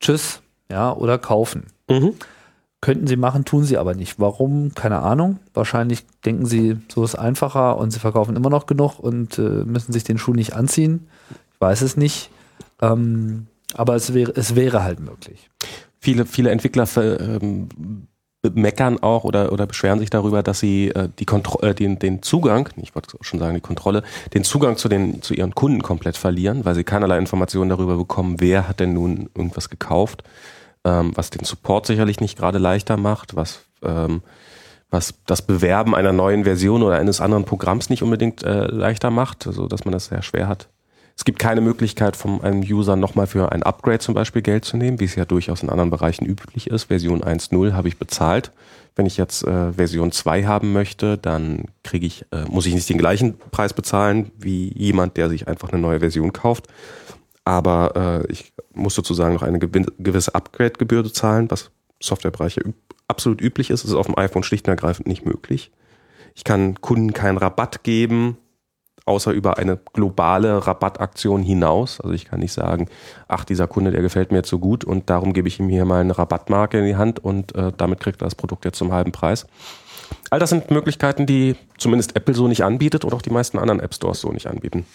tschüss, 0.00 0.42
ja, 0.72 0.92
oder 0.92 1.18
kaufen. 1.18 1.66
Mhm. 1.88 2.14
Könnten 2.80 3.06
sie 3.06 3.16
machen, 3.16 3.44
tun 3.44 3.62
sie 3.62 3.78
aber 3.78 3.94
nicht. 3.94 4.18
Warum? 4.18 4.74
Keine 4.74 5.00
Ahnung. 5.00 5.38
Wahrscheinlich 5.54 6.04
denken 6.24 6.46
sie, 6.46 6.78
so 6.92 7.04
ist 7.04 7.14
einfacher 7.14 7.76
und 7.78 7.92
sie 7.92 8.00
verkaufen 8.00 8.34
immer 8.34 8.50
noch 8.50 8.66
genug 8.66 8.98
und 8.98 9.38
äh, 9.38 9.64
müssen 9.64 9.92
sich 9.92 10.02
den 10.02 10.18
Schuh 10.18 10.32
nicht 10.32 10.54
anziehen. 10.54 11.06
Ich 11.54 11.60
weiß 11.60 11.82
es 11.82 11.96
nicht. 11.96 12.30
Ähm, 12.80 13.46
aber 13.74 13.94
es 13.94 14.14
wäre, 14.14 14.32
es 14.34 14.56
wäre 14.56 14.82
halt 14.82 14.98
möglich. 14.98 15.48
Viele, 16.00 16.26
viele 16.26 16.50
Entwickler 16.50 16.88
ähm, 16.96 17.68
meckern 18.42 19.00
auch 19.00 19.22
oder, 19.22 19.52
oder 19.52 19.66
beschweren 19.66 20.00
sich 20.00 20.10
darüber, 20.10 20.42
dass 20.42 20.58
sie 20.58 20.88
äh, 20.88 21.08
die 21.20 21.24
Kontro 21.24 21.60
äh, 21.64 21.74
den, 21.74 22.00
den 22.00 22.22
Zugang, 22.22 22.68
ich 22.76 22.96
wollte 22.96 23.16
schon 23.20 23.38
sagen 23.38 23.54
die 23.54 23.60
Kontrolle, 23.60 24.02
den 24.34 24.42
Zugang 24.42 24.76
zu, 24.76 24.88
den, 24.88 25.22
zu 25.22 25.34
ihren 25.34 25.54
Kunden 25.54 25.82
komplett 25.82 26.16
verlieren, 26.16 26.64
weil 26.64 26.74
sie 26.74 26.82
keinerlei 26.82 27.18
Informationen 27.18 27.70
darüber 27.70 27.96
bekommen, 27.96 28.40
wer 28.40 28.68
hat 28.68 28.80
denn 28.80 28.92
nun 28.92 29.30
irgendwas 29.36 29.70
gekauft 29.70 30.24
ähm, 30.84 31.12
was 31.14 31.30
den 31.30 31.44
Support 31.44 31.86
sicherlich 31.86 32.20
nicht 32.20 32.38
gerade 32.38 32.58
leichter 32.58 32.96
macht, 32.96 33.36
was, 33.36 33.64
ähm, 33.82 34.22
was 34.90 35.14
das 35.26 35.42
Bewerben 35.42 35.94
einer 35.94 36.12
neuen 36.12 36.44
Version 36.44 36.82
oder 36.82 36.98
eines 36.98 37.20
anderen 37.20 37.44
Programms 37.44 37.90
nicht 37.90 38.02
unbedingt 38.02 38.42
äh, 38.42 38.66
leichter 38.66 39.10
macht, 39.10 39.44
so 39.44 39.66
dass 39.66 39.84
man 39.84 39.92
das 39.92 40.06
sehr 40.06 40.22
schwer 40.22 40.48
hat. 40.48 40.68
Es 41.16 41.24
gibt 41.24 41.38
keine 41.38 41.60
Möglichkeit 41.60 42.16
von 42.16 42.40
einem 42.42 42.62
User 42.62 42.96
nochmal 42.96 43.26
für 43.26 43.52
ein 43.52 43.62
Upgrade 43.62 43.98
zum 43.98 44.14
Beispiel 44.14 44.42
Geld 44.42 44.64
zu 44.64 44.76
nehmen, 44.76 44.98
wie 44.98 45.04
es 45.04 45.14
ja 45.14 45.24
durchaus 45.24 45.62
in 45.62 45.68
anderen 45.68 45.90
Bereichen 45.90 46.24
üblich 46.24 46.68
ist. 46.68 46.84
Version 46.84 47.22
1.0 47.22 47.74
habe 47.74 47.88
ich 47.88 47.98
bezahlt. 47.98 48.50
Wenn 48.96 49.06
ich 49.06 49.16
jetzt 49.16 49.46
äh, 49.46 49.72
Version 49.72 50.12
2 50.12 50.44
haben 50.44 50.72
möchte, 50.72 51.18
dann 51.18 51.66
kriege 51.82 52.06
ich, 52.06 52.26
äh, 52.32 52.44
muss 52.48 52.66
ich 52.66 52.74
nicht 52.74 52.88
den 52.88 52.98
gleichen 52.98 53.38
Preis 53.38 53.72
bezahlen 53.72 54.30
wie 54.38 54.72
jemand, 54.76 55.16
der 55.16 55.28
sich 55.28 55.48
einfach 55.48 55.70
eine 55.70 55.80
neue 55.80 56.00
Version 56.00 56.32
kauft, 56.32 56.66
aber 57.44 58.24
äh, 58.26 58.32
ich 58.32 58.52
muss 58.72 58.94
sozusagen 58.94 59.34
noch 59.34 59.42
eine 59.42 59.58
gewisse 59.58 60.34
Upgrade-Gebühr 60.34 61.12
zahlen, 61.12 61.50
was 61.50 61.70
Softwarebereiche 62.00 62.62
absolut 63.08 63.40
üblich 63.40 63.70
ist. 63.70 63.84
Das 63.84 63.90
ist 63.90 63.96
auf 63.96 64.06
dem 64.06 64.18
iPhone 64.18 64.42
schlicht 64.42 64.66
und 64.66 64.72
ergreifend 64.72 65.06
nicht 65.06 65.24
möglich. 65.24 65.70
Ich 66.34 66.44
kann 66.44 66.80
Kunden 66.80 67.12
keinen 67.12 67.36
Rabatt 67.36 67.82
geben, 67.82 68.38
außer 69.04 69.32
über 69.32 69.58
eine 69.58 69.78
globale 69.92 70.66
Rabattaktion 70.66 71.42
hinaus. 71.42 72.00
Also 72.00 72.14
ich 72.14 72.24
kann 72.26 72.40
nicht 72.40 72.52
sagen, 72.52 72.88
ach, 73.28 73.44
dieser 73.44 73.66
Kunde, 73.66 73.90
der 73.90 74.02
gefällt 74.02 74.30
mir 74.30 74.38
jetzt 74.38 74.48
so 74.48 74.58
gut 74.58 74.84
und 74.84 75.10
darum 75.10 75.32
gebe 75.32 75.48
ich 75.48 75.58
ihm 75.58 75.68
hier 75.68 75.84
mal 75.84 76.00
eine 76.00 76.16
Rabattmarke 76.16 76.78
in 76.78 76.86
die 76.86 76.96
Hand 76.96 77.18
und 77.22 77.54
äh, 77.54 77.72
damit 77.76 78.00
kriegt 78.00 78.22
er 78.22 78.26
das 78.26 78.34
Produkt 78.34 78.64
jetzt 78.64 78.78
zum 78.78 78.92
halben 78.92 79.12
Preis. 79.12 79.46
All 80.30 80.38
das 80.38 80.50
sind 80.50 80.70
Möglichkeiten, 80.70 81.26
die 81.26 81.56
zumindest 81.78 82.16
Apple 82.16 82.34
so 82.34 82.48
nicht 82.48 82.64
anbietet 82.64 83.04
und 83.04 83.12
auch 83.14 83.22
die 83.22 83.30
meisten 83.30 83.58
anderen 83.58 83.80
App 83.80 83.94
Stores 83.94 84.20
so 84.20 84.30
nicht 84.30 84.46
anbieten. 84.46 84.86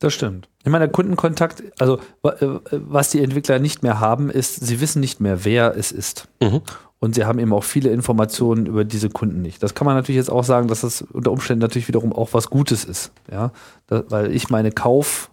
Das 0.00 0.12
stimmt. 0.12 0.48
Ich 0.64 0.70
meine, 0.70 0.86
der 0.86 0.92
Kundenkontakt, 0.92 1.62
also 1.78 1.98
äh, 2.22 2.46
was 2.70 3.10
die 3.10 3.22
Entwickler 3.22 3.58
nicht 3.58 3.82
mehr 3.82 4.00
haben, 4.00 4.30
ist, 4.30 4.56
sie 4.56 4.80
wissen 4.80 5.00
nicht 5.00 5.20
mehr, 5.20 5.44
wer 5.44 5.76
es 5.76 5.92
ist. 5.92 6.28
Mhm. 6.42 6.62
Und 6.98 7.14
sie 7.14 7.26
haben 7.26 7.38
eben 7.38 7.52
auch 7.52 7.64
viele 7.64 7.90
Informationen 7.90 8.66
über 8.66 8.84
diese 8.84 9.10
Kunden 9.10 9.42
nicht. 9.42 9.62
Das 9.62 9.74
kann 9.74 9.84
man 9.84 9.94
natürlich 9.94 10.16
jetzt 10.16 10.30
auch 10.30 10.44
sagen, 10.44 10.68
dass 10.68 10.80
das 10.80 11.02
unter 11.02 11.32
Umständen 11.32 11.60
natürlich 11.60 11.86
wiederum 11.86 12.12
auch 12.12 12.30
was 12.32 12.48
Gutes 12.48 12.84
ist. 12.84 13.12
Ja, 13.30 13.52
da, 13.86 14.04
weil 14.08 14.34
ich 14.34 14.48
meine 14.48 14.72
Kaufdaten, 14.72 15.28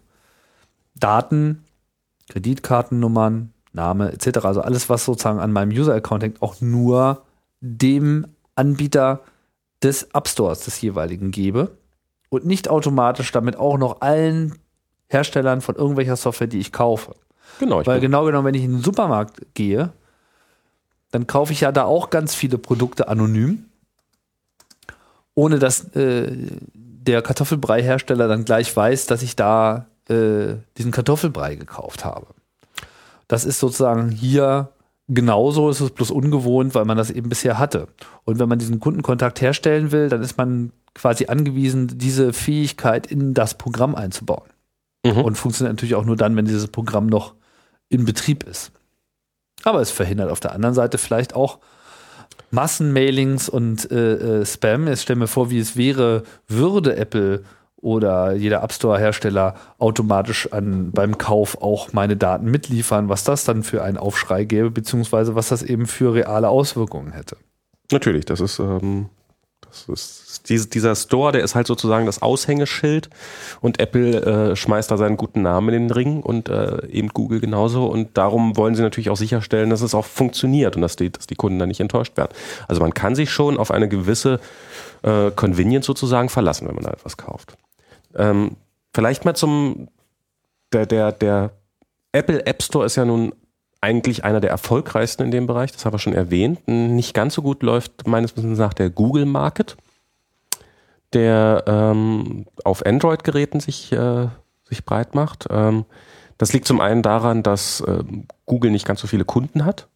Kreditkartennummern, 2.28 3.54
Name 3.72 4.12
etc., 4.12 4.44
also 4.44 4.60
alles, 4.60 4.90
was 4.90 5.06
sozusagen 5.06 5.40
an 5.40 5.50
meinem 5.50 5.70
User-Account 5.70 6.22
hängt, 6.22 6.42
auch 6.42 6.60
nur 6.60 7.22
dem 7.60 8.26
Anbieter 8.54 9.22
des 9.82 10.04
App 10.12 10.28
Stores 10.28 10.60
des 10.60 10.80
jeweiligen 10.80 11.30
gebe 11.30 11.70
und 12.32 12.46
nicht 12.46 12.70
automatisch 12.70 13.30
damit 13.30 13.56
auch 13.58 13.76
noch 13.76 14.00
allen 14.00 14.58
Herstellern 15.08 15.60
von 15.60 15.76
irgendwelcher 15.76 16.16
Software, 16.16 16.46
die 16.46 16.60
ich 16.60 16.72
kaufe. 16.72 17.14
Genau. 17.58 17.84
Weil 17.84 18.00
genau 18.00 18.24
genommen, 18.24 18.46
wenn 18.46 18.54
ich 18.54 18.64
in 18.64 18.72
den 18.72 18.82
Supermarkt 18.82 19.42
gehe, 19.52 19.92
dann 21.10 21.26
kaufe 21.26 21.52
ich 21.52 21.60
ja 21.60 21.72
da 21.72 21.84
auch 21.84 22.08
ganz 22.08 22.34
viele 22.34 22.56
Produkte 22.56 23.08
anonym, 23.08 23.66
ohne 25.34 25.58
dass 25.58 25.94
äh, 25.94 26.32
der 26.72 27.20
Kartoffelbrei-Hersteller 27.20 28.28
dann 28.28 28.46
gleich 28.46 28.74
weiß, 28.74 29.04
dass 29.04 29.22
ich 29.22 29.36
da 29.36 29.84
äh, 30.08 30.54
diesen 30.78 30.90
Kartoffelbrei 30.90 31.56
gekauft 31.56 32.06
habe. 32.06 32.28
Das 33.28 33.44
ist 33.44 33.58
sozusagen 33.58 34.08
hier 34.08 34.70
genauso, 35.08 35.68
ist 35.70 35.80
es 35.80 35.90
bloß 35.90 36.10
ungewohnt, 36.10 36.74
weil 36.74 36.84
man 36.84 36.96
das 36.96 37.10
eben 37.10 37.28
bisher 37.28 37.58
hatte. 37.58 37.88
Und 38.24 38.38
wenn 38.38 38.48
man 38.48 38.58
diesen 38.58 38.80
Kundenkontakt 38.80 39.40
herstellen 39.40 39.92
will, 39.92 40.08
dann 40.08 40.22
ist 40.22 40.36
man 40.36 40.72
quasi 40.94 41.26
angewiesen, 41.26 41.98
diese 41.98 42.32
Fähigkeit 42.32 43.06
in 43.06 43.34
das 43.34 43.54
Programm 43.54 43.94
einzubauen. 43.94 44.48
Mhm. 45.04 45.22
Und 45.22 45.38
funktioniert 45.38 45.74
natürlich 45.74 45.94
auch 45.94 46.04
nur 46.04 46.16
dann, 46.16 46.36
wenn 46.36 46.44
dieses 46.44 46.68
Programm 46.68 47.06
noch 47.06 47.34
in 47.88 48.04
Betrieb 48.04 48.44
ist. 48.44 48.72
Aber 49.64 49.80
es 49.80 49.90
verhindert 49.90 50.30
auf 50.30 50.40
der 50.40 50.52
anderen 50.52 50.74
Seite 50.74 50.98
vielleicht 50.98 51.34
auch 51.34 51.58
Massenmailings 52.50 53.48
und 53.48 53.90
äh, 53.90 54.40
äh, 54.40 54.46
Spam. 54.46 54.86
Jetzt 54.86 55.02
stell 55.02 55.16
mir 55.16 55.26
vor, 55.26 55.50
wie 55.50 55.58
es 55.58 55.76
wäre, 55.76 56.22
würde 56.48 56.96
Apple 56.96 57.44
oder 57.82 58.32
jeder 58.32 58.62
App 58.62 58.72
Store 58.72 58.98
Hersteller 58.98 59.54
automatisch 59.78 60.50
an, 60.52 60.92
beim 60.92 61.18
Kauf 61.18 61.60
auch 61.60 61.92
meine 61.92 62.16
Daten 62.16 62.50
mitliefern, 62.50 63.10
was 63.10 63.24
das 63.24 63.44
dann 63.44 63.62
für 63.62 63.82
einen 63.82 63.98
Aufschrei 63.98 64.44
gäbe, 64.44 64.70
beziehungsweise 64.70 65.34
was 65.34 65.48
das 65.48 65.62
eben 65.62 65.86
für 65.86 66.14
reale 66.14 66.48
Auswirkungen 66.48 67.12
hätte. 67.12 67.36
Natürlich, 67.90 68.24
das 68.24 68.40
ist 68.40 68.58
ähm, 68.58 69.10
das 69.72 69.88
ist 69.88 70.48
diese, 70.48 70.68
dieser 70.68 70.94
Store, 70.94 71.32
der 71.32 71.42
ist 71.42 71.54
halt 71.54 71.66
sozusagen 71.66 72.04
das 72.04 72.20
Aushängeschild 72.20 73.08
und 73.60 73.80
Apple 73.80 74.50
äh, 74.52 74.56
schmeißt 74.56 74.90
da 74.90 74.98
seinen 74.98 75.16
guten 75.16 75.42
Namen 75.42 75.74
in 75.74 75.88
den 75.88 75.90
Ring 75.90 76.20
und 76.20 76.48
äh, 76.48 76.86
eben 76.88 77.08
Google 77.08 77.40
genauso 77.40 77.86
und 77.86 78.18
darum 78.18 78.56
wollen 78.56 78.74
sie 78.74 78.82
natürlich 78.82 79.08
auch 79.08 79.16
sicherstellen, 79.16 79.70
dass 79.70 79.80
es 79.80 79.94
auch 79.94 80.04
funktioniert 80.04 80.76
und 80.76 80.82
dass 80.82 80.96
die, 80.96 81.10
dass 81.10 81.26
die 81.26 81.36
Kunden 81.36 81.58
da 81.58 81.66
nicht 81.66 81.80
enttäuscht 81.80 82.16
werden. 82.16 82.32
Also 82.68 82.82
man 82.82 82.92
kann 82.92 83.14
sich 83.14 83.30
schon 83.30 83.56
auf 83.56 83.70
eine 83.70 83.88
gewisse 83.88 84.40
äh, 85.02 85.30
Convenience 85.30 85.86
sozusagen 85.86 86.28
verlassen, 86.28 86.68
wenn 86.68 86.74
man 86.74 86.84
da 86.84 86.90
etwas 86.90 87.16
kauft. 87.16 87.56
Ähm, 88.16 88.56
vielleicht 88.92 89.24
mal 89.24 89.34
zum 89.34 89.88
der, 90.72 90.86
der, 90.86 91.12
der 91.12 91.52
Apple 92.12 92.46
App 92.46 92.62
Store 92.62 92.86
ist 92.86 92.96
ja 92.96 93.04
nun 93.04 93.34
eigentlich 93.80 94.24
einer 94.24 94.40
der 94.40 94.50
erfolgreichsten 94.50 95.24
in 95.24 95.30
dem 95.30 95.46
Bereich, 95.46 95.72
das 95.72 95.84
haben 95.84 95.92
wir 95.92 95.98
schon 95.98 96.14
erwähnt. 96.14 96.68
Nicht 96.68 97.14
ganz 97.14 97.34
so 97.34 97.42
gut 97.42 97.62
läuft 97.62 98.06
meines 98.06 98.36
Wissens 98.36 98.58
nach 98.58 98.74
der 98.74 98.90
Google 98.90 99.26
Market, 99.26 99.76
der 101.12 101.64
ähm, 101.66 102.46
auf 102.64 102.86
Android-Geräten 102.86 103.60
sich, 103.60 103.92
äh, 103.92 104.28
sich 104.68 104.84
breit 104.84 105.14
macht. 105.14 105.48
Ähm, 105.50 105.84
das 106.38 106.52
liegt 106.52 106.66
zum 106.66 106.80
einen 106.80 107.02
daran, 107.02 107.42
dass 107.42 107.80
äh, 107.80 108.04
Google 108.46 108.70
nicht 108.70 108.86
ganz 108.86 109.00
so 109.00 109.08
viele 109.08 109.24
Kunden 109.24 109.64
hat. 109.64 109.88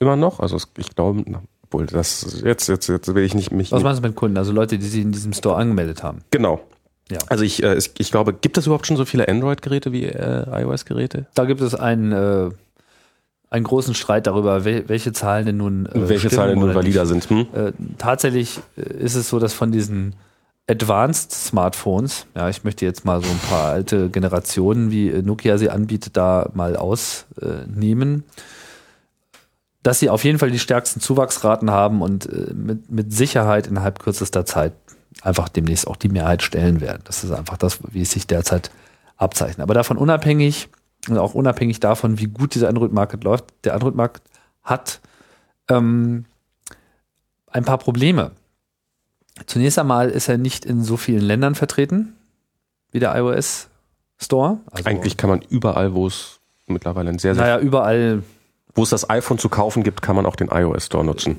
Immer 0.00 0.16
noch. 0.16 0.40
Also 0.40 0.58
ich 0.76 0.94
glaube, 0.94 1.24
obwohl 1.62 1.86
das 1.86 2.42
jetzt, 2.44 2.68
jetzt, 2.68 2.88
jetzt 2.88 3.14
will 3.14 3.24
ich 3.24 3.34
nicht 3.34 3.52
mich. 3.52 3.70
Was 3.70 3.84
meinst 3.84 4.02
du 4.02 4.06
mit 4.08 4.16
Kunden? 4.16 4.36
Also 4.36 4.52
Leute, 4.52 4.78
die 4.78 4.86
sich 4.86 5.02
in 5.02 5.12
diesem 5.12 5.32
Store 5.32 5.56
angemeldet 5.56 6.02
haben. 6.02 6.22
Genau. 6.30 6.60
Ja. 7.10 7.18
Also 7.28 7.44
ich, 7.44 7.62
äh, 7.62 7.78
ich 7.98 8.10
glaube, 8.10 8.32
gibt 8.32 8.58
es 8.58 8.66
überhaupt 8.66 8.86
schon 8.86 8.96
so 8.96 9.04
viele 9.04 9.28
Android-Geräte 9.28 9.92
wie 9.92 10.04
äh, 10.04 10.62
iOS-Geräte? 10.62 11.26
Da 11.34 11.44
gibt 11.44 11.60
es 11.60 11.74
einen 11.74 12.12
äh, 12.12 12.50
einen 13.48 13.64
großen 13.64 13.94
Streit 13.94 14.26
darüber, 14.26 14.64
welche 14.64 15.12
Zahlen 15.12 15.46
denn 15.46 15.56
nun 15.56 15.86
äh, 15.86 16.08
welche 16.08 16.30
Zahlen 16.30 16.50
denn 16.50 16.58
nun 16.58 16.74
valider 16.74 17.06
sind. 17.06 17.28
Hm? 17.30 17.46
Äh, 17.54 17.72
tatsächlich 17.96 18.58
äh, 18.76 18.82
ist 18.82 19.14
es 19.14 19.28
so, 19.28 19.38
dass 19.38 19.54
von 19.54 19.70
diesen 19.70 20.14
Advanced 20.68 21.32
Smartphones, 21.32 22.26
ja, 22.34 22.48
ich 22.48 22.64
möchte 22.64 22.84
jetzt 22.84 23.04
mal 23.04 23.22
so 23.22 23.30
ein 23.30 23.38
paar 23.48 23.66
alte 23.66 24.10
Generationen, 24.10 24.90
wie 24.90 25.10
Nokia 25.10 25.58
sie 25.58 25.70
anbietet, 25.70 26.16
da 26.16 26.50
mal 26.54 26.74
ausnehmen, 26.74 28.24
dass 29.84 30.00
sie 30.00 30.10
auf 30.10 30.24
jeden 30.24 30.40
Fall 30.40 30.50
die 30.50 30.58
stärksten 30.58 31.00
Zuwachsraten 31.00 31.70
haben 31.70 32.02
und 32.02 32.28
mit, 32.52 32.90
mit 32.90 33.12
Sicherheit 33.12 33.68
innerhalb 33.68 34.00
kürzester 34.00 34.44
Zeit 34.44 34.72
einfach 35.22 35.48
demnächst 35.48 35.86
auch 35.86 35.96
die 35.96 36.08
Mehrheit 36.08 36.42
stellen 36.42 36.80
werden. 36.80 37.02
Das 37.04 37.24
ist 37.24 37.30
einfach 37.30 37.56
das, 37.56 37.78
wie 37.92 38.02
es 38.02 38.10
sich 38.10 38.26
derzeit 38.26 38.70
abzeichnet. 39.16 39.60
Aber 39.60 39.74
davon 39.74 39.96
unabhängig 39.96 40.68
und 41.08 41.18
auch 41.18 41.34
unabhängig 41.34 41.80
davon, 41.80 42.18
wie 42.18 42.26
gut 42.26 42.54
dieser 42.54 42.68
Android-Market 42.68 43.24
läuft, 43.24 43.44
der 43.64 43.74
Android-Markt 43.74 44.22
hat 44.62 45.00
ähm, 45.68 46.24
ein 47.50 47.64
paar 47.64 47.78
Probleme. 47.78 48.32
Zunächst 49.46 49.78
einmal 49.78 50.10
ist 50.10 50.28
er 50.28 50.38
nicht 50.38 50.64
in 50.64 50.82
so 50.82 50.96
vielen 50.96 51.22
Ländern 51.22 51.54
vertreten 51.54 52.14
wie 52.92 52.98
der 52.98 53.14
iOS 53.16 53.68
Store. 54.18 54.58
Also 54.70 54.88
Eigentlich 54.88 55.16
kann 55.16 55.28
man 55.28 55.42
überall, 55.42 55.94
wo 55.94 56.06
es 56.06 56.40
mittlerweile 56.66 57.10
ein 57.10 57.18
sehr, 57.18 57.34
sehr. 57.34 57.44
Naja, 57.44 57.58
überall. 57.58 58.22
Wo 58.74 58.82
es 58.82 58.90
das 58.90 59.08
iPhone 59.08 59.38
zu 59.38 59.48
kaufen 59.48 59.82
gibt, 59.82 60.02
kann 60.02 60.16
man 60.16 60.26
auch 60.26 60.36
den 60.36 60.48
iOS 60.48 60.86
Store 60.86 61.04
nutzen. 61.04 61.38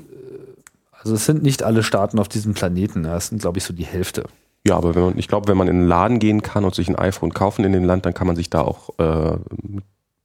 Also 1.08 1.16
es 1.16 1.24
sind 1.24 1.42
nicht 1.42 1.62
alle 1.62 1.82
Staaten 1.82 2.18
auf 2.18 2.28
diesem 2.28 2.52
Planeten. 2.52 3.04
Das 3.04 3.28
sind, 3.28 3.40
glaube 3.40 3.56
ich, 3.56 3.64
so 3.64 3.72
die 3.72 3.86
Hälfte. 3.86 4.24
Ja, 4.66 4.76
aber 4.76 4.94
wenn 4.94 5.02
man, 5.02 5.18
ich 5.18 5.26
glaube, 5.26 5.48
wenn 5.48 5.56
man 5.56 5.66
in 5.66 5.76
einen 5.76 5.88
Laden 5.88 6.18
gehen 6.18 6.42
kann 6.42 6.66
und 6.66 6.74
sich 6.74 6.86
ein 6.86 6.96
iPhone 6.96 7.32
kaufen 7.32 7.64
in 7.64 7.72
dem 7.72 7.84
Land, 7.84 8.04
dann 8.04 8.12
kann 8.12 8.26
man 8.26 8.36
sich 8.36 8.50
da 8.50 8.60
auch 8.60 8.90
äh, 8.98 9.38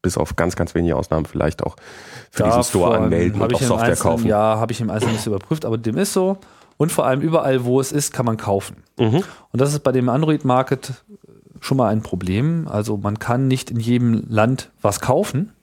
bis 0.01 0.17
auf 0.17 0.35
ganz, 0.35 0.57
ganz 0.57 0.75
wenige 0.75 0.97
Ausnahmen 0.97 1.25
vielleicht 1.25 1.63
auch 1.63 1.77
für 2.31 2.43
Davon 2.43 2.59
diesen 2.59 2.69
Store 2.69 2.97
anmelden 2.97 3.41
und 3.41 3.55
auch 3.55 3.61
Software 3.61 3.95
kaufen. 3.95 4.27
Ja, 4.27 4.57
habe 4.57 4.73
ich 4.73 4.81
im 4.81 4.89
Einzelnen 4.89 5.15
nicht 5.15 5.25
überprüft, 5.25 5.63
aber 5.63 5.77
dem 5.77 5.97
ist 5.97 6.11
so. 6.11 6.37
Und 6.75 6.91
vor 6.91 7.05
allem 7.05 7.21
überall, 7.21 7.63
wo 7.63 7.79
es 7.79 7.93
ist, 7.93 8.11
kann 8.11 8.25
man 8.25 8.35
kaufen. 8.35 8.83
Mhm. 8.99 9.23
Und 9.53 9.61
das 9.61 9.71
ist 9.71 9.85
bei 9.85 9.93
dem 9.93 10.09
Android-Market 10.09 11.05
schon 11.61 11.77
mal 11.77 11.87
ein 11.87 12.01
Problem. 12.01 12.67
Also 12.67 12.97
man 12.97 13.19
kann 13.19 13.47
nicht 13.47 13.71
in 13.71 13.79
jedem 13.79 14.25
Land 14.27 14.69
was 14.81 14.99
kaufen. 14.99 15.53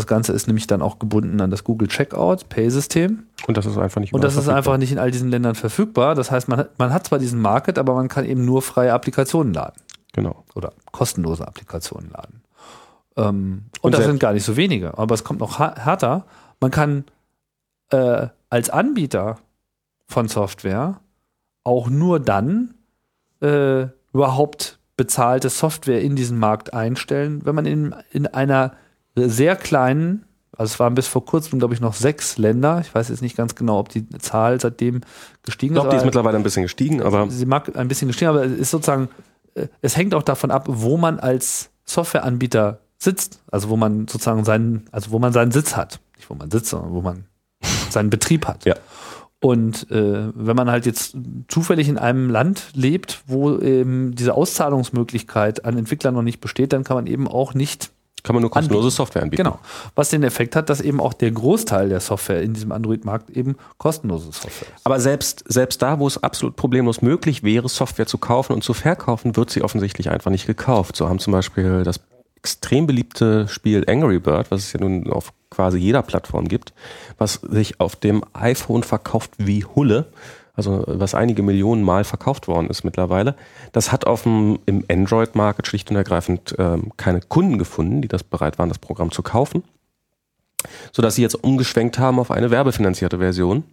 Das 0.00 0.06
Ganze 0.06 0.32
ist 0.32 0.46
nämlich 0.46 0.66
dann 0.66 0.80
auch 0.80 0.98
gebunden 0.98 1.42
an 1.42 1.50
das 1.50 1.62
Google 1.62 1.86
Checkout 1.86 2.48
Pay-System. 2.48 3.24
Und 3.46 3.56
das 3.58 3.66
ist 3.66 3.76
einfach 3.76 4.00
nicht 4.00 4.14
Und 4.14 4.24
das 4.24 4.34
ist 4.34 4.48
einfach 4.48 4.78
nicht 4.78 4.92
in 4.92 4.98
all 4.98 5.10
diesen 5.10 5.28
Ländern 5.28 5.54
verfügbar. 5.54 6.14
Das 6.14 6.30
heißt, 6.30 6.48
man 6.48 6.60
hat, 6.60 6.78
man 6.78 6.90
hat 6.90 7.06
zwar 7.06 7.18
diesen 7.18 7.38
Market, 7.38 7.78
aber 7.78 7.92
man 7.92 8.08
kann 8.08 8.24
eben 8.24 8.46
nur 8.46 8.62
freie 8.62 8.94
Applikationen 8.94 9.52
laden. 9.52 9.78
Genau. 10.14 10.42
Oder 10.54 10.72
kostenlose 10.90 11.46
Applikationen 11.46 12.10
laden. 12.10 12.42
Ähm, 13.18 13.64
und, 13.82 13.84
und 13.84 13.94
das 13.94 14.06
sind 14.06 14.20
gar 14.20 14.32
nicht 14.32 14.42
so 14.42 14.56
wenige. 14.56 14.96
Aber 14.96 15.14
es 15.14 15.22
kommt 15.22 15.40
noch 15.40 15.58
härter. 15.58 16.24
Man 16.60 16.70
kann 16.70 17.04
äh, 17.90 18.28
als 18.48 18.70
Anbieter 18.70 19.36
von 20.06 20.28
Software 20.28 20.98
auch 21.62 21.90
nur 21.90 22.20
dann 22.20 22.72
äh, 23.42 23.82
überhaupt 24.14 24.78
bezahlte 24.96 25.50
Software 25.50 26.00
in 26.00 26.16
diesen 26.16 26.38
Markt 26.38 26.72
einstellen, 26.72 27.44
wenn 27.44 27.54
man 27.54 27.66
in, 27.66 27.94
in 28.12 28.26
einer 28.28 28.72
sehr 29.14 29.56
kleinen, 29.56 30.24
also 30.56 30.74
es 30.74 30.80
waren 30.80 30.94
bis 30.94 31.06
vor 31.06 31.24
kurzem, 31.24 31.58
glaube 31.58 31.74
ich, 31.74 31.80
noch 31.80 31.94
sechs 31.94 32.36
Länder. 32.36 32.80
Ich 32.80 32.94
weiß 32.94 33.08
jetzt 33.08 33.22
nicht 33.22 33.36
ganz 33.36 33.54
genau, 33.54 33.78
ob 33.78 33.88
die 33.88 34.06
Zahl 34.18 34.60
seitdem 34.60 35.00
gestiegen 35.42 35.74
ist. 35.74 35.78
Ich 35.78 35.82
glaube, 35.82 35.90
die 35.90 35.96
ist 35.96 36.04
mittlerweile 36.04 36.36
ein 36.36 36.42
bisschen 36.42 36.64
gestiegen, 36.64 37.02
aber. 37.02 37.30
Sie 37.30 37.46
mag 37.46 37.74
ein 37.76 37.88
bisschen 37.88 38.08
gestiegen, 38.08 38.30
aber 38.30 38.44
es 38.44 38.52
ist 38.52 38.70
sozusagen, 38.70 39.08
äh, 39.54 39.68
es 39.80 39.96
hängt 39.96 40.14
auch 40.14 40.22
davon 40.22 40.50
ab, 40.50 40.64
wo 40.68 40.96
man 40.96 41.18
als 41.18 41.70
Softwareanbieter 41.84 42.80
sitzt. 42.98 43.40
Also 43.50 43.70
wo 43.70 43.76
man 43.76 44.06
sozusagen 44.06 44.44
seinen, 44.44 44.84
also 44.92 45.10
wo 45.10 45.18
man 45.18 45.32
seinen 45.32 45.50
Sitz 45.50 45.76
hat. 45.76 46.00
Nicht 46.16 46.28
wo 46.28 46.34
man 46.34 46.50
sitzt, 46.50 46.70
sondern 46.70 46.92
wo 46.92 47.00
man 47.00 47.24
seinen 47.90 48.10
Betrieb 48.10 48.46
hat. 48.46 48.64
Ja. 48.64 48.74
Und 49.42 49.90
äh, 49.90 50.28
wenn 50.34 50.56
man 50.56 50.70
halt 50.70 50.84
jetzt 50.84 51.16
zufällig 51.48 51.88
in 51.88 51.96
einem 51.96 52.28
Land 52.28 52.68
lebt, 52.74 53.22
wo 53.26 53.56
eben 53.58 54.14
diese 54.14 54.34
Auszahlungsmöglichkeit 54.34 55.64
an 55.64 55.78
Entwicklern 55.78 56.14
noch 56.14 56.22
nicht 56.22 56.40
besteht, 56.40 56.74
dann 56.74 56.84
kann 56.84 56.96
man 56.96 57.06
eben 57.06 57.26
auch 57.26 57.54
nicht 57.54 57.90
kann 58.22 58.34
man 58.34 58.42
nur 58.42 58.50
kostenlose 58.50 58.86
anbieten. 58.86 58.96
Software 58.96 59.22
anbieten. 59.22 59.44
Genau. 59.44 59.58
Was 59.94 60.10
den 60.10 60.22
Effekt 60.22 60.56
hat, 60.56 60.70
dass 60.70 60.80
eben 60.80 61.00
auch 61.00 61.12
der 61.12 61.30
Großteil 61.30 61.88
der 61.88 62.00
Software 62.00 62.42
in 62.42 62.54
diesem 62.54 62.72
Android-Markt 62.72 63.30
eben 63.30 63.56
kostenlose 63.78 64.26
Software 64.26 64.68
ist. 64.74 64.84
Aber 64.84 65.00
selbst, 65.00 65.44
selbst 65.46 65.82
da, 65.82 65.98
wo 65.98 66.06
es 66.06 66.22
absolut 66.22 66.56
problemlos 66.56 67.02
möglich 67.02 67.42
wäre, 67.42 67.68
Software 67.68 68.06
zu 68.06 68.18
kaufen 68.18 68.52
und 68.52 68.64
zu 68.64 68.74
verkaufen, 68.74 69.36
wird 69.36 69.50
sie 69.50 69.62
offensichtlich 69.62 70.10
einfach 70.10 70.30
nicht 70.30 70.46
gekauft. 70.46 70.96
So 70.96 71.08
haben 71.08 71.18
zum 71.18 71.32
Beispiel 71.32 71.82
das 71.82 72.00
extrem 72.36 72.86
beliebte 72.86 73.48
Spiel 73.48 73.84
Angry 73.86 74.18
Bird, 74.18 74.50
was 74.50 74.60
es 74.60 74.72
ja 74.72 74.80
nun 74.80 75.10
auf 75.10 75.32
quasi 75.50 75.78
jeder 75.78 76.02
Plattform 76.02 76.48
gibt, 76.48 76.72
was 77.18 77.34
sich 77.34 77.80
auf 77.80 77.96
dem 77.96 78.24
iPhone 78.32 78.82
verkauft 78.82 79.32
wie 79.36 79.64
Hulle. 79.64 80.06
Also 80.60 80.84
was 80.86 81.14
einige 81.14 81.42
Millionen 81.42 81.82
Mal 81.82 82.04
verkauft 82.04 82.48
worden 82.48 82.68
ist 82.68 82.84
mittlerweile. 82.84 83.34
Das 83.72 83.92
hat 83.92 84.06
auf 84.06 84.24
dem, 84.24 84.58
im 84.66 84.84
Android-Market 84.90 85.66
schlicht 85.66 85.90
und 85.90 85.96
ergreifend 85.96 86.54
ähm, 86.58 86.92
keine 86.96 87.20
Kunden 87.20 87.58
gefunden, 87.58 88.02
die 88.02 88.08
das 88.08 88.22
bereit 88.22 88.58
waren, 88.58 88.68
das 88.68 88.78
Programm 88.78 89.10
zu 89.10 89.22
kaufen. 89.22 89.64
Sodass 90.92 91.14
sie 91.14 91.22
jetzt 91.22 91.42
umgeschwenkt 91.42 91.98
haben 91.98 92.18
auf 92.18 92.30
eine 92.30 92.50
werbefinanzierte 92.50 93.18
Version. 93.18 93.64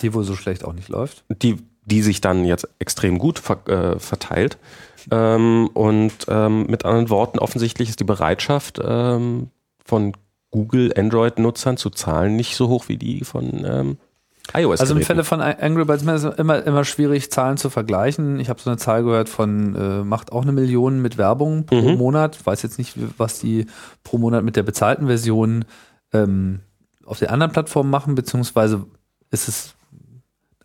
Die 0.00 0.14
wohl 0.14 0.24
so 0.24 0.34
schlecht 0.34 0.64
auch 0.64 0.72
nicht 0.72 0.88
läuft. 0.88 1.24
Die, 1.42 1.56
die 1.84 2.02
sich 2.02 2.22
dann 2.22 2.46
jetzt 2.46 2.66
extrem 2.78 3.18
gut 3.18 3.38
ver, 3.38 3.66
äh, 3.68 3.98
verteilt. 3.98 4.56
Ähm, 5.10 5.68
und 5.74 6.14
ähm, 6.28 6.66
mit 6.66 6.86
anderen 6.86 7.10
Worten, 7.10 7.38
offensichtlich 7.38 7.90
ist 7.90 8.00
die 8.00 8.04
Bereitschaft 8.04 8.80
ähm, 8.82 9.50
von 9.84 10.14
Google 10.50 10.94
Android-Nutzern 10.96 11.76
zu 11.76 11.90
zahlen 11.90 12.36
nicht 12.36 12.56
so 12.56 12.68
hoch 12.68 12.88
wie 12.88 12.96
die 12.96 13.24
von 13.24 13.98
iOS. 14.54 14.80
Also 14.80 14.94
im 14.94 15.02
Falle 15.02 15.24
von 15.24 15.40
Angry 15.40 15.84
Birds 15.84 16.02
ist 16.02 16.24
es 16.24 16.34
immer, 16.36 16.64
immer 16.64 16.84
schwierig, 16.84 17.30
Zahlen 17.30 17.56
zu 17.56 17.70
vergleichen. 17.70 18.40
Ich 18.40 18.48
habe 18.48 18.60
so 18.60 18.70
eine 18.70 18.78
Zahl 18.78 19.04
gehört 19.04 19.28
von, 19.28 19.74
äh, 19.74 20.04
macht 20.04 20.32
auch 20.32 20.42
eine 20.42 20.52
Million 20.52 21.02
mit 21.02 21.18
Werbung 21.18 21.66
pro 21.66 21.76
mhm. 21.76 21.98
Monat. 21.98 22.44
Weiß 22.46 22.62
jetzt 22.62 22.78
nicht, 22.78 22.94
was 23.18 23.38
die 23.38 23.66
pro 24.04 24.18
Monat 24.18 24.44
mit 24.44 24.56
der 24.56 24.62
bezahlten 24.62 25.06
Version 25.06 25.64
ähm, 26.12 26.60
auf 27.04 27.18
den 27.18 27.28
anderen 27.28 27.52
Plattformen 27.52 27.90
machen, 27.90 28.14
beziehungsweise 28.14 28.86
ist 29.30 29.48
es 29.48 29.74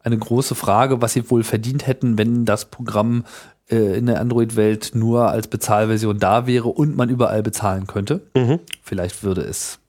eine 0.02 0.18
große 0.18 0.56
Frage, 0.56 1.02
was 1.02 1.14
sie 1.14 1.30
wohl 1.30 1.44
verdient 1.44 1.88
hätten, 1.88 2.18
wenn 2.18 2.46
das 2.46 2.66
Programm 2.66 3.24
äh, 3.70 3.98
in 3.98 4.06
der 4.06 4.20
Android-Welt 4.20 4.92
nur 4.94 5.30
als 5.30 5.48
Bezahlversion 5.48 6.20
da 6.20 6.46
wäre 6.46 6.68
und 6.68 6.96
man 6.96 7.10
überall 7.10 7.44
bezahlen 7.44 7.88
könnte. 7.88 8.22
Mhm. 8.36 8.60
Vielleicht 8.82 9.24
würde 9.24 9.42
es 9.42 9.80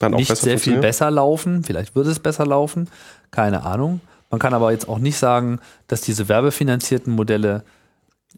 dann 0.00 0.12
nicht 0.12 0.34
sehr 0.34 0.58
viel 0.58 0.78
besser 0.78 1.10
laufen. 1.10 1.62
Vielleicht 1.62 1.94
würde 1.94 2.10
es 2.10 2.18
besser 2.18 2.46
laufen. 2.46 2.88
Keine 3.30 3.62
Ahnung. 3.62 4.00
Man 4.30 4.40
kann 4.40 4.54
aber 4.54 4.72
jetzt 4.72 4.88
auch 4.88 4.98
nicht 4.98 5.18
sagen, 5.18 5.60
dass 5.86 6.00
diese 6.00 6.28
werbefinanzierten 6.28 7.14
Modelle 7.14 7.62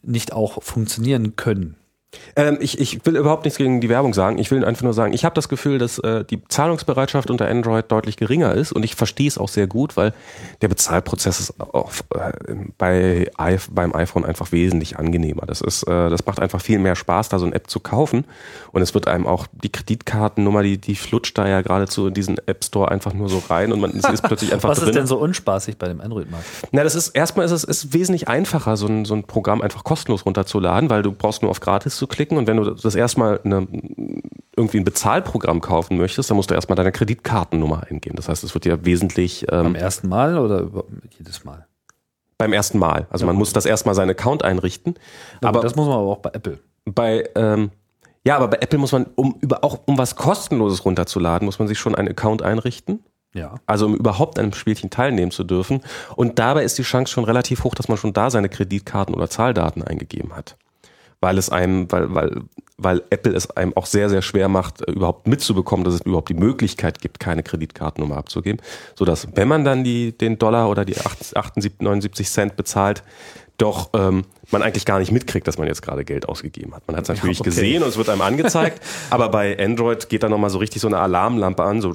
nicht 0.02 0.32
auch 0.32 0.62
funktionieren 0.62 1.36
können. 1.36 1.76
Ähm, 2.36 2.58
ich, 2.60 2.78
ich 2.78 3.04
will 3.04 3.16
überhaupt 3.16 3.44
nichts 3.44 3.58
gegen 3.58 3.80
die 3.80 3.88
Werbung 3.88 4.14
sagen. 4.14 4.38
Ich 4.38 4.50
will 4.50 4.64
einfach 4.64 4.82
nur 4.82 4.94
sagen, 4.94 5.12
ich 5.12 5.24
habe 5.24 5.34
das 5.34 5.48
Gefühl, 5.48 5.78
dass 5.78 5.98
äh, 5.98 6.24
die 6.24 6.42
Zahlungsbereitschaft 6.46 7.30
unter 7.30 7.48
Android 7.48 7.90
deutlich 7.90 8.16
geringer 8.16 8.54
ist 8.54 8.72
und 8.72 8.84
ich 8.84 8.94
verstehe 8.94 9.28
es 9.28 9.38
auch 9.38 9.48
sehr 9.48 9.66
gut, 9.66 9.96
weil 9.96 10.12
der 10.60 10.68
Bezahlprozess 10.68 11.40
ist 11.40 11.60
auch, 11.60 11.90
äh, 12.14 12.32
bei, 12.78 13.30
beim 13.70 13.94
iPhone 13.94 14.24
einfach 14.24 14.52
wesentlich 14.52 14.98
angenehmer. 14.98 15.42
Das 15.46 15.60
ist, 15.60 15.82
äh, 15.84 16.10
das 16.10 16.26
macht 16.26 16.40
einfach 16.40 16.60
viel 16.60 16.78
mehr 16.78 16.96
Spaß, 16.96 17.30
da 17.30 17.38
so 17.38 17.46
eine 17.46 17.54
App 17.54 17.68
zu 17.70 17.80
kaufen 17.80 18.24
und 18.72 18.82
es 18.82 18.94
wird 18.94 19.08
einem 19.08 19.26
auch 19.26 19.46
die 19.52 19.72
Kreditkartennummer, 19.72 20.62
die, 20.62 20.78
die 20.78 20.94
flutscht 20.94 21.36
da 21.38 21.48
ja 21.48 21.62
geradezu 21.62 22.06
in 22.06 22.14
diesen 22.14 22.36
App 22.46 22.64
Store 22.64 22.90
einfach 22.90 23.14
nur 23.14 23.28
so 23.28 23.42
rein 23.48 23.72
und 23.72 23.80
man 23.80 23.92
ist 23.92 24.22
plötzlich 24.22 24.52
einfach 24.52 24.68
Was 24.68 24.78
drin. 24.78 24.88
ist 24.88 24.94
denn 24.96 25.06
so 25.06 25.18
unspaßig 25.18 25.78
bei 25.78 25.88
dem 25.88 26.00
Android-Markt? 26.00 26.46
Na, 26.72 26.84
das 26.84 26.94
ist 26.94 27.08
erstmal 27.08 27.46
ist 27.46 27.52
es 27.52 27.64
ist 27.64 27.94
wesentlich 27.94 28.28
einfacher, 28.28 28.76
so 28.76 28.86
ein, 28.86 29.04
so 29.04 29.14
ein 29.14 29.24
Programm 29.24 29.62
einfach 29.62 29.84
kostenlos 29.84 30.26
runterzuladen, 30.26 30.90
weil 30.90 31.02
du 31.02 31.12
brauchst 31.12 31.42
nur 31.42 31.50
auf 31.50 31.60
Gratis 31.60 32.01
zu 32.02 32.08
klicken 32.08 32.36
und 32.36 32.48
wenn 32.48 32.56
du 32.56 32.64
das 32.74 32.96
erstmal 32.96 33.40
eine, 33.44 33.68
irgendwie 34.56 34.78
ein 34.78 34.84
Bezahlprogramm 34.84 35.60
kaufen 35.60 35.96
möchtest, 35.96 36.30
dann 36.30 36.36
musst 36.36 36.50
du 36.50 36.54
erstmal 36.54 36.74
deine 36.74 36.90
Kreditkartennummer 36.90 37.84
eingeben. 37.88 38.16
Das 38.16 38.28
heißt, 38.28 38.42
es 38.42 38.54
wird 38.54 38.64
ja 38.64 38.84
wesentlich. 38.84 39.46
Ähm, 39.52 39.62
Beim 39.62 39.74
ersten 39.76 40.08
Mal 40.08 40.36
oder 40.36 40.68
jedes 41.16 41.44
Mal? 41.44 41.68
Beim 42.38 42.52
ersten 42.52 42.80
Mal. 42.80 43.06
Also 43.08 43.24
ja, 43.24 43.26
man 43.28 43.36
muss 43.36 43.52
das 43.52 43.66
erstmal 43.66 43.94
seinen 43.94 44.10
Account 44.10 44.42
einrichten. 44.42 44.94
Ja, 45.42 45.50
aber 45.50 45.60
das 45.60 45.76
muss 45.76 45.86
man 45.86 45.94
aber 45.94 46.10
auch 46.10 46.18
bei 46.18 46.30
Apple. 46.32 46.58
Bei 46.84 47.28
ähm, 47.36 47.70
ja, 48.24 48.36
aber 48.36 48.48
bei 48.48 48.56
Apple 48.56 48.78
muss 48.80 48.90
man, 48.90 49.06
um 49.14 49.36
über 49.40 49.62
auch 49.62 49.78
um 49.86 49.96
was 49.96 50.16
kostenloses 50.16 50.84
runterzuladen, 50.84 51.46
muss 51.46 51.60
man 51.60 51.68
sich 51.68 51.78
schon 51.78 51.94
einen 51.94 52.08
Account 52.08 52.42
einrichten. 52.42 53.04
Ja. 53.32 53.54
Also 53.66 53.86
um 53.86 53.94
überhaupt 53.94 54.40
an 54.40 54.46
einem 54.46 54.54
Spielchen 54.54 54.90
teilnehmen 54.90 55.30
zu 55.30 55.44
dürfen. 55.44 55.82
Und 56.16 56.40
dabei 56.40 56.64
ist 56.64 56.78
die 56.78 56.82
Chance 56.82 57.12
schon 57.12 57.24
relativ 57.24 57.62
hoch, 57.62 57.76
dass 57.76 57.86
man 57.86 57.96
schon 57.96 58.12
da 58.12 58.28
seine 58.28 58.48
Kreditkarten 58.48 59.14
oder 59.14 59.30
Zahldaten 59.30 59.84
eingegeben 59.84 60.34
hat 60.34 60.56
weil 61.22 61.38
es 61.38 61.48
einem, 61.48 61.90
weil, 61.90 62.12
weil, 62.14 62.42
weil 62.76 63.02
Apple 63.10 63.32
es 63.32 63.48
einem 63.52 63.74
auch 63.76 63.86
sehr, 63.86 64.10
sehr 64.10 64.22
schwer 64.22 64.48
macht, 64.48 64.86
äh, 64.86 64.90
überhaupt 64.90 65.28
mitzubekommen, 65.28 65.84
dass 65.84 65.94
es 65.94 66.00
überhaupt 66.02 66.28
die 66.28 66.34
Möglichkeit 66.34 67.00
gibt, 67.00 67.20
keine 67.20 67.44
Kreditkartennummer 67.44 68.16
abzugeben. 68.18 68.60
So 68.96 69.04
dass, 69.04 69.28
wenn 69.34 69.48
man 69.48 69.64
dann 69.64 69.84
die, 69.84 70.18
den 70.18 70.36
Dollar 70.36 70.68
oder 70.68 70.84
die 70.84 70.98
78, 70.98 71.80
79 71.80 72.28
Cent 72.28 72.56
bezahlt, 72.56 73.04
doch 73.62 73.90
ähm, 73.94 74.24
man 74.50 74.62
eigentlich 74.62 74.84
gar 74.84 74.98
nicht 74.98 75.12
mitkriegt, 75.12 75.46
dass 75.46 75.56
man 75.56 75.68
jetzt 75.68 75.82
gerade 75.82 76.04
Geld 76.04 76.28
ausgegeben 76.28 76.74
hat. 76.74 76.82
Man 76.88 76.96
hat 76.96 77.04
es 77.04 77.08
natürlich 77.08 77.38
ja, 77.38 77.42
okay. 77.42 77.50
gesehen 77.50 77.82
und 77.84 77.88
es 77.88 77.96
wird 77.96 78.08
einem 78.08 78.22
angezeigt, 78.22 78.82
aber 79.10 79.28
bei 79.28 79.56
Android 79.58 80.08
geht 80.08 80.24
da 80.24 80.28
nochmal 80.28 80.50
so 80.50 80.58
richtig 80.58 80.82
so 80.82 80.88
eine 80.88 80.98
Alarmlampe 80.98 81.62
an, 81.62 81.80
so 81.80 81.94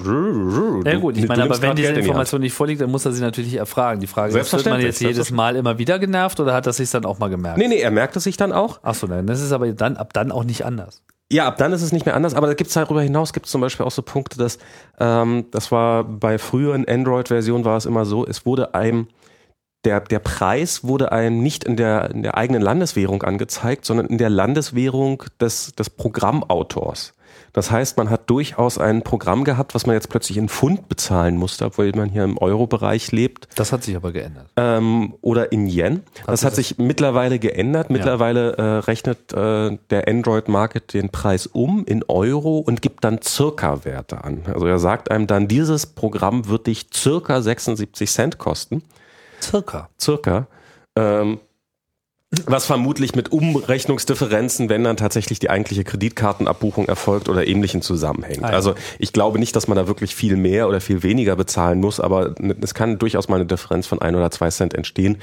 Ja 0.85 0.97
gut, 0.97 1.17
ich 1.17 1.27
meine, 1.27 1.43
aber 1.43 1.61
wenn 1.61 1.75
diese 1.75 1.91
Information 1.91 2.39
nicht 2.39 2.53
vorliegt, 2.53 2.79
dann 2.79 2.89
muss 2.89 3.05
er 3.05 3.11
sie 3.11 3.21
natürlich 3.21 3.55
erfragen. 3.55 3.99
Die 3.99 4.07
Frage 4.07 4.37
ist, 4.37 4.53
wird 4.53 4.65
man 4.65 4.79
jetzt 4.79 5.01
jedes 5.01 5.29
Mal 5.29 5.57
immer 5.57 5.77
wieder 5.77 5.99
genervt 5.99 6.39
oder 6.39 6.53
hat 6.53 6.65
er 6.65 6.73
sich 6.73 6.89
dann 6.89 7.03
auch 7.03 7.19
mal 7.19 7.29
gemerkt? 7.29 7.57
Nee, 7.57 7.67
nee, 7.67 7.79
er 7.79 7.91
merkt 7.91 8.15
es 8.15 8.23
sich 8.23 8.37
dann 8.37 8.53
auch. 8.53 8.79
Ach 8.83 8.95
so, 8.95 9.05
nein, 9.07 9.27
das 9.27 9.41
ist 9.41 9.51
aber 9.51 9.71
dann 9.73 9.97
ab 9.97 10.13
dann 10.13 10.31
auch 10.31 10.45
nicht 10.45 10.63
anders. 10.63 11.03
Ja, 11.29 11.47
ab 11.47 11.57
dann 11.57 11.73
ist 11.73 11.81
es 11.81 11.91
nicht 11.91 12.05
mehr 12.05 12.15
anders, 12.15 12.33
aber 12.33 12.47
da 12.47 12.53
gibt 12.53 12.69
es 12.69 12.73
darüber 12.75 13.01
hinaus 13.01 13.33
gibt 13.33 13.47
es 13.47 13.51
zum 13.51 13.59
Beispiel 13.59 13.85
auch 13.85 13.91
so 13.91 14.01
Punkte, 14.01 14.37
dass 14.37 14.57
ähm, 15.01 15.47
das 15.51 15.69
war 15.73 16.05
bei 16.05 16.37
früheren 16.37 16.87
Android-Versionen 16.87 17.65
war 17.65 17.75
es 17.75 17.85
immer 17.85 18.05
so, 18.05 18.25
es 18.25 18.45
wurde 18.45 18.73
einem 18.73 19.07
der, 19.87 20.01
der 20.01 20.19
Preis 20.19 20.83
wurde 20.83 21.13
einem 21.13 21.41
nicht 21.41 21.63
in 21.63 21.77
der, 21.77 22.11
in 22.11 22.21
der 22.21 22.35
eigenen 22.35 22.61
Landeswährung 22.61 23.23
angezeigt, 23.23 23.85
sondern 23.85 24.07
in 24.07 24.17
der 24.17 24.29
Landeswährung 24.29 25.23
des, 25.39 25.71
des 25.75 25.89
Programmautors. 25.89 27.13
Das 27.53 27.71
heißt, 27.71 27.95
man 27.97 28.09
hat 28.09 28.29
durchaus 28.29 28.77
ein 28.77 29.01
Programm 29.01 29.45
gehabt, 29.45 29.73
was 29.75 29.85
man 29.85 29.95
jetzt 29.95 30.09
plötzlich 30.09 30.37
in 30.37 30.49
Pfund 30.49 30.89
bezahlen 30.89 31.37
musste, 31.37 31.65
obwohl 31.65 31.89
man 31.95 32.09
hier 32.09 32.25
im 32.25 32.37
Euro-Bereich 32.37 33.13
lebt. 33.13 33.47
Das 33.55 33.71
hat 33.71 33.83
sich 33.83 33.95
aber 33.95 34.11
geändert. 34.11 34.47
Ähm, 34.57 35.13
oder 35.21 35.53
in 35.53 35.67
Yen. 35.67 36.03
Hat 36.19 36.27
das 36.27 36.43
hat 36.43 36.53
sich 36.53 36.77
mittlerweile 36.77 37.39
geändert. 37.39 37.89
Mittlerweile 37.89 38.57
ja. 38.57 38.63
äh, 38.63 38.79
rechnet 38.79 39.31
äh, 39.31 39.77
der 39.89 40.07
Android-Market 40.09 40.93
den 40.93 41.09
Preis 41.09 41.47
um 41.47 41.85
in 41.85 42.03
Euro 42.09 42.57
und 42.57 42.81
gibt 42.81 43.05
dann 43.05 43.21
circa 43.21 43.85
Werte 43.85 44.23
an. 44.25 44.41
Also 44.53 44.67
er 44.67 44.79
sagt 44.79 45.09
einem 45.09 45.27
dann, 45.27 45.47
dieses 45.47 45.85
Programm 45.85 46.49
wird 46.49 46.67
dich 46.67 46.87
circa 46.93 47.41
76 47.41 48.11
Cent 48.11 48.37
kosten. 48.37 48.83
Circa. 49.41 49.89
Circa. 49.99 50.47
Ähm, 50.95 51.39
was 52.45 52.65
vermutlich 52.65 53.15
mit 53.15 53.31
Umrechnungsdifferenzen, 53.31 54.67
wenn 54.67 54.83
dann 54.83 54.97
tatsächlich 54.97 55.39
die 55.39 55.49
eigentliche 55.49 55.85
Kreditkartenabbuchung 55.85 56.87
erfolgt 56.87 57.29
oder 57.29 57.47
ähnlichen 57.47 57.81
zusammenhängt. 57.81 58.43
Ah. 58.43 58.49
Also 58.49 58.75
ich 58.99 59.13
glaube 59.13 59.39
nicht, 59.39 59.55
dass 59.55 59.69
man 59.69 59.77
da 59.77 59.87
wirklich 59.87 60.13
viel 60.13 60.35
mehr 60.35 60.67
oder 60.67 60.81
viel 60.81 61.03
weniger 61.03 61.37
bezahlen 61.37 61.79
muss, 61.79 62.01
aber 62.01 62.35
es 62.61 62.73
kann 62.73 62.99
durchaus 62.99 63.29
mal 63.29 63.37
eine 63.37 63.45
Differenz 63.45 63.87
von 63.87 64.01
ein 64.01 64.15
oder 64.15 64.29
zwei 64.29 64.49
Cent 64.49 64.73
entstehen. 64.73 65.19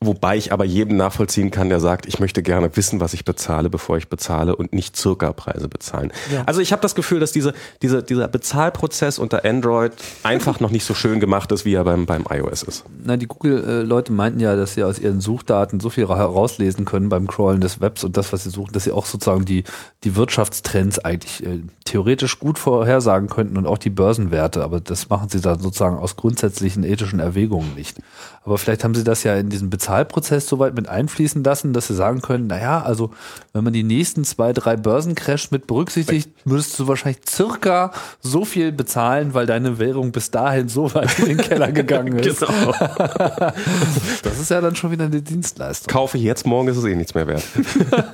Wobei 0.00 0.36
ich 0.36 0.52
aber 0.52 0.64
jedem 0.64 0.96
nachvollziehen 0.96 1.50
kann, 1.50 1.70
der 1.70 1.80
sagt, 1.80 2.06
ich 2.06 2.20
möchte 2.20 2.40
gerne 2.44 2.76
wissen, 2.76 3.00
was 3.00 3.14
ich 3.14 3.24
bezahle, 3.24 3.68
bevor 3.68 3.96
ich 3.96 4.08
bezahle 4.08 4.54
und 4.54 4.72
nicht 4.72 4.96
circa 4.96 5.32
Preise 5.32 5.66
bezahlen. 5.68 6.12
Ja. 6.32 6.44
Also 6.46 6.60
ich 6.60 6.70
habe 6.70 6.80
das 6.80 6.94
Gefühl, 6.94 7.18
dass 7.18 7.32
diese, 7.32 7.52
diese, 7.82 8.04
dieser 8.04 8.28
Bezahlprozess 8.28 9.18
unter 9.18 9.44
Android 9.44 9.92
einfach 10.22 10.60
noch 10.60 10.70
nicht 10.70 10.84
so 10.84 10.94
schön 10.94 11.18
gemacht 11.18 11.50
ist, 11.50 11.64
wie 11.64 11.74
er 11.74 11.82
beim, 11.82 12.06
beim 12.06 12.24
iOS 12.30 12.62
ist. 12.62 12.84
Na, 13.02 13.16
die 13.16 13.26
Google-Leute 13.26 14.12
meinten 14.12 14.38
ja, 14.38 14.54
dass 14.54 14.74
sie 14.74 14.84
aus 14.84 15.00
ihren 15.00 15.20
Suchdaten 15.20 15.80
so 15.80 15.90
viel 15.90 16.06
herauslesen 16.06 16.84
können 16.84 17.08
beim 17.08 17.26
Crawlen 17.26 17.60
des 17.60 17.80
Webs 17.80 18.04
und 18.04 18.16
das, 18.16 18.32
was 18.32 18.44
sie 18.44 18.50
suchen, 18.50 18.72
dass 18.74 18.84
sie 18.84 18.92
auch 18.92 19.04
sozusagen 19.04 19.46
die, 19.46 19.64
die 20.04 20.14
Wirtschaftstrends 20.14 21.00
eigentlich 21.00 21.44
äh, 21.44 21.62
theoretisch 21.84 22.38
gut 22.38 22.60
vorhersagen 22.60 23.28
könnten 23.28 23.56
und 23.56 23.66
auch 23.66 23.78
die 23.78 23.90
Börsenwerte, 23.90 24.62
aber 24.62 24.78
das 24.78 25.08
machen 25.08 25.28
sie 25.28 25.40
dann 25.40 25.58
sozusagen 25.58 25.96
aus 25.96 26.14
grundsätzlichen 26.14 26.84
ethischen 26.84 27.18
Erwägungen 27.18 27.74
nicht. 27.74 27.98
Aber 28.44 28.58
vielleicht 28.58 28.84
haben 28.84 28.94
sie 28.94 29.04
das 29.04 29.24
ja 29.24 29.34
in 29.34 29.50
diesem 29.50 29.70
Bezahl 29.70 29.87
Bezahlprozess 29.88 30.46
so 30.46 30.58
weit 30.58 30.74
mit 30.74 30.86
einfließen 30.86 31.42
lassen, 31.42 31.72
dass 31.72 31.86
sie 31.86 31.94
sagen 31.94 32.20
können, 32.20 32.46
naja, 32.46 32.82
also 32.82 33.10
wenn 33.54 33.64
man 33.64 33.72
die 33.72 33.82
nächsten 33.82 34.22
zwei, 34.24 34.52
drei 34.52 34.76
Börsencrash 34.76 35.50
mit 35.50 35.66
berücksichtigt, 35.66 36.30
würdest 36.44 36.78
du 36.78 36.88
wahrscheinlich 36.88 37.22
circa 37.26 37.92
so 38.20 38.44
viel 38.44 38.70
bezahlen, 38.70 39.32
weil 39.32 39.46
deine 39.46 39.78
Währung 39.78 40.12
bis 40.12 40.30
dahin 40.30 40.68
so 40.68 40.94
weit 40.94 41.18
in 41.20 41.24
den 41.24 41.36
Keller 41.38 41.72
gegangen 41.72 42.18
ist. 42.18 42.40
genau. 42.40 42.72
das 44.22 44.38
ist 44.38 44.50
ja 44.50 44.60
dann 44.60 44.76
schon 44.76 44.90
wieder 44.90 45.06
eine 45.06 45.22
Dienstleistung. 45.22 45.90
Kaufe 45.90 46.18
ich 46.18 46.22
jetzt, 46.22 46.46
morgen 46.46 46.68
ist 46.68 46.76
es 46.76 46.84
eh 46.84 46.94
nichts 46.94 47.14
mehr 47.14 47.26
wert. 47.26 47.44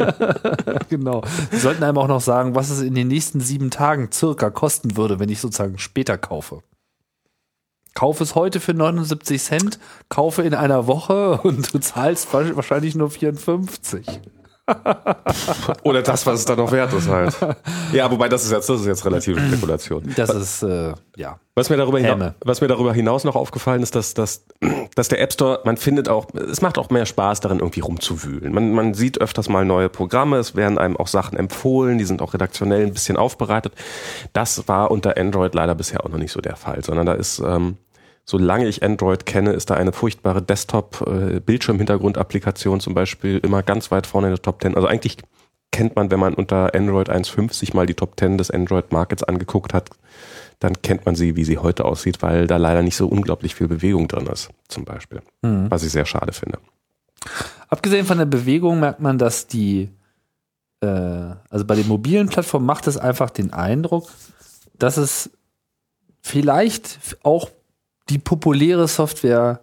genau. 0.89 1.23
Sie 1.51 1.59
sollten 1.59 1.83
einem 1.83 1.99
auch 1.99 2.09
noch 2.09 2.21
sagen, 2.21 2.55
was 2.55 2.71
es 2.71 2.83
in 2.83 2.95
den 2.95 3.09
nächsten 3.09 3.41
sieben 3.41 3.71
Tagen 3.71 4.11
circa 4.13 4.51
kosten 4.51 4.97
würde, 4.97 5.19
wenn 5.19 5.29
ich 5.29 5.41
sozusagen 5.41 5.79
später 5.79 6.19
kaufe 6.19 6.63
kaufe 7.95 8.23
es 8.23 8.35
heute 8.35 8.61
für 8.61 8.75
79 8.75 9.43
Cent, 9.43 9.79
kaufe 10.09 10.43
in 10.43 10.55
einer 10.55 10.87
Woche 10.87 11.41
und 11.43 11.73
du 11.73 11.79
zahlst 11.79 12.33
wahrscheinlich 12.33 12.95
nur 12.95 13.11
54. 13.11 14.21
Oder 15.83 16.03
das, 16.03 16.27
was 16.27 16.41
es 16.41 16.45
dann 16.47 16.57
noch 16.57 16.73
wert 16.73 16.93
ist 16.93 17.09
halt. 17.09 17.37
Ja, 17.93 18.11
wobei 18.11 18.29
das 18.29 18.45
ist 18.45 18.51
jetzt, 18.51 18.69
das 18.69 18.81
ist 18.81 18.87
jetzt 18.87 19.05
relative 19.05 19.39
Spekulation. 19.39 20.13
Das 20.17 20.31
ist, 20.31 20.63
äh, 20.63 20.95
ja. 21.17 21.39
Was 21.55 21.71
mir, 21.71 21.77
darüber 21.77 22.01
hinaus, 22.01 22.33
was 22.45 22.61
mir 22.61 22.67
darüber 22.67 22.93
hinaus 22.93 23.23
noch 23.23 23.37
aufgefallen 23.37 23.83
ist, 23.83 23.95
dass, 23.95 24.15
dass, 24.15 24.47
dass 24.97 25.09
der 25.09 25.21
App 25.21 25.33
Store, 25.33 25.61
man 25.65 25.77
findet 25.77 26.09
auch, 26.09 26.27
es 26.35 26.61
macht 26.61 26.79
auch 26.79 26.91
mehr 26.91 27.07
Spaß 27.07 27.41
darin, 27.41 27.61
irgendwie 27.61 27.81
rumzuwühlen. 27.81 28.53
Man, 28.53 28.73
man 28.73 28.95
sieht 28.95 29.21
öfters 29.21 29.49
mal 29.49 29.65
neue 29.65 29.89
Programme, 29.89 30.39
es 30.39 30.57
werden 30.57 30.79
einem 30.79 30.97
auch 30.97 31.07
Sachen 31.07 31.39
empfohlen, 31.39 31.99
die 31.99 32.05
sind 32.05 32.23
auch 32.23 32.35
redaktionell 32.35 32.85
ein 32.87 32.93
bisschen 32.93 33.17
aufbereitet. 33.17 33.75
Das 34.33 34.67
war 34.67 34.91
unter 34.91 35.17
Android 35.17 35.55
leider 35.55 35.75
bisher 35.75 36.05
auch 36.05 36.09
noch 36.09 36.19
nicht 36.19 36.33
so 36.33 36.41
der 36.41 36.57
Fall, 36.57 36.83
sondern 36.83 37.07
da 37.07 37.13
ist, 37.13 37.39
ähm, 37.39 37.77
solange 38.25 38.67
ich 38.67 38.83
Android 38.83 39.27
kenne, 39.27 39.53
ist 39.53 39.69
da 39.71 39.75
eine 39.75 39.93
furchtbare 39.93 40.43
Desktop-Bildschirmhintergrund-Applikation 40.43 42.81
zum 42.81 42.95
Beispiel 42.95 43.39
immer 43.39 43.63
ganz 43.63 43.91
weit 43.91 44.07
vorne 44.07 44.29
in 44.29 44.33
der 44.33 44.43
Top 44.43 44.63
10. 44.63 44.77
Also 44.77 44.89
eigentlich 44.89 45.19
kennt 45.71 45.95
man, 45.97 46.11
wenn 46.11 46.21
man 46.21 46.33
unter 46.35 46.75
Android 46.75 47.11
1.5 47.11 47.53
sich 47.53 47.75
mal 47.75 47.85
die 47.87 47.95
Top 47.95 48.19
10 48.19 48.39
des 48.39 48.51
Android 48.51 48.93
Markets 48.93 49.25
angeguckt 49.25 49.75
hat, 49.75 49.91
dann 50.61 50.81
kennt 50.83 51.05
man 51.05 51.17
sie, 51.17 51.37
wie 51.37 51.45
sie 51.45 51.59
heute 51.59 51.85
aussieht, 51.85 52.23
weil 52.23 52.47
da 52.47 52.57
leider 52.57 52.83
nicht 52.83 52.97
so 52.97 53.07
unglaublich 53.07 53.55
viel 53.55 53.69
Bewegung 53.69 54.09
drin 54.09 54.27
ist, 54.27 54.49
zum 54.69 54.85
Beispiel. 54.85 55.21
Mhm. 55.43 55.71
Was 55.71 55.83
ich 55.83 55.93
sehr 55.93 56.07
schade 56.07 56.33
finde. 56.33 56.59
Abgesehen 57.69 58.07
von 58.07 58.19
der 58.19 58.27
Bewegung 58.27 58.81
merkt 58.81 59.01
man, 59.01 59.19
dass 59.19 59.47
die, 59.47 59.91
äh, 60.81 60.87
also 60.87 61.65
bei 61.67 61.75
den 61.75 61.89
mobilen 61.89 62.29
Plattformen 62.29 62.67
macht 62.67 62.87
es 62.87 62.97
einfach 62.97 63.31
den 63.31 63.53
Eindruck, 63.53 64.09
dass 64.79 64.97
es 64.97 65.31
vielleicht 66.21 67.19
auch 67.23 67.51
die 68.09 68.19
populäre 68.19 68.89
Software 68.89 69.61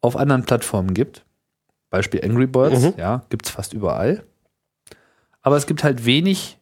auf 0.00 0.16
anderen 0.16 0.44
Plattformen 0.44 0.94
gibt. 0.94 1.24
Beispiel 1.90 2.24
Angry 2.24 2.46
Birds, 2.46 2.82
mhm. 2.82 2.94
ja, 2.96 3.22
gibt 3.28 3.46
es 3.46 3.52
fast 3.52 3.72
überall. 3.72 4.24
Aber 5.42 5.56
es 5.56 5.66
gibt 5.66 5.84
halt 5.84 6.06
wenig 6.06 6.58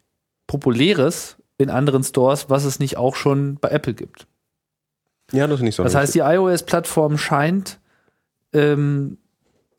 Populäres 0.47 1.37
in 1.59 1.71
anderen 1.71 2.03
Stores, 2.03 2.51
was 2.51 2.65
es 2.65 2.81
nicht 2.81 2.97
auch 2.97 3.15
schon 3.15 3.57
bei 3.57 3.69
Apple 3.69 3.95
gibt. 3.95 4.27
Ja, 5.33 5.47
das 5.47 5.61
ist 5.61 5.63
nicht 5.63 5.77
so. 5.77 5.85
Das 5.85 5.95
heißt, 5.95 6.15
die 6.15 6.21
iOS-Plattform 6.21 7.19
scheint 7.19 7.79
ähm, 8.53 9.19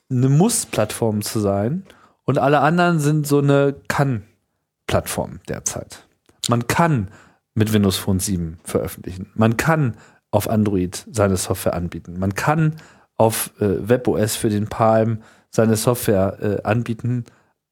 eine 0.10 0.30
Muss-Plattform 0.30 1.22
zu 1.22 1.40
sein 1.40 1.86
und 2.24 2.38
alle 2.38 2.60
anderen 2.60 3.00
sind 3.00 3.28
so 3.28 3.40
eine 3.40 3.76
Kann-Plattform 3.88 5.40
derzeit. 5.50 6.06
Man 6.48 6.68
kann 6.68 7.10
mit 7.54 7.74
Windows 7.74 7.98
Phone 7.98 8.20
7 8.20 8.60
veröffentlichen. 8.64 9.30
Man 9.34 9.58
kann 9.58 9.98
auf 10.32 10.50
Android 10.50 11.06
seine 11.12 11.38
Software 11.38 11.74
anbieten. 11.74 12.18
Man 12.18 12.34
kann 12.34 12.78
auf 13.18 13.52
äh, 13.60 13.88
WebOS 13.88 14.36
für 14.36 14.50
den 14.50 14.68
Palm 14.68 15.22
seine 15.50 15.76
Software 15.76 16.38
äh, 16.42 16.64
anbieten. 16.64 17.26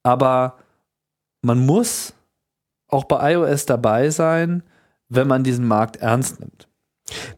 Aber 0.04 0.58
man 1.42 1.66
muss 1.66 2.14
auch 2.88 3.06
bei 3.06 3.34
iOS 3.34 3.66
dabei 3.66 4.10
sein, 4.10 4.64
wenn 5.08 5.28
man 5.28 5.44
diesen 5.44 5.68
Markt 5.68 5.98
ernst 5.98 6.40
nimmt. 6.40 6.68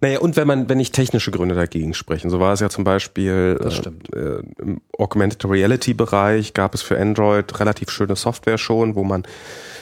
Naja, 0.02 0.20
und 0.20 0.36
wenn 0.36 0.48
man, 0.48 0.68
wenn 0.68 0.78
nicht 0.78 0.94
technische 0.94 1.32
Gründe 1.32 1.56
dagegen 1.56 1.94
sprechen, 1.94 2.30
so 2.30 2.40
war 2.40 2.54
es 2.54 2.60
ja 2.60 2.70
zum 2.70 2.84
Beispiel 2.84 3.58
äh, 3.62 4.18
äh, 4.18 4.44
im 4.60 4.82
Augmented 4.98 5.46
Reality 5.46 5.94
Bereich 5.94 6.54
gab 6.54 6.74
es 6.74 6.82
für 6.82 7.00
Android 7.00 7.60
relativ 7.60 7.90
schöne 7.90 8.16
Software 8.16 8.58
schon, 8.58 8.96
wo 8.96 9.04
man 9.04 9.24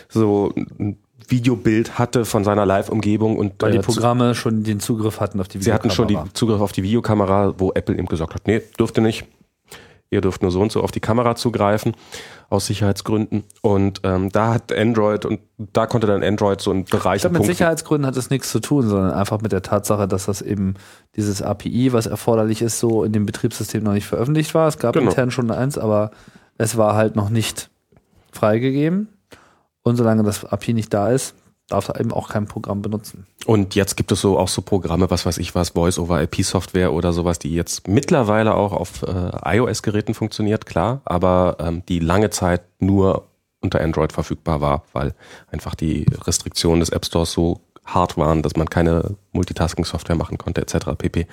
so 0.07 0.53
ein 0.79 0.97
Videobild 1.31 1.99
hatte 1.99 2.25
von 2.25 2.43
seiner 2.43 2.65
Live-Umgebung 2.65 3.37
und 3.37 3.53
weil 3.59 3.71
die 3.71 3.79
Programme 3.79 4.35
schon 4.35 4.63
den 4.63 4.79
Zugriff 4.79 5.19
hatten 5.19 5.39
auf 5.39 5.47
die 5.47 5.59
Videokamera. 5.59 5.83
Sie 5.83 5.89
hatten 5.89 5.95
schon 5.95 6.07
den 6.07 6.33
Zugriff 6.33 6.61
auf 6.61 6.71
die 6.71 6.83
Videokamera, 6.83 7.55
wo 7.57 7.71
Apple 7.73 7.97
eben 7.97 8.07
gesagt 8.07 8.33
hat, 8.35 8.47
nee, 8.47 8.61
dürfte 8.77 9.01
nicht. 9.01 9.25
Ihr 10.11 10.21
dürft 10.21 10.41
nur 10.41 10.49
so 10.49 10.59
und 10.59 10.71
so 10.71 10.81
auf 10.81 10.89
die 10.89 10.99
Kamera 10.99 11.35
zugreifen 11.35 11.93
aus 12.49 12.65
Sicherheitsgründen. 12.65 13.43
Und 13.61 14.01
ähm, 14.03 14.31
da 14.31 14.55
hat 14.55 14.73
Android 14.73 15.23
und 15.25 15.39
da 15.57 15.85
konnte 15.85 16.07
dann 16.07 16.23
Android 16.23 16.59
so 16.61 16.71
einen 16.71 16.85
Bereich. 16.85 17.17
Ich 17.17 17.21
glaube, 17.21 17.37
mit 17.37 17.45
Sicherheitsgründen 17.45 18.07
hat 18.07 18.17
das 18.17 18.31
nichts 18.31 18.51
zu 18.51 18.59
tun, 18.59 18.89
sondern 18.89 19.11
einfach 19.11 19.41
mit 19.41 19.51
der 19.51 19.61
Tatsache, 19.61 20.07
dass 20.07 20.25
das 20.25 20.41
eben 20.41 20.73
dieses 21.15 21.43
API, 21.43 21.93
was 21.93 22.07
erforderlich 22.07 22.63
ist, 22.63 22.79
so 22.79 23.03
in 23.03 23.11
dem 23.11 23.27
Betriebssystem 23.27 23.83
noch 23.83 23.93
nicht 23.93 24.07
veröffentlicht 24.07 24.55
war. 24.55 24.67
Es 24.67 24.79
gab 24.79 24.93
genau. 24.93 25.11
intern 25.11 25.29
schon 25.29 25.51
eins, 25.51 25.77
aber 25.77 26.09
es 26.57 26.75
war 26.75 26.95
halt 26.95 27.15
noch 27.15 27.29
nicht 27.29 27.69
freigegeben. 28.31 29.09
Und 29.83 29.95
solange 29.95 30.23
das 30.23 30.45
API 30.45 30.73
nicht 30.73 30.93
da 30.93 31.09
ist, 31.09 31.35
darf 31.69 31.89
er 31.89 31.99
eben 31.99 32.11
auch 32.11 32.29
kein 32.29 32.45
Programm 32.45 32.81
benutzen. 32.81 33.27
Und 33.45 33.75
jetzt 33.75 33.95
gibt 33.95 34.11
es 34.11 34.21
so 34.21 34.37
auch 34.37 34.47
so 34.47 34.61
Programme, 34.61 35.09
was 35.09 35.25
weiß 35.25 35.37
ich 35.37 35.55
was, 35.55 35.69
Voice-over-IP-Software 35.69 36.91
oder 36.91 37.13
sowas, 37.13 37.39
die 37.39 37.53
jetzt 37.53 37.87
mittlerweile 37.87 38.55
auch 38.55 38.73
auf 38.73 39.03
äh, 39.03 39.57
iOS-Geräten 39.57 40.13
funktioniert, 40.13 40.65
klar, 40.65 41.01
aber 41.05 41.57
ähm, 41.59 41.83
die 41.87 41.99
lange 41.99 42.31
Zeit 42.31 42.61
nur 42.79 43.27
unter 43.61 43.81
Android 43.81 44.13
verfügbar 44.13 44.61
war, 44.61 44.83
weil 44.93 45.13
einfach 45.51 45.75
die 45.75 46.05
Restriktionen 46.25 46.79
des 46.79 46.89
App 46.89 47.05
Stores 47.05 47.31
so 47.31 47.61
hart 47.85 48.17
waren, 48.17 48.41
dass 48.41 48.55
man 48.55 48.69
keine 48.69 49.15
Multitasking-Software 49.31 50.15
machen 50.15 50.37
konnte, 50.37 50.61
etc. 50.61 50.95
pp. 50.97 51.27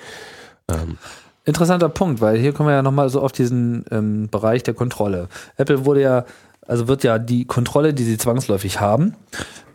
Ähm. 0.69 0.97
Interessanter 1.45 1.87
Punkt, 1.87 2.19
weil 2.19 2.37
hier 2.37 2.51
kommen 2.51 2.67
wir 2.67 2.75
ja 2.75 2.81
nochmal 2.81 3.09
so 3.09 3.21
auf 3.21 3.31
diesen 3.31 3.85
ähm, 3.89 4.27
Bereich 4.29 4.63
der 4.63 4.73
Kontrolle. 4.73 5.29
Apple 5.55 5.85
wurde 5.85 6.01
ja, 6.01 6.25
also 6.67 6.87
wird 6.87 7.03
ja 7.03 7.19
die 7.19 7.45
Kontrolle, 7.45 7.93
die 7.93 8.03
sie 8.03 8.17
zwangsläufig 8.17 8.79
haben, 8.79 9.15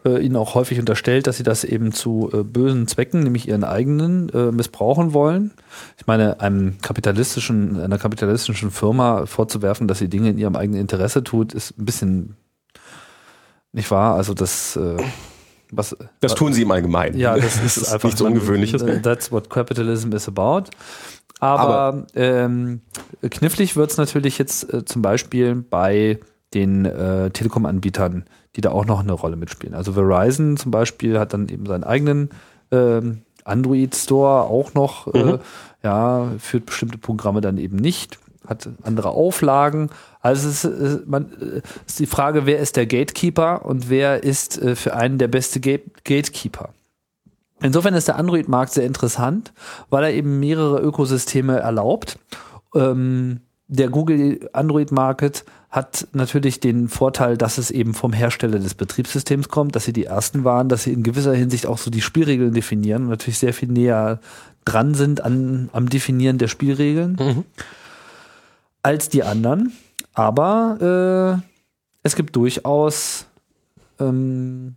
äh, 0.05 0.25
ihnen 0.25 0.37
auch 0.37 0.55
häufig 0.55 0.79
unterstellt, 0.79 1.27
dass 1.27 1.37
sie 1.37 1.43
das 1.43 1.65
eben 1.65 1.93
zu 1.93 2.31
äh, 2.33 2.43
bösen 2.43 2.87
Zwecken, 2.87 3.23
nämlich 3.23 3.49
ihren 3.49 3.65
eigenen, 3.65 4.29
äh, 4.31 4.53
missbrauchen 4.53 5.13
wollen. 5.13 5.53
Ich 5.99 6.07
meine, 6.07 6.41
einem 6.41 6.79
kapitalistischen, 6.81 7.81
einer 7.81 7.99
kapitalistischen 7.99 8.71
Firma 8.71 9.27
vorzuwerfen, 9.27 9.89
dass 9.89 9.99
sie 9.99 10.09
Dinge 10.09 10.31
in 10.31 10.39
ihrem 10.39 10.57
eigenen 10.57 10.81
Interesse 10.81 11.25
tut, 11.25 11.55
ist 11.55 11.79
ein 11.79 11.85
bisschen 11.85 12.37
nicht 13.73 13.91
wahr. 13.91 14.15
Also 14.17 14.35
das 14.35 14.77
äh, 14.77 14.97
was, 15.75 15.97
das 16.21 16.35
tun 16.35 16.53
sie 16.53 16.63
im 16.63 16.71
Allgemeinen. 16.71 17.19
Ja, 17.19 17.35
das 17.35 17.57
ist, 17.65 17.65
das 17.65 17.77
ist 17.79 17.93
einfach 17.93 18.09
nichts 18.09 18.19
so 18.19 18.27
Ungewöhnliches. 18.27 18.85
That's 19.03 19.33
what 19.33 19.49
capitalism 19.49 20.13
is 20.13 20.29
about. 20.29 20.65
Aber, 21.41 21.61
Aber 21.61 22.07
ähm, 22.15 22.83
knifflig 23.23 23.75
wird 23.75 23.91
es 23.91 23.97
natürlich 23.97 24.39
jetzt 24.39 24.73
äh, 24.73 24.85
zum 24.85 25.03
Beispiel 25.03 25.57
bei 25.57 26.21
den 26.55 26.85
äh, 26.85 27.31
Telekom-Anbietern, 27.31 28.25
die 28.57 28.61
da 28.61 28.71
auch 28.71 28.85
noch 28.85 29.01
eine 29.01 29.13
Rolle 29.13 29.37
mitspielen. 29.37 29.75
Also 29.75 29.93
Verizon 29.93 30.57
zum 30.57 30.71
Beispiel 30.71 31.19
hat 31.19 31.33
dann 31.33 31.49
eben 31.49 31.67
seinen 31.67 31.85
eigenen 31.85 32.31
ähm, 32.71 33.23
Android 33.45 33.95
Store 33.95 34.45
auch 34.45 34.75
noch, 34.75 35.13
äh, 35.15 35.23
mhm. 35.23 35.29
äh, 35.35 35.39
ja, 35.83 36.33
führt 36.39 36.67
bestimmte 36.67 36.99
Programme 36.99 37.41
dann 37.41 37.59
eben 37.59 37.77
nicht, 37.77 38.19
hat 38.47 38.69
andere 38.83 39.11
Auflagen. 39.11 39.91
Also 40.21 40.49
es 40.49 40.65
ist, 40.65 41.07
man, 41.07 41.33
äh, 41.41 41.63
ist 41.87 41.99
die 41.99 42.07
Frage, 42.07 42.47
wer 42.47 42.59
ist 42.59 42.77
der 42.77 42.87
Gatekeeper 42.87 43.65
und 43.65 43.91
wer 43.91 44.23
ist 44.23 44.61
äh, 44.61 44.77
für 44.77 44.95
einen 44.95 45.19
der 45.19 45.29
beste 45.29 45.61
Gate 45.61 46.05
Gatekeeper. 46.05 46.71
Insofern 47.61 47.95
ist 47.95 48.09
der 48.09 48.17
Android-Markt 48.17 48.73
sehr 48.73 48.85
interessant, 48.85 49.53
weil 49.89 50.05
er 50.05 50.13
eben 50.13 50.41
mehrere 50.41 50.81
Ökosysteme 50.81 51.61
erlaubt. 51.61 52.19
Ähm, 52.75 53.41
der 53.73 53.89
Google 53.89 54.51
Android 54.53 54.93
Market 54.93 55.45
hat 55.71 56.07
natürlich 56.13 56.61
den 56.61 56.89
Vorteil, 56.89 57.39
dass 57.39 57.57
es 57.57 57.71
eben 57.71 57.95
vom 57.95 58.13
Hersteller 58.13 58.59
des 58.59 58.75
Betriebssystems 58.75 59.49
kommt, 59.49 59.75
dass 59.75 59.87
sie 59.87 59.95
die 59.95 60.05
ersten 60.05 60.45
waren, 60.45 60.69
dass 60.69 60.83
sie 60.83 60.93
in 60.93 61.03
gewisser 61.03 61.33
Hinsicht 61.33 61.67
auch 61.67 61.79
so 61.79 61.91
die 61.91 62.03
Spielregeln 62.03 62.53
definieren 62.53 63.05
und 63.05 63.09
natürlich 63.09 63.39
sehr 63.39 63.55
viel 63.55 63.71
näher 63.71 64.21
dran 64.67 64.95
sind 64.95 65.25
an, 65.25 65.71
am 65.73 65.89
Definieren 65.89 66.37
der 66.37 66.49
Spielregeln 66.49 67.17
mhm. 67.19 67.45
als 68.83 69.09
die 69.09 69.23
anderen. 69.23 69.73
Aber 70.13 71.41
äh, 71.41 71.49
es 72.03 72.15
gibt 72.15 72.37
durchaus 72.37 73.25
ähm, 73.99 74.77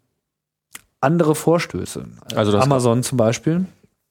andere 1.02 1.36
Vorstöße. 1.36 2.06
Also 2.34 2.58
Amazon 2.58 3.04
zum 3.04 3.18
Beispiel 3.18 3.66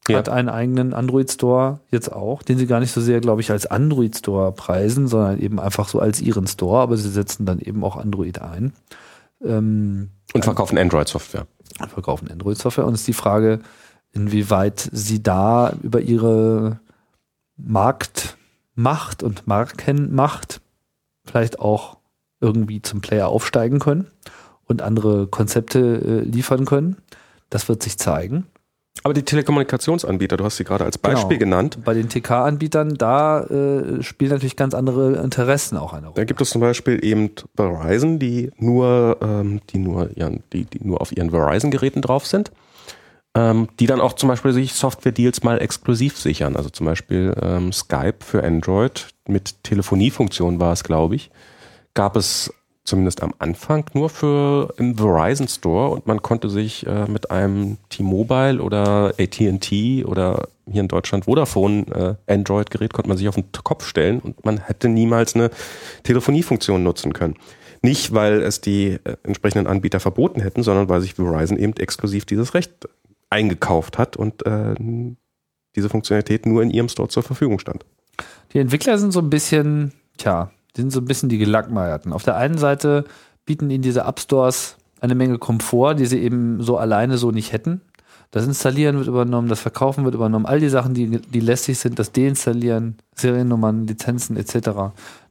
ja. 0.09 0.19
hat 0.19 0.29
einen 0.29 0.49
eigenen 0.49 0.93
Android 0.93 1.31
Store 1.31 1.81
jetzt 1.91 2.13
auch, 2.13 2.43
den 2.43 2.59
sie 2.59 2.67
gar 2.67 2.81
nicht 2.81 2.93
so 2.93 3.01
sehr, 3.01 3.21
glaube 3.21 3.41
ich, 3.41 3.51
als 3.51 3.67
Android 3.67 4.17
Store 4.17 4.53
preisen, 4.53 5.07
sondern 5.07 5.41
eben 5.41 5.59
einfach 5.59 5.89
so 5.89 5.99
als 6.01 6.21
ihren 6.21 6.47
Store, 6.47 6.83
aber 6.83 6.97
sie 6.97 7.11
setzen 7.11 7.47
dann 7.47 7.59
eben 7.59 7.83
auch 7.85 7.97
Android 7.97 8.41
ein. 8.41 8.73
Ähm, 9.43 10.11
und 10.33 10.45
verkaufen 10.45 10.79
Android-Software. 10.79 11.47
Verkaufen 11.89 12.31
Android-Software. 12.31 12.87
Und 12.87 12.95
es 12.95 13.01
ist 13.01 13.09
die 13.09 13.13
Frage, 13.13 13.61
inwieweit 14.13 14.89
sie 14.93 15.23
da 15.23 15.75
über 15.83 16.01
ihre 16.01 16.81
Marktmacht 17.57 19.23
und 19.23 19.47
Markenmacht 19.47 20.61
vielleicht 21.25 21.61
auch 21.61 21.99
irgendwie 22.41 22.83
zum 22.83 23.01
Player 23.01 23.29
aufsteigen 23.29 23.79
können 23.79 24.07
und 24.67 24.83
andere 24.83 25.27
Konzepte 25.27 25.79
äh, 25.79 26.29
liefern 26.29 26.65
können. 26.65 26.97
Das 27.49 27.69
wird 27.69 27.83
sich 27.83 27.99
zeigen. 27.99 28.47
Aber 29.03 29.13
die 29.13 29.23
Telekommunikationsanbieter, 29.23 30.37
du 30.37 30.45
hast 30.45 30.57
sie 30.57 30.65
gerade 30.65 30.85
als 30.85 30.97
Beispiel 30.97 31.37
genau. 31.37 31.57
genannt. 31.57 31.79
Bei 31.85 31.95
den 31.95 32.09
TK-Anbietern, 32.09 32.95
da 32.95 33.43
äh, 33.43 34.03
spielen 34.03 34.31
natürlich 34.31 34.57
ganz 34.57 34.73
andere 34.73 35.17
Interessen 35.17 35.77
auch 35.77 35.93
eine 35.93 36.07
Rolle. 36.07 36.17
Da 36.17 36.25
gibt 36.25 36.41
es 36.41 36.51
zum 36.51 36.61
Beispiel 36.61 37.05
eben 37.05 37.31
Verizon, 37.57 38.19
die 38.19 38.51
nur, 38.57 39.19
ähm, 39.21 39.61
die 39.71 39.79
nur, 39.79 40.17
ihren, 40.17 40.43
die, 40.53 40.65
die 40.65 40.87
nur 40.87 41.01
auf 41.01 41.15
ihren 41.15 41.31
Verizon-Geräten 41.31 42.03
drauf 42.03 42.27
sind, 42.27 42.53
ähm, 43.35 43.69
die 43.81 43.87
dann 43.87 44.01
auch 44.01 44.15
zum 44.15 44.29
Beispiel 44.29 44.53
sich 44.53 44.73
Software-Deals 44.73 45.43
mal 45.43 45.61
exklusiv 45.61 46.17
sichern. 46.17 46.57
Also 46.57 46.71
zum 46.71 46.87
Beispiel 46.87 47.35
ähm, 47.43 47.73
Skype 47.73 48.19
für 48.21 48.45
Android 48.45 49.09
mit 49.27 49.63
Telefoniefunktion 49.65 50.61
war 50.61 50.73
es, 50.73 50.85
glaube 50.85 51.17
ich. 51.17 51.31
Gab 51.95 52.17
es 52.17 52.55
zumindest 52.85 53.23
am 53.23 53.35
Anfang 53.39 53.87
nur 53.95 54.11
für 54.11 54.73
im 54.77 54.97
Verizon 54.97 55.49
Store 55.49 55.91
und 55.91 56.07
man 56.07 56.21
konnte 56.23 56.51
sich 56.51 56.87
äh, 56.87 57.07
mit 57.07 57.31
einem 57.31 57.79
T-Mobile 57.89 58.61
oder 58.61 59.15
AT&T 59.19 60.05
oder 60.05 60.49
hier 60.71 60.83
in 60.83 60.89
Deutschland 60.89 61.25
Vodafone 61.25 62.19
äh, 62.27 62.33
Android-Gerät 62.33 62.93
konnte 62.93 63.09
man 63.09 63.17
sich 63.17 63.29
auf 63.29 63.35
den 63.35 63.47
Kopf 63.65 63.87
stellen 63.87 64.21
und 64.21 64.45
man 64.45 64.59
hätte 64.59 64.89
niemals 64.89 65.35
eine 65.35 65.51
Telefoniefunktion 66.03 66.83
nutzen 66.83 67.13
können. 67.13 67.37
Nicht, 67.83 68.15
weil 68.15 68.43
es 68.43 68.61
die 68.61 68.99
äh, 69.05 69.17
entsprechenden 69.23 69.67
Anbieter 69.67 70.01
verboten 70.01 70.41
hätten, 70.41 70.63
sondern 70.63 70.89
weil 70.89 71.01
sich 71.01 71.15
Verizon 71.15 71.59
eben 71.59 71.75
exklusiv 71.77 72.27
dieses 72.27 72.55
Recht 72.55 72.89
eingekauft 73.31 73.99
hat 73.99 74.17
und 74.17 74.45
äh, 74.47 74.75
diese 75.75 75.89
Funktionalität 75.89 76.47
nur 76.47 76.63
in 76.63 76.71
ihrem 76.71 76.89
Store 76.89 77.09
zur 77.09 77.23
Verfügung 77.23 77.59
stand. 77.59 77.85
Die 78.53 78.59
Entwickler 78.59 78.99
sind 78.99 79.13
so 79.13 79.21
ein 79.21 79.31
bisschen, 79.31 79.93
tja, 80.19 80.51
sind 80.77 80.91
so 80.91 81.01
ein 81.01 81.05
bisschen 81.05 81.29
die 81.29 81.39
Gelackmeierten. 81.39 82.13
Auf 82.13 82.25
der 82.25 82.37
einen 82.37 82.59
Seite 82.59 83.05
bieten 83.47 83.71
ihnen 83.71 83.83
diese 83.83 84.03
App 84.03 84.21
Stores 84.21 84.77
eine 85.01 85.15
Menge 85.15 85.39
Komfort, 85.39 85.95
die 85.95 86.07
sie 86.07 86.21
eben 86.21 86.63
so 86.63 86.79
alleine 86.79 87.19
so 87.19 87.31
nicht 87.31 87.53
hätten. 87.53 87.83
Das 88.31 88.47
Installieren 88.47 88.97
wird 88.97 89.07
übernommen, 89.07 89.49
das 89.49 89.61
Verkaufen 89.61 90.05
wird 90.05 90.17
übernommen, 90.17 90.47
all 90.47 90.59
die 90.59 90.69
Sachen, 90.69 90.93
die, 90.93 91.21
die 91.21 91.41
lästig 91.41 91.79
sind, 91.79 92.01
das 92.01 92.11
Deinstallieren, 92.11 92.97
Seriennummern, 93.15 93.87
Lizenzen 93.87 94.37
etc. 94.37 94.71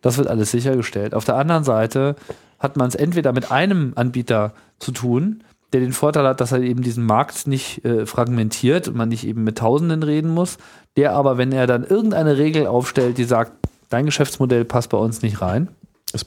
Das 0.02 0.18
wird 0.18 0.28
alles 0.28 0.52
sichergestellt. 0.52 1.14
Auf 1.14 1.26
der 1.26 1.36
anderen 1.36 1.66
Seite 1.66 2.16
hat 2.60 2.78
man 2.78 2.88
es 2.88 2.96
entweder 2.96 3.34
mit 3.34 3.52
einem 3.52 3.92
Anbieter 3.96 4.54
zu 4.80 4.94
tun, 4.94 5.44
der 5.74 5.82
den 5.82 5.92
Vorteil 5.92 6.26
hat, 6.26 6.40
dass 6.40 6.54
er 6.54 6.62
eben 6.62 6.82
diesen 6.82 7.06
Markt 7.06 7.46
nicht 7.48 7.84
äh, 7.84 8.06
fragmentiert 8.06 8.88
und 8.88 8.96
man 8.96 9.10
nicht 9.10 9.28
eben 9.28 9.44
mit 9.44 9.58
Tausenden 9.58 10.04
reden 10.04 10.30
muss, 10.30 10.58
der 10.96 11.14
aber, 11.14 11.38
wenn 11.38 11.52
er 11.52 11.68
dann 11.68 11.84
irgendeine 11.84 12.38
Regel 12.38 12.68
aufstellt, 12.68 13.18
die 13.18 13.24
sagt, 13.26 13.52
dein 13.94 14.06
Geschäftsmodell 14.06 14.66
passt 14.66 14.90
bei 14.90 14.98
uns 14.98 15.22
nicht 15.22 15.42
rein, 15.42 15.70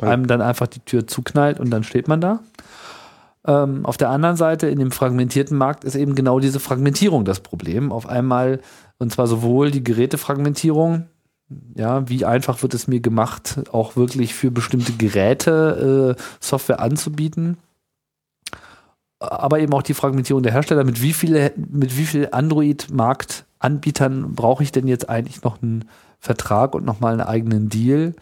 einem 0.00 0.26
dann 0.26 0.40
einfach 0.40 0.68
die 0.68 0.80
Tür 0.80 1.06
zuknallt 1.06 1.58
und 1.58 1.70
dann 1.70 1.82
steht 1.82 2.08
man 2.08 2.20
da. 2.20 2.40
Ähm, 3.46 3.84
auf 3.84 3.96
der 3.96 4.10
anderen 4.10 4.36
Seite, 4.36 4.68
in 4.68 4.78
dem 4.78 4.92
fragmentierten 4.92 5.56
Markt, 5.56 5.84
ist 5.84 5.94
eben 5.94 6.14
genau 6.14 6.40
diese 6.40 6.60
Fragmentierung 6.60 7.24
das 7.24 7.40
Problem. 7.40 7.92
Auf 7.92 8.08
einmal, 8.08 8.60
und 8.98 9.12
zwar 9.12 9.26
sowohl 9.26 9.70
die 9.70 9.84
Gerätefragmentierung, 9.84 11.06
ja, 11.76 12.08
wie 12.08 12.24
einfach 12.24 12.62
wird 12.62 12.74
es 12.74 12.88
mir 12.88 13.00
gemacht, 13.00 13.60
auch 13.72 13.96
wirklich 13.96 14.34
für 14.34 14.50
bestimmte 14.50 14.92
Geräte 14.92 16.16
äh, 16.16 16.22
Software 16.40 16.80
anzubieten, 16.80 17.58
aber 19.18 19.60
eben 19.60 19.72
auch 19.72 19.82
die 19.82 19.94
Fragmentierung 19.94 20.42
der 20.42 20.52
Hersteller. 20.52 20.84
Mit 20.84 21.02
wie 21.02 21.12
viele, 21.12 21.52
mit 21.56 21.96
wie 21.96 22.06
viel 22.06 22.28
Android-Marktanbietern 22.32 24.34
brauche 24.34 24.62
ich 24.62 24.72
denn 24.72 24.88
jetzt 24.88 25.08
eigentlich 25.08 25.42
noch 25.42 25.62
einen 25.62 25.86
Vertrag 26.18 26.74
und 26.74 26.84
nochmal 26.84 27.12
einen 27.12 27.28
eigenen 27.28 27.68
Deal? 27.68 28.14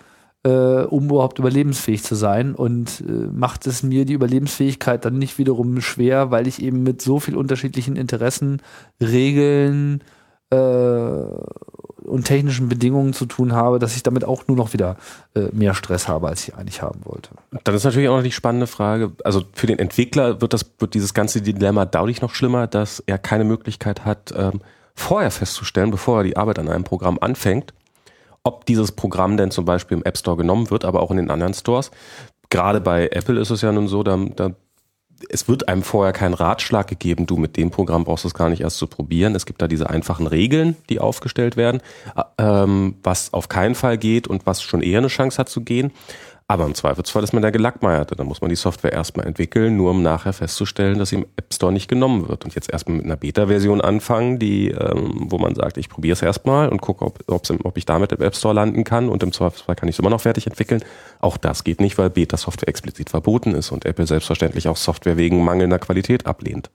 äh, 0.45 0.83
um 0.83 1.07
überhaupt 1.07 1.39
überlebensfähig 1.39 2.05
zu 2.05 2.15
sein 2.15 2.55
und 2.55 3.01
äh, 3.01 3.13
macht 3.33 3.67
es 3.67 3.83
mir 3.83 4.05
die 4.05 4.13
Überlebensfähigkeit 4.13 5.05
dann 5.05 5.19
nicht 5.19 5.39
wiederum 5.39 5.81
schwer, 5.81 6.31
weil 6.31 6.47
ich 6.47 6.63
eben 6.63 6.83
mit 6.83 7.03
so 7.03 7.19
viel 7.19 7.37
unterschiedlichen 7.37 7.97
Interessen, 7.97 8.61
Regeln 9.01 10.03
äh, 10.51 10.57
und 10.57 12.25
technischen 12.25 12.69
Bedingungen 12.69 13.15
zu 13.15 13.25
tun 13.25 13.55
habe, 13.55 13.79
dass 13.79 13.97
ich 13.97 14.03
damit 14.03 14.25
auch 14.25 14.47
nur 14.47 14.59
noch 14.59 14.75
wieder 14.75 14.99
äh, 15.35 15.49
mehr 15.53 15.73
Stress 15.73 16.07
habe, 16.09 16.29
als 16.29 16.47
ich 16.47 16.55
eigentlich 16.55 16.83
haben 16.83 17.01
wollte. 17.05 17.31
Dann 17.65 17.75
ist 17.75 17.85
natürlich 17.85 18.11
auch 18.11 18.19
noch 18.19 18.23
die 18.23 18.31
spannende 18.31 18.67
Frage, 18.67 19.13
also 19.25 19.43
für 19.55 19.67
den 19.67 19.79
Entwickler 19.79 20.43
wird 20.43 20.53
das 20.53 20.71
wird 20.79 20.93
dieses 20.93 21.15
ganze 21.15 21.41
Dilemma 21.41 21.87
dadurch 21.87 22.21
noch 22.21 22.35
schlimmer, 22.35 22.67
dass 22.67 23.03
er 23.07 23.17
keine 23.17 23.45
Möglichkeit 23.45 24.05
hat, 24.05 24.35
ähm, 24.37 24.61
vorher 24.95 25.31
festzustellen, 25.31 25.91
bevor 25.91 26.19
er 26.19 26.25
die 26.25 26.37
Arbeit 26.37 26.59
an 26.59 26.69
einem 26.69 26.85
Programm 26.85 27.19
anfängt, 27.19 27.73
ob 28.45 28.67
dieses 28.67 28.93
Programm 28.93 29.37
denn 29.37 29.51
zum 29.51 29.65
Beispiel 29.65 29.97
im 29.97 30.05
App 30.05 30.19
Store 30.19 30.37
genommen 30.37 30.71
wird, 30.71 30.85
aber 30.85 31.03
auch 31.03 31.11
in 31.11 31.17
den 31.17 31.31
anderen 31.31 31.55
Stores. 31.55 31.91
Gerade 32.51 32.81
bei 32.81 33.09
Apple 33.09 33.41
ist 33.41 33.51
es 33.51 33.63
ja 33.63 33.73
nun 33.73 33.89
so, 33.89 34.03
da, 34.03 34.17
da 34.17 34.51
es 35.31 35.49
wird 35.49 35.69
einem 35.69 35.83
vorher 35.83 36.13
keinen 36.13 36.35
Ratschlag 36.35 36.87
gegeben, 36.87 37.25
du 37.27 37.37
mit 37.37 37.57
dem 37.57 37.71
Programm 37.71 38.05
brauchst 38.05 38.25
es 38.25 38.35
gar 38.35 38.51
nicht 38.51 38.61
erst 38.61 38.77
zu 38.77 38.87
probieren. 38.87 39.35
Es 39.35 39.47
gibt 39.47 39.63
da 39.63 39.69
diese 39.69 39.89
einfachen 39.89 40.27
Regeln, 40.27 40.77
die 40.91 41.01
aufgestellt 41.01 41.57
werden, 41.57 41.81
ähm, 42.37 42.97
was 43.03 43.33
auf 43.33 43.49
keinen 43.49 43.75
Fall 43.75 43.97
geht 43.97 44.29
und 44.29 44.47
was 44.47 44.63
schon 44.63 44.83
eher 44.83 44.99
eine 44.99 45.09
Chance 45.09 45.39
hat 45.39 45.49
zu 45.49 45.63
gehen. 45.63 45.93
Aber 46.47 46.67
im 46.67 46.75
Zweifelsfall 46.75 47.25
ist 47.25 47.33
man 47.33 47.41
der 47.41 47.53
Gelackmeierte. 47.53 48.17
Dann 48.17 48.27
muss 48.27 48.43
man 48.43 48.51
die 48.51 48.57
Software 48.57 48.93
erstmal 48.93 49.27
entwickeln, 49.27 49.79
nur 49.79 49.93
um 49.93 50.03
nachher 50.03 50.35
festzustellen, 50.35 50.99
dass 50.99 51.09
sie 51.09 51.17
im 51.17 51.27
App 51.37 51.55
Store 51.55 51.73
nicht 51.73 51.89
genommen 51.89 52.29
wird. 52.29 52.45
Und 52.45 52.55
jetzt 52.55 52.71
erstmal 52.71 52.99
mit 52.99 53.07
einer 53.07 53.17
Beta-Version 53.17 53.81
anfangen, 53.81 54.39
die, 54.39 54.69
ähm, 54.69 55.27
wo 55.31 55.39
man 55.39 55.55
sagt, 55.55 55.79
ich 55.79 55.89
probiere 55.89 56.13
es 56.13 56.21
erstmal 56.21 56.69
und 56.69 56.83
gucke, 56.83 57.07
ob, 57.07 57.19
ob 57.29 57.79
ich 57.79 57.87
damit 57.87 58.13
im 58.13 58.21
App 58.21 58.37
Store 58.37 58.53
landen 58.53 58.85
kann. 58.85 59.09
Und 59.09 59.23
im 59.23 59.33
Zweifelsfall 59.33 59.75
kann 59.75 59.89
ich 59.89 59.95
es 59.95 59.99
immer 60.01 60.11
noch 60.11 60.21
fertig 60.21 60.47
entwickeln. 60.47 60.85
Auch 61.19 61.39
das 61.39 61.65
geht 61.65 61.81
nicht, 61.81 61.97
weil 61.97 62.11
Beta-Software 62.11 62.69
explizit 62.69 63.09
verboten 63.09 63.55
ist 63.55 63.73
und 63.73 63.87
Apple 63.87 64.07
selbstverständlich 64.07 64.69
auch 64.69 64.77
Software 64.77 65.17
wegen 65.17 65.43
mangelnder 65.43 65.79
Qualität 65.79 66.27
ablehnt. 66.27 66.71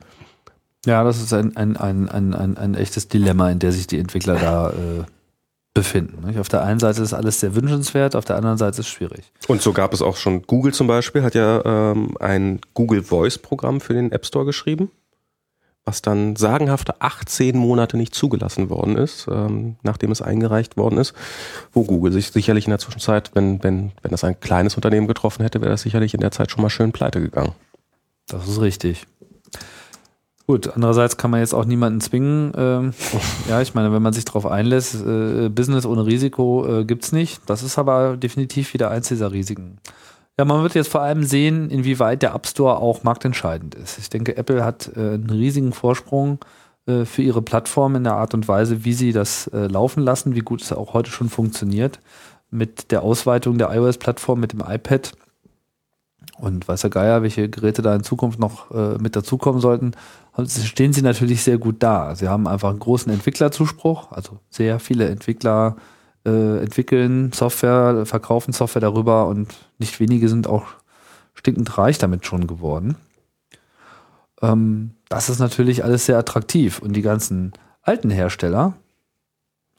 Ja, 0.86 1.04
das 1.04 1.22
ist 1.22 1.32
ein, 1.34 1.56
ein, 1.58 1.78
ein, 1.78 2.10
ein, 2.10 2.34
ein, 2.34 2.58
ein 2.58 2.74
echtes 2.74 3.08
Dilemma, 3.08 3.52
in 3.52 3.60
der 3.60 3.72
sich 3.72 3.86
die 3.86 4.00
Entwickler 4.00 4.36
da 4.36 4.70
äh, 4.72 5.04
befinden. 5.74 6.26
Nicht? 6.26 6.40
Auf 6.40 6.50
der 6.50 6.64
einen 6.64 6.80
Seite 6.80 7.02
ist 7.02 7.14
alles 7.14 7.40
sehr 7.40 7.56
wünschenswert, 7.56 8.16
auf 8.16 8.26
der 8.26 8.36
anderen 8.36 8.58
Seite 8.58 8.72
ist 8.72 8.80
es 8.80 8.88
schwierig. 8.88 9.32
Und 9.48 9.62
so 9.62 9.74
gab 9.74 9.94
es 9.94 10.02
auch 10.02 10.18
schon, 10.18 10.44
Google 10.44 10.74
zum 10.74 10.88
Beispiel 10.88 11.24
hat 11.24 11.36
ja 11.36 11.64
ähm, 11.66 12.18
ein 12.20 12.60
Google 12.74 13.04
Voice 13.04 13.38
Programm 13.38 13.80
für 13.82 13.94
den 13.94 14.12
App 14.12 14.26
Store 14.26 14.46
geschrieben, 14.46 14.92
was 15.86 16.02
dann 16.02 16.36
sagenhafte 16.36 17.02
18 17.02 17.58
Monate 17.58 17.98
nicht 17.98 18.16
zugelassen 18.16 18.70
worden 18.70 18.98
ist, 18.98 19.28
ähm, 19.32 19.76
nachdem 19.84 20.12
es 20.12 20.22
eingereicht 20.22 20.76
worden 20.76 20.98
ist, 20.98 21.14
wo 21.72 21.84
Google 21.84 22.12
sich 22.12 22.32
sicherlich 22.32 22.66
in 22.66 22.72
der 22.72 22.80
Zwischenzeit, 22.80 23.32
wenn, 23.34 23.64
wenn, 23.64 23.92
wenn 24.02 24.12
das 24.12 24.24
ein 24.24 24.40
kleines 24.40 24.76
Unternehmen 24.76 25.08
getroffen 25.08 25.44
hätte, 25.44 25.62
wäre 25.62 25.72
das 25.72 25.84
sicherlich 25.84 26.14
in 26.14 26.20
der 26.20 26.32
Zeit 26.32 26.52
schon 26.52 26.62
mal 26.62 26.70
schön 26.70 26.92
pleite 26.92 27.22
gegangen. 27.22 27.54
Das 28.28 28.48
ist 28.48 28.62
richtig. 28.62 29.08
Gut, 30.50 30.68
andererseits 30.74 31.16
kann 31.16 31.30
man 31.30 31.42
jetzt 31.42 31.54
auch 31.54 31.66
niemanden 31.66 32.02
zwingen. 32.02 32.54
Ähm, 32.58 32.94
ja, 33.48 33.62
ich 33.62 33.76
meine, 33.76 33.94
wenn 33.94 34.02
man 34.02 34.14
sich 34.14 34.26
darauf 34.26 34.48
einlässt, 34.48 34.96
äh, 34.96 35.48
Business 35.48 35.86
ohne 35.86 36.08
Risiko 36.08 36.66
äh, 36.66 36.86
gibt's 36.86 37.12
nicht. 37.12 37.40
Das 37.46 37.62
ist 37.62 37.78
aber 37.78 38.18
definitiv 38.18 38.74
wieder 38.74 38.90
eins 38.90 39.10
dieser 39.10 39.32
Risiken. 39.32 39.78
Ja, 40.40 40.46
man 40.46 40.64
wird 40.64 40.74
jetzt 40.74 40.90
vor 40.90 41.02
allem 41.02 41.22
sehen, 41.22 41.70
inwieweit 41.70 42.24
der 42.24 42.34
App 42.34 42.48
Store 42.48 42.78
auch 42.78 43.04
marktentscheidend 43.04 43.76
ist. 43.76 44.00
Ich 44.00 44.10
denke, 44.10 44.38
Apple 44.38 44.66
hat 44.66 44.90
äh, 44.96 45.00
einen 45.00 45.30
riesigen 45.30 45.72
Vorsprung 45.72 46.40
äh, 46.88 47.06
für 47.06 47.22
ihre 47.22 47.44
Plattform 47.44 47.96
in 47.96 48.04
der 48.04 48.16
Art 48.16 48.34
und 48.34 48.48
Weise, 48.48 48.84
wie 48.84 48.94
sie 48.94 49.12
das 49.12 49.52
laufen 49.54 50.02
lassen, 50.02 50.34
wie 50.34 50.40
gut 50.40 50.64
es 50.64 50.74
auch 50.74 50.96
heute 50.96 51.12
schon 51.12 51.30
funktioniert. 51.30 52.00
Mit 52.50 52.90
der 52.90 53.04
Ausweitung 53.04 53.60
der 53.60 53.72
iOS-Plattform 53.72 54.40
mit 54.40 54.54
dem 54.54 54.64
iPad 54.68 55.12
und 56.40 56.68
weiß 56.68 56.82
der 56.82 56.90
Geier, 56.90 57.22
welche 57.22 57.50
Geräte 57.50 57.84
da 57.84 57.94
in 57.94 58.02
Zukunft 58.02 58.40
noch 58.40 58.72
mit 59.00 59.16
dazukommen 59.16 59.60
sollten, 59.62 59.92
stehen 60.46 60.94
sie 60.94 61.02
natürlich 61.02 61.44
sehr 61.44 61.58
gut 61.58 61.78
da. 61.80 62.16
Sie 62.16 62.28
haben 62.28 62.48
einfach 62.48 62.70
einen 62.70 62.80
großen 62.80 63.12
Entwicklerzuspruch, 63.12 64.12
also 64.12 64.40
sehr 64.50 64.80
viele 64.80 65.08
Entwickler 65.10 65.76
äh, 66.26 66.62
entwickeln 66.62 67.32
Software, 67.34 68.06
verkaufen 68.06 68.54
Software 68.54 68.82
darüber 68.82 69.28
und 69.28 69.56
nicht 69.78 70.00
wenige 70.00 70.30
sind 70.30 70.48
auch 70.48 70.66
stinkend 71.34 71.78
reich 71.78 71.98
damit 71.98 72.26
schon 72.26 72.48
geworden. 72.48 72.96
Ähm, 74.42 74.92
das 75.08 75.30
ist 75.30 75.40
natürlich 75.40 75.84
alles 75.84 76.06
sehr 76.06 76.18
attraktiv 76.18 76.80
und 76.80 76.94
die 76.94 77.02
ganzen 77.02 77.54
alten 77.82 78.10
Hersteller, 78.10 78.74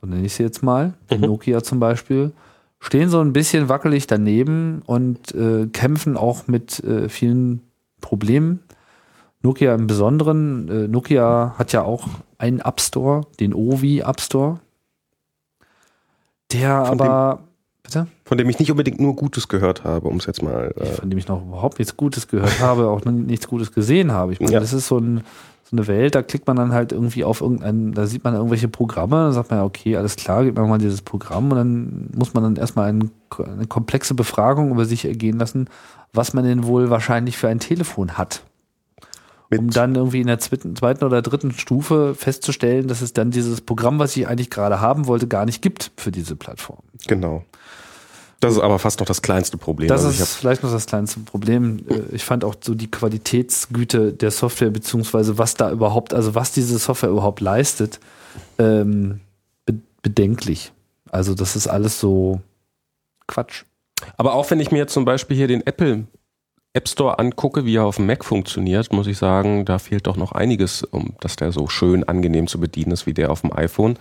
so 0.00 0.06
nenne 0.06 0.24
ich 0.24 0.34
sie 0.34 0.42
jetzt 0.42 0.62
mal, 0.62 0.94
mhm. 1.10 1.20
Nokia 1.20 1.62
zum 1.62 1.78
Beispiel, 1.80 2.32
stehen 2.80 3.10
so 3.10 3.20
ein 3.20 3.32
bisschen 3.32 3.68
wackelig 3.68 4.06
daneben 4.06 4.82
und 4.86 5.34
äh, 5.34 5.66
kämpfen 5.66 6.16
auch 6.16 6.48
mit 6.48 6.82
äh, 6.82 7.08
vielen 7.08 7.62
Problemen. 8.00 8.60
Nokia 9.42 9.74
im 9.74 9.86
Besonderen, 9.86 10.68
äh, 10.68 10.88
Nokia 10.88 11.54
hat 11.58 11.72
ja 11.72 11.82
auch 11.82 12.08
einen 12.38 12.60
App 12.60 12.80
Store, 12.80 13.22
den 13.40 13.54
Ovi 13.54 14.00
App 14.00 14.20
Store. 14.20 14.60
Der 16.52 16.84
von 16.84 17.00
aber, 17.00 17.38
dem, 17.38 17.44
bitte? 17.82 18.06
Von 18.24 18.38
dem 18.38 18.48
ich 18.50 18.58
nicht 18.58 18.70
unbedingt 18.70 19.00
nur 19.00 19.16
Gutes 19.16 19.48
gehört 19.48 19.84
habe, 19.84 20.08
um 20.08 20.16
es 20.16 20.26
jetzt 20.26 20.42
mal. 20.42 20.74
Äh 20.76 20.86
von 20.86 21.08
dem 21.08 21.18
ich 21.18 21.28
noch 21.28 21.42
überhaupt 21.42 21.78
nichts 21.78 21.96
Gutes 21.96 22.28
gehört 22.28 22.60
habe, 22.60 22.88
auch 22.88 23.04
nichts 23.04 23.48
Gutes 23.48 23.72
gesehen 23.72 24.12
habe. 24.12 24.32
Ich 24.32 24.40
meine, 24.40 24.52
ja. 24.52 24.60
das 24.60 24.74
ist 24.74 24.88
so 24.88 24.98
ein, 24.98 25.22
so 25.70 25.76
eine 25.76 25.86
Welt, 25.86 26.14
da 26.14 26.22
klickt 26.22 26.46
man 26.46 26.56
dann 26.56 26.72
halt 26.72 26.92
irgendwie 26.92 27.24
auf 27.24 27.40
irgendein, 27.40 27.92
da 27.92 28.06
sieht 28.06 28.24
man 28.24 28.34
irgendwelche 28.34 28.68
Programme, 28.68 29.16
dann 29.16 29.32
sagt 29.32 29.50
man 29.50 29.60
ja, 29.60 29.64
okay, 29.64 29.96
alles 29.96 30.16
klar, 30.16 30.44
gibt 30.44 30.58
man 30.58 30.68
mal 30.68 30.78
dieses 30.78 31.00
Programm 31.00 31.50
und 31.50 31.56
dann 31.56 32.10
muss 32.14 32.34
man 32.34 32.42
dann 32.42 32.56
erstmal 32.56 32.88
ein, 32.88 33.10
eine 33.38 33.66
komplexe 33.66 34.14
Befragung 34.14 34.70
über 34.70 34.84
sich 34.84 35.04
ergehen 35.04 35.38
lassen, 35.38 35.68
was 36.12 36.34
man 36.34 36.44
denn 36.44 36.64
wohl 36.64 36.90
wahrscheinlich 36.90 37.38
für 37.38 37.48
ein 37.48 37.60
Telefon 37.60 38.18
hat. 38.18 38.42
Um 39.50 39.70
dann 39.70 39.94
irgendwie 39.94 40.20
in 40.20 40.28
der 40.28 40.38
zweiten 40.38 41.04
oder 41.04 41.22
dritten 41.22 41.52
Stufe 41.52 42.14
festzustellen, 42.14 42.88
dass 42.88 43.02
es 43.02 43.12
dann 43.12 43.30
dieses 43.30 43.60
Programm, 43.60 43.98
was 43.98 44.16
ich 44.16 44.28
eigentlich 44.28 44.50
gerade 44.50 44.80
haben 44.80 45.06
wollte, 45.06 45.26
gar 45.26 45.44
nicht 45.44 45.60
gibt 45.60 45.90
für 45.96 46.12
diese 46.12 46.36
Plattform. 46.36 46.78
Genau. 47.06 47.44
Das 48.40 48.54
ist 48.54 48.60
aber 48.60 48.78
fast 48.78 49.00
noch 49.00 49.06
das 49.06 49.20
kleinste 49.20 49.58
Problem. 49.58 49.88
Das 49.88 50.04
also 50.04 50.22
ist 50.22 50.34
vielleicht 50.34 50.62
noch 50.62 50.72
das 50.72 50.86
kleinste 50.86 51.20
Problem. 51.20 51.84
Äh, 51.88 52.14
ich 52.14 52.24
fand 52.24 52.42
auch 52.42 52.54
so 52.58 52.74
die 52.74 52.90
Qualitätsgüte 52.90 54.14
der 54.14 54.30
Software, 54.30 54.70
beziehungsweise 54.70 55.36
was 55.36 55.54
da 55.54 55.70
überhaupt, 55.70 56.14
also 56.14 56.34
was 56.34 56.52
diese 56.52 56.78
Software 56.78 57.10
überhaupt 57.10 57.40
leistet, 57.40 58.00
ähm, 58.58 59.20
be 59.66 59.74
bedenklich. 60.00 60.72
Also 61.10 61.34
das 61.34 61.54
ist 61.54 61.66
alles 61.66 62.00
so 62.00 62.40
Quatsch. 63.26 63.64
Aber 64.16 64.32
auch 64.32 64.50
wenn 64.50 64.60
ich 64.60 64.70
mir 64.70 64.78
jetzt 64.78 64.94
zum 64.94 65.04
Beispiel 65.04 65.36
hier 65.36 65.48
den 65.48 65.66
Apple 65.66 66.06
App 66.72 66.88
Store 66.88 67.18
angucke, 67.18 67.64
wie 67.64 67.76
er 67.76 67.84
auf 67.84 67.96
dem 67.96 68.06
Mac 68.06 68.24
funktioniert, 68.24 68.92
muss 68.92 69.08
ich 69.08 69.18
sagen, 69.18 69.64
da 69.64 69.78
fehlt 69.78 70.06
doch 70.06 70.16
noch 70.16 70.32
einiges, 70.32 70.84
um 70.84 71.14
dass 71.20 71.34
der 71.36 71.50
so 71.50 71.66
schön 71.66 72.04
angenehm 72.04 72.46
zu 72.46 72.60
bedienen 72.60 72.92
ist 72.92 73.06
wie 73.06 73.14
der 73.14 73.32
auf 73.32 73.40
dem 73.40 73.52
iPhone 73.52 73.98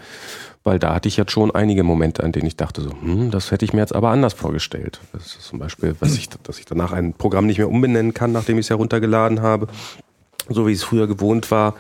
weil 0.64 0.80
da 0.80 0.94
hatte 0.94 1.08
ich 1.08 1.18
jetzt 1.18 1.32
schon 1.32 1.52
einige 1.52 1.84
Momente, 1.84 2.24
an 2.24 2.32
denen 2.32 2.48
ich 2.48 2.58
dachte 2.58 2.82
so, 2.82 2.92
hm, 2.92 3.32
das 3.32 3.52
hätte 3.52 3.66
ich 3.66 3.74
mir 3.74 3.80
jetzt 3.80 3.96
aber 3.96 4.10
anders 4.10 4.34
vorgestellt. 4.34 5.00
Das 5.14 5.28
ist 5.28 5.44
zum 5.44 5.60
Beispiel, 5.60 5.96
ich, 6.16 6.30
dass 6.44 6.60
ich 6.60 6.66
danach 6.66 6.92
ein 6.92 7.14
Programm 7.14 7.46
nicht 7.46 7.58
mehr 7.58 7.70
umbenennen 7.70 8.14
kann, 8.14 8.32
nachdem 8.32 8.58
ich 8.58 8.66
es 8.66 8.70
heruntergeladen 8.70 9.42
habe. 9.42 9.68
so 10.50 10.68
wie 10.68 10.74
es 10.74 10.84
früher 10.84 11.08
gewohnt 11.08 11.52
war, 11.52 11.76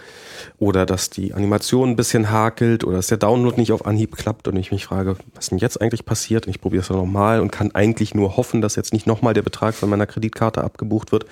oder 0.57 0.85
dass 0.85 1.09
die 1.09 1.33
Animation 1.33 1.89
ein 1.89 1.95
bisschen 1.95 2.29
hakelt 2.31 2.83
oder 2.83 2.97
dass 2.97 3.07
der 3.07 3.17
Download 3.17 3.59
nicht 3.59 3.71
auf 3.71 3.85
Anhieb 3.85 4.15
klappt 4.15 4.47
und 4.47 4.55
ich 4.55 4.71
mich 4.71 4.85
frage, 4.85 5.15
was 5.35 5.49
denn 5.49 5.57
jetzt 5.57 5.81
eigentlich 5.81 6.05
passiert? 6.05 6.47
Und 6.47 6.51
ich 6.51 6.61
probiere 6.61 6.81
es 6.81 6.87
dann 6.87 6.97
nochmal 6.97 7.41
und 7.41 7.51
kann 7.51 7.71
eigentlich 7.73 8.15
nur 8.15 8.37
hoffen, 8.37 8.61
dass 8.61 8.75
jetzt 8.75 8.93
nicht 8.93 9.07
nochmal 9.07 9.33
der 9.33 9.41
Betrag 9.41 9.75
von 9.75 9.89
meiner 9.89 10.05
Kreditkarte 10.05 10.63
abgebucht 10.63 11.11
wird. 11.11 11.25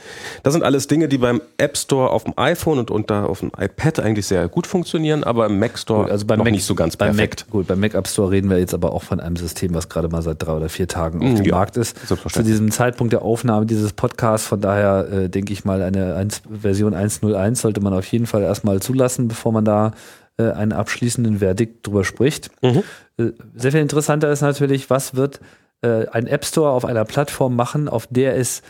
Das 0.44 0.54
sind 0.54 0.64
alles 0.64 0.88
Dinge, 0.88 1.08
die 1.08 1.18
beim 1.18 1.42
App 1.58 1.78
Store 1.78 2.10
auf 2.10 2.24
dem 2.24 2.34
iPhone 2.38 2.80
und 2.80 2.92
unter 2.92 3.30
auf 3.30 3.40
dem 3.40 3.52
iPad 3.58 4.00
eigentlich 4.00 4.26
sehr 4.26 4.48
gut 4.48 4.68
funktionieren, 4.68 5.24
aber 5.24 5.46
im 5.46 5.60
Mac 5.60 5.78
Store 5.78 6.04
Gut, 6.04 6.12
also 6.12 6.26
beim 6.26 6.40
noch 6.40 6.46
Mac, 6.46 6.54
nicht 6.54 6.66
so 6.66 6.76
ganz 6.76 6.98
beim 6.98 7.16
perfekt. 7.16 7.46
Mac, 7.48 7.52
gut, 7.52 7.68
beim 7.68 7.80
Mac 7.80 7.94
App 7.94 8.08
Store 8.08 8.32
reden 8.32 8.50
wir 8.50 8.60
jetzt 8.60 8.74
aber 8.74 8.92
auch 8.94 9.04
von 9.04 9.20
einem 9.20 9.36
System, 9.36 9.74
was 9.74 9.90
gerade 9.90 10.10
mal 10.10 10.22
seit 10.22 10.42
drei 10.42 10.54
oder 10.54 10.70
vier 10.70 10.88
Tagen 10.88 11.22
auf 11.22 11.28
Mm, 11.32 11.36
dem 11.36 11.46
ja, 11.46 11.56
Markt 11.56 11.78
ist. 11.78 11.96
Zu 12.08 12.44
diesem 12.44 12.72
Zeitpunkt 12.72 13.14
der 13.14 13.22
Aufnahme 13.22 13.66
dieses 13.66 13.94
Podcasts, 13.94 14.48
von 14.48 14.62
daher 14.62 15.08
äh, 15.12 15.30
denke 15.30 15.54
ich 15.54 15.66
mal, 15.66 15.82
eine 15.82 16.16
1, 16.16 16.42
Version 16.62 16.94
1.01 16.94 17.56
sollte 17.56 17.82
man 17.82 17.94
auf 17.94 18.06
jeden 18.08 18.26
Fall 18.26 18.44
erstmal 18.44 18.82
zulassen, 18.82 18.97
bevor 19.28 19.52
man 19.52 19.66
da 19.66 19.92
äh, 20.38 20.52
einen 20.52 20.74
abschließenden 20.74 21.40
Verdikt 21.40 21.88
drüber 21.88 22.04
spricht. 22.04 22.52
Mhm. 22.62 22.84
Äh, 23.18 23.32
sehr 23.56 23.72
viel 23.72 23.82
interessanter 23.82 24.32
ist 24.32 24.42
natürlich, 24.42 24.90
was 24.90 25.16
wird 25.16 25.40
äh, 25.82 26.08
ein 26.10 26.28
App 26.28 26.46
Store 26.46 26.72
auf 26.72 26.86
einer 26.86 27.06
Plattform 27.06 27.56
machen, 27.56 27.90
auf 27.90 28.08
der 28.08 28.38
es 28.38 28.62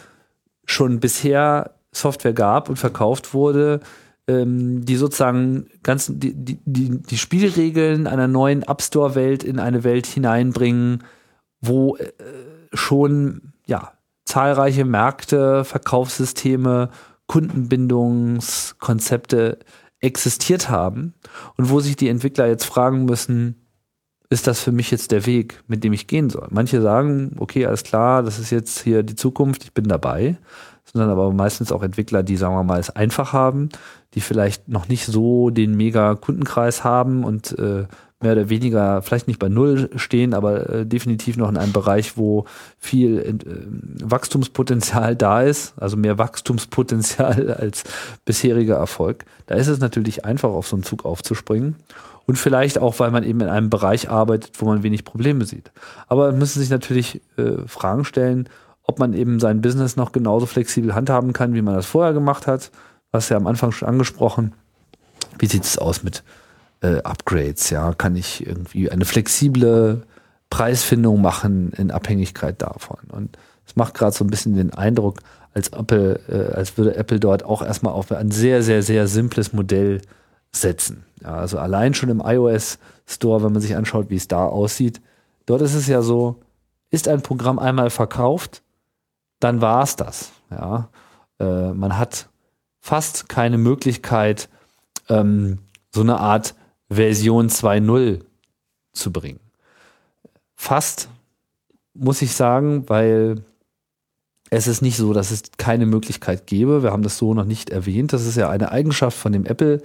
schon 0.66 1.00
bisher 1.00 1.72
Software 1.92 2.34
gab 2.34 2.70
und 2.70 2.78
verkauft 2.78 3.34
wurde, 3.34 3.80
ähm, 4.28 4.86
die 4.86 4.98
sozusagen 4.98 5.68
ganz 5.84 6.12
die, 6.14 6.34
die, 6.34 6.60
die, 6.66 7.02
die 7.02 7.18
Spielregeln 7.18 8.08
einer 8.08 8.28
neuen 8.28 8.64
App 8.64 8.82
Store 8.82 9.16
Welt 9.16 9.44
in 9.44 9.60
eine 9.60 9.84
Welt 9.84 10.06
hineinbringen, 10.06 11.04
wo 11.62 11.96
äh, 11.96 12.12
schon 12.74 13.54
ja 13.66 13.94
zahlreiche 14.26 14.86
Märkte, 14.86 15.64
Verkaufssysteme, 15.64 16.90
Kundenbindungskonzepte 17.28 19.60
existiert 20.00 20.70
haben 20.70 21.14
und 21.58 21.70
wo 21.70 21.80
sich 21.80 21.95
die 21.95 22.10
Entwickler 22.10 22.48
jetzt 22.48 22.66
fragen 22.66 23.06
müssen, 23.06 23.68
ist 24.30 24.48
das 24.48 24.62
für 24.62 24.72
mich 24.72 24.91
jetzt 24.91 25.12
der 25.12 25.26
Weg, 25.26 25.64
mit 25.68 25.84
dem 25.84 25.93
ich 25.93 26.08
gehen 26.08 26.30
soll? 26.30 26.48
Manche 26.52 26.82
sagen, 26.82 27.36
okay, 27.39 27.66
alles 27.66 27.84
klar, 27.84 28.24
das 28.24 28.39
ist 28.39 28.50
jetzt 28.50 28.80
hier 28.82 29.04
die 29.04 29.16
Zukunft, 29.16 29.64
ich 29.64 29.74
bin 29.74 29.86
dabei. 29.86 30.38
Sondern 30.84 31.10
aber 31.10 31.32
meistens 31.34 31.72
auch 31.72 31.84
Entwickler, 31.84 32.24
die, 32.24 32.38
sagen 32.38 32.56
wir 32.56 32.64
mal, 32.64 32.80
es 32.80 32.89
einfach 32.89 33.34
haben, 33.34 33.70
die 34.14 34.22
vielleicht 34.22 34.70
noch 34.70 34.88
nicht 34.88 35.06
so 35.06 35.50
den 35.50 35.76
mega 35.76 36.16
Kundenkreis 36.16 36.84
haben 36.84 37.26
und 37.26 37.58
äh, 37.60 37.88
mehr 38.20 38.32
oder 38.32 38.49
weniger 38.49 39.01
vielleicht 39.01 39.28
nicht 39.28 39.39
bei 39.39 39.49
Null 39.49 39.89
stehen, 39.95 40.34
aber 40.34 40.70
äh, 40.70 40.86
definitiv 40.86 41.38
noch 41.38 41.49
in 41.49 41.57
einem 41.57 41.74
Bereich, 41.74 42.18
wo 42.18 42.45
viel 42.80 43.20
äh, 43.20 43.36
Wachstumspotenzial 44.03 45.15
da 45.15 45.41
ist, 45.43 45.74
also 45.78 45.97
mehr 45.97 46.18
Wachstumspotenzial 46.18 47.51
als 47.59 47.84
bisheriger 48.26 48.76
Erfolg. 48.76 49.26
Da 49.45 49.55
ist 49.55 49.68
es 49.68 49.80
natürlich 49.80 50.26
einfach, 50.26 50.49
auf 50.49 50.68
so 50.68 50.76
einen 50.76 50.84
Zug 50.84 51.05
aufzuspringen. 51.05 51.76
Und 52.26 52.38
vielleicht 52.38 52.80
auch, 52.80 52.99
weil 52.99 53.11
man 53.11 53.24
eben 53.24 53.39
in 53.39 53.47
einem 53.47 53.70
Bereich 53.70 54.09
arbeitet, 54.09 54.51
wo 54.59 54.65
man 54.65 54.84
wenig 54.84 55.05
Probleme 55.05 55.45
sieht. 55.45 55.72
Aber 56.07 56.34
müssen 56.34 56.59
sich 56.59 56.70
natürlich 56.70 57.22
äh, 57.38 57.65
Fragen 57.68 58.03
stellen, 58.03 58.49
ob 58.84 58.99
man 58.99 59.13
eben 59.13 59.39
sein 59.39 59.61
Business 59.61 59.95
noch 59.95 60.11
genauso 60.11 60.45
flexibel 60.45 60.93
handhaben 60.93 61.34
kann, 61.34 61.53
wie 61.53 61.61
man 61.61 61.76
das 61.76 61.86
vorher 61.86 62.13
gemacht 62.13 62.47
hat. 62.47 62.72
Was 63.11 63.30
ja 63.30 63.38
am 63.38 63.47
Anfang 63.47 63.72
schon 63.72 63.88
angesprochen. 63.88 64.53
Wie 65.39 65.45
sieht 65.45 65.63
es 65.63 65.78
aus 65.78 66.03
mit 66.03 66.24
äh, 66.82 67.02
Upgrades? 67.02 67.70
Ja, 67.70 67.94
kann 67.94 68.16
ich 68.16 68.46
irgendwie 68.46 68.90
eine 68.90 69.06
flexible 69.06 70.04
Preisfindung 70.50 71.22
machen 71.22 71.72
in 71.78 71.92
Abhängigkeit 71.92 72.62
davon? 72.62 73.00
Und 73.10 73.38
es 73.66 73.76
macht 73.76 73.94
gerade 73.94 74.16
so 74.16 74.24
ein 74.24 74.30
bisschen 74.30 74.56
den 74.56 74.74
Eindruck, 74.74 75.20
als 75.54 75.70
Apple, 75.70 76.20
äh, 76.30 76.56
als 76.56 76.78
würde 76.78 76.96
Apple 76.96 77.20
dort 77.20 77.44
auch 77.44 77.64
erstmal 77.64 77.94
auf 77.94 78.12
ein 78.12 78.32
sehr, 78.32 78.62
sehr, 78.62 78.84
sehr 78.84 79.08
simples 79.08 79.54
Modell 79.54 80.02
setzen. 80.52 81.04
Ja, 81.22 81.36
also 81.36 81.58
allein 81.58 81.94
schon 81.94 82.10
im 82.10 82.22
iOS 82.24 82.78
Store, 83.08 83.44
wenn 83.44 83.54
man 83.54 83.62
sich 83.62 83.76
anschaut, 83.76 84.10
wie 84.10 84.16
es 84.16 84.28
da 84.28 84.46
aussieht, 84.46 85.02
dort 85.46 85.62
ist 85.62 85.74
es 85.74 85.88
ja 85.88 86.02
so, 86.02 86.40
ist 86.92 87.08
ein 87.08 87.22
Programm 87.22 87.58
einmal 87.58 87.90
verkauft, 87.90 88.62
dann 89.40 89.62
war 89.62 89.84
es 89.84 89.96
das. 89.96 90.32
Ja, 90.52 90.90
äh, 91.40 91.74
man 91.74 91.98
hat 91.98 92.30
fast 92.80 93.28
keine 93.28 93.58
Möglichkeit, 93.58 94.50
ähm, 95.10 95.60
so 95.92 96.02
eine 96.02 96.20
Art 96.20 96.56
Version 96.90 97.50
2.0 97.50 98.22
zu 98.94 99.12
bringen. 99.12 99.40
Fast, 100.56 101.10
muss 101.94 102.22
ich 102.22 102.34
sagen, 102.34 102.88
weil 102.90 103.44
es 104.50 104.68
ist 104.68 104.82
nicht 104.82 104.98
so, 104.98 105.14
dass 105.14 105.32
es 105.32 105.44
keine 105.58 105.86
Möglichkeit 105.86 106.48
gäbe. 106.48 106.84
Wir 106.84 106.92
haben 106.92 107.04
das 107.04 107.18
so 107.18 107.34
noch 107.34 107.46
nicht 107.46 107.70
erwähnt. 107.70 108.14
Das 108.14 108.26
ist 108.26 108.38
ja 108.38 108.50
eine 108.50 108.72
Eigenschaft 108.72 109.18
von 109.18 109.32
dem 109.32 109.46
Apple 109.46 109.82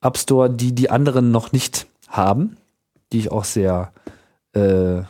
App 0.00 0.16
Store, 0.16 0.48
die 0.48 0.74
die 0.74 0.90
anderen 0.90 1.30
noch 1.30 1.52
nicht 1.52 1.86
haben, 2.08 2.56
die 3.12 3.18
ich 3.18 3.30
auch 3.30 3.44
sehr, 3.44 3.92
äh, 4.52 5.02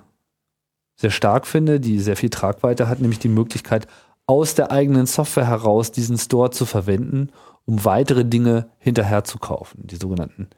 sehr 0.96 1.10
stark 1.10 1.46
finde, 1.46 1.78
die 1.78 2.00
sehr 2.00 2.16
viel 2.16 2.30
Tragweite 2.30 2.88
hat, 2.88 3.00
nämlich 3.00 3.20
die 3.20 3.28
Möglichkeit, 3.28 3.86
aus 4.26 4.54
der 4.54 4.72
eigenen 4.72 5.06
Software 5.06 5.46
heraus 5.46 5.92
diesen 5.92 6.18
Store 6.18 6.50
zu 6.50 6.66
verwenden, 6.66 7.30
um 7.66 7.84
weitere 7.84 8.24
Dinge 8.24 8.68
hinterher 8.78 9.24
zu 9.24 9.38
kaufen. 9.38 9.86
Die 9.86 9.96
sogenannten 9.96 10.48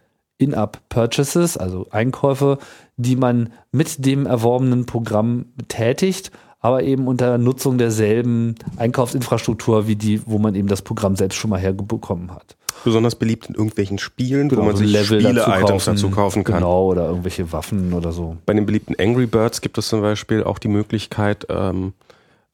In-App-Purchases, 0.41 1.57
also 1.57 1.87
Einkäufe, 1.91 2.59
die 2.97 3.17
man 3.17 3.53
mit 3.73 4.05
dem 4.05 4.27
erworbenen 4.27 4.87
Programm 4.87 5.47
tätigt, 5.69 6.31
aber 6.61 6.83
eben 6.83 7.09
unter 7.09 7.39
Nutzung 7.39 7.79
derselben 7.79 8.55
Einkaufsinfrastruktur 8.77 9.87
wie 9.87 9.97
die, 9.97 10.21
wo 10.27 10.39
man 10.39 10.55
eben 10.55 10.69
das 10.69 10.83
Programm 10.83 11.17
selbst 11.17 11.37
schon 11.37 11.51
mal 11.51 11.61
herbekommen 11.61 12.33
hat. 12.33 12.57
Besonders 12.85 13.15
beliebt 13.15 13.47
in 13.47 13.55
irgendwelchen 13.55 13.99
Spielen, 13.99 14.51
wo 14.51 14.63
man 14.63 14.77
so 14.77 14.85
sich 14.85 15.07
Spiele-Items 15.07 15.85
dazu 15.85 16.11
kaufen 16.11 16.45
kann. 16.45 16.57
Genau, 16.57 16.87
oder 16.87 17.09
irgendwelche 17.09 17.53
Waffen 17.53 17.93
oder 17.93 18.13
so. 18.13 18.37
Bei 18.47 18.55
den 18.55 18.65
beliebten 18.65 18.95
Angry 18.99 19.27
Birds 19.27 19.61
gibt 19.61 19.77
es 19.77 19.89
zum 19.89 20.01
Beispiel 20.01 20.43
auch 20.45 20.59
die 20.59 20.69
Möglichkeit, 20.69 21.47
ähm, 21.51 21.93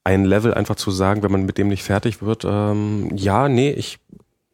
ein 0.03 0.25
Level 0.25 0.53
einfach 0.53 0.75
zu 0.75 0.91
sagen, 0.91 1.23
wenn 1.23 1.31
man 1.31 1.45
mit 1.45 1.57
dem 1.57 1.67
nicht 1.69 1.83
fertig 1.83 2.21
wird, 2.21 2.45
ähm, 2.45 3.11
ja, 3.15 3.49
nee, 3.49 3.71
ich 3.71 3.99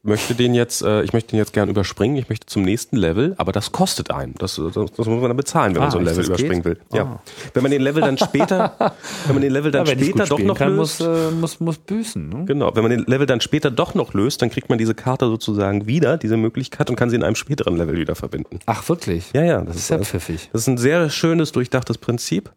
möchte 0.03 0.35
den 0.35 0.53
jetzt, 0.53 0.81
äh, 0.83 1.01
ich 1.03 1.13
möchte 1.13 1.31
den 1.31 1.37
jetzt 1.39 1.53
gern 1.53 1.69
überspringen, 1.69 2.17
ich 2.17 2.27
möchte 2.29 2.45
zum 2.45 2.61
nächsten 2.63 2.97
Level, 2.97 3.33
aber 3.37 3.51
das 3.53 3.71
kostet 3.71 4.11
einen. 4.11 4.35
Das, 4.37 4.55
das, 4.55 4.73
das 4.73 4.97
muss 4.97 5.07
man 5.07 5.21
dann 5.23 5.37
bezahlen, 5.37 5.73
wenn 5.75 5.81
Ah, 5.81 5.85
man 5.85 5.91
so 5.91 5.97
ein 5.97 6.03
Level 6.03 6.17
das 6.17 6.27
überspringen 6.27 6.65
will. 6.65 6.77
Ja. 6.93 7.03
Ah. 7.03 7.21
Wenn 7.53 7.63
man 7.63 7.71
den 7.71 7.81
Level 7.81 8.01
dann 8.01 8.17
später, 8.17 8.73
wenn 9.25 9.35
man 9.35 9.41
den 9.41 9.51
Level 9.53 9.71
dann 9.71 9.85
Ja, 9.85 9.93
später 9.93 10.25
doch 10.25 10.39
noch 10.39 10.57
kann, 10.57 10.75
löst, 10.75 10.99
muss, 10.99 11.07
äh, 11.07 11.31
muss, 11.31 11.59
muss 11.59 11.77
büßen. 11.77 12.29
Ne? 12.29 12.45
Genau, 12.45 12.75
wenn 12.75 12.83
man 12.83 12.91
den 12.91 13.05
Level 13.05 13.25
dann 13.25 13.39
später 13.41 13.71
doch 13.71 13.93
noch 13.95 14.13
löst, 14.13 14.41
dann 14.41 14.49
kriegt 14.49 14.69
man 14.69 14.77
diese 14.77 14.93
Karte 14.93 15.25
sozusagen 15.27 15.87
wieder, 15.87 16.17
diese 16.17 16.35
Möglichkeit 16.37 16.89
und 16.89 16.95
kann 16.97 17.09
sie 17.09 17.15
in 17.15 17.23
einem 17.23 17.35
späteren 17.35 17.77
Level 17.77 17.95
wieder 17.95 18.15
verbinden. 18.15 18.59
Ach, 18.65 18.87
wirklich? 18.89 19.31
Ja, 19.33 19.43
ja, 19.43 19.61
Das 19.61 19.77
ist 19.77 19.89
ja 19.89 19.99
pfiffig. 19.99 20.49
das 20.51 20.61
ist 20.63 20.67
ein 20.67 20.77
sehr 20.77 21.09
schönes, 21.09 21.51
durchdachtes 21.53 21.97
Prinzip. 21.97 22.51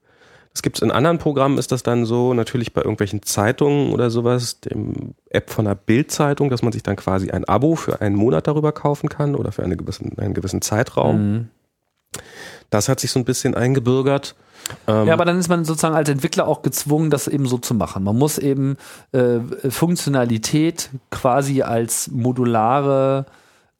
Das 0.57 0.63
gibt 0.63 0.79
es 0.79 0.83
in 0.83 0.91
anderen 0.91 1.19
Programmen, 1.19 1.59
ist 1.59 1.71
das 1.71 1.83
dann 1.83 2.07
so, 2.07 2.33
natürlich 2.33 2.73
bei 2.73 2.81
irgendwelchen 2.81 3.23
Zeitungen 3.23 3.93
oder 3.93 4.09
sowas, 4.09 4.59
dem 4.61 5.13
App 5.29 5.51
von 5.51 5.67
einer 5.67 5.75
Bildzeitung, 5.75 6.49
dass 6.49 6.63
man 6.63 6.73
sich 6.73 6.83
dann 6.83 6.97
quasi 6.97 7.31
ein 7.31 7.45
Abo 7.45 7.75
für 7.75 8.01
einen 8.01 8.17
Monat 8.17 8.47
darüber 8.47 8.73
kaufen 8.73 9.11
kann 9.11 9.35
oder 9.35 9.53
für 9.53 9.63
eine 9.63 9.77
gewissen, 9.77 10.19
einen 10.19 10.33
gewissen 10.33 10.63
Zeitraum. 10.63 11.19
Mhm. 11.19 11.49
Das 12.71 12.89
hat 12.89 13.01
sich 13.01 13.11
so 13.11 13.19
ein 13.19 13.27
bisschen 13.27 13.55
eingebürgert. 13.55 14.35
Ähm, 14.89 15.09
Ja, 15.09 15.13
aber 15.13 15.27
dann 15.27 15.39
ist 15.39 15.49
man 15.49 15.67
sozusagen 15.67 15.95
als 15.95 16.09
Entwickler 16.09 16.49
auch 16.49 16.63
gezwungen, 16.63 17.11
das 17.11 17.29
eben 17.29 17.45
so 17.45 17.59
zu 17.59 17.75
machen. 17.75 18.03
Man 18.03 18.17
muss 18.17 18.39
eben 18.39 18.79
äh, 19.13 19.41
Funktionalität 19.69 20.89
quasi 21.11 21.61
als 21.61 22.09
modulare 22.11 23.27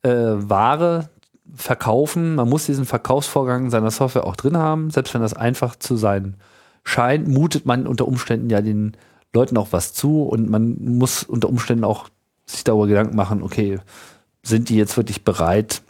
äh, 0.03 0.11
Ware 0.11 1.09
verkaufen. 1.55 2.35
Man 2.35 2.51
muss 2.51 2.67
diesen 2.67 2.85
Verkaufsvorgang 2.85 3.71
seiner 3.71 3.91
Software 3.91 4.27
auch 4.27 4.37
drin 4.37 4.59
haben, 4.59 4.91
selbst 4.91 5.15
wenn 5.15 5.23
das 5.23 5.33
einfach 5.33 5.77
zu 5.77 5.97
sein 5.97 6.37
scheint, 6.87 7.27
mutet 7.27 7.67
man 7.67 7.87
unter 7.87 8.07
Umständen 8.07 8.49
ja 8.49 8.63
den 8.63 8.97
Leuten 9.35 9.57
auch 9.57 9.69
was 9.73 9.93
zu 9.93 10.23
und 10.23 10.49
man 10.49 10.77
muss 10.79 11.25
unter 11.25 11.49
Umständen 11.49 11.85
auch 11.85 12.09
sich 12.47 12.63
darüber 12.63 12.87
Gedanken 12.87 13.17
machen, 13.17 13.43
okay, 13.43 13.81
sind 14.43 14.69
die 14.69 14.77
jetzt 14.77 14.97
wirklich 14.97 15.25
bereit, 15.25 15.83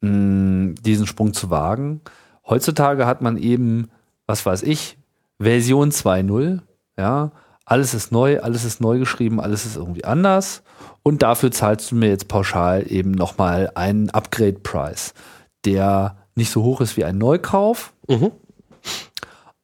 mh, 0.00 0.76
diesen 0.80 1.06
Sprung 1.06 1.34
zu 1.34 1.50
wagen? 1.50 2.00
Heutzutage 2.48 3.06
hat 3.06 3.20
man 3.20 3.36
eben, 3.36 3.90
was 4.26 4.46
weiß 4.46 4.62
ich, 4.62 4.96
Version 5.38 5.90
2.0, 5.90 6.60
ja, 6.96 7.30
alles 7.66 7.92
ist 7.92 8.10
neu, 8.10 8.40
alles 8.40 8.64
ist 8.64 8.80
neu 8.80 8.98
geschrieben, 8.98 9.40
alles 9.40 9.66
ist 9.66 9.76
irgendwie 9.76 10.04
anders 10.04 10.62
und 11.02 11.22
dafür 11.22 11.50
zahlst 11.50 11.90
du 11.90 11.96
mir 11.96 12.08
jetzt 12.08 12.28
pauschal 12.28 12.90
eben 12.90 13.10
nochmal 13.10 13.70
einen 13.74 14.08
Upgrade-Price, 14.08 15.12
der 15.66 16.16
nicht 16.34 16.50
so 16.50 16.62
hoch 16.62 16.80
ist 16.80 16.96
wie 16.96 17.04
ein 17.04 17.18
Neukauf, 17.18 17.92
mhm. 18.08 18.32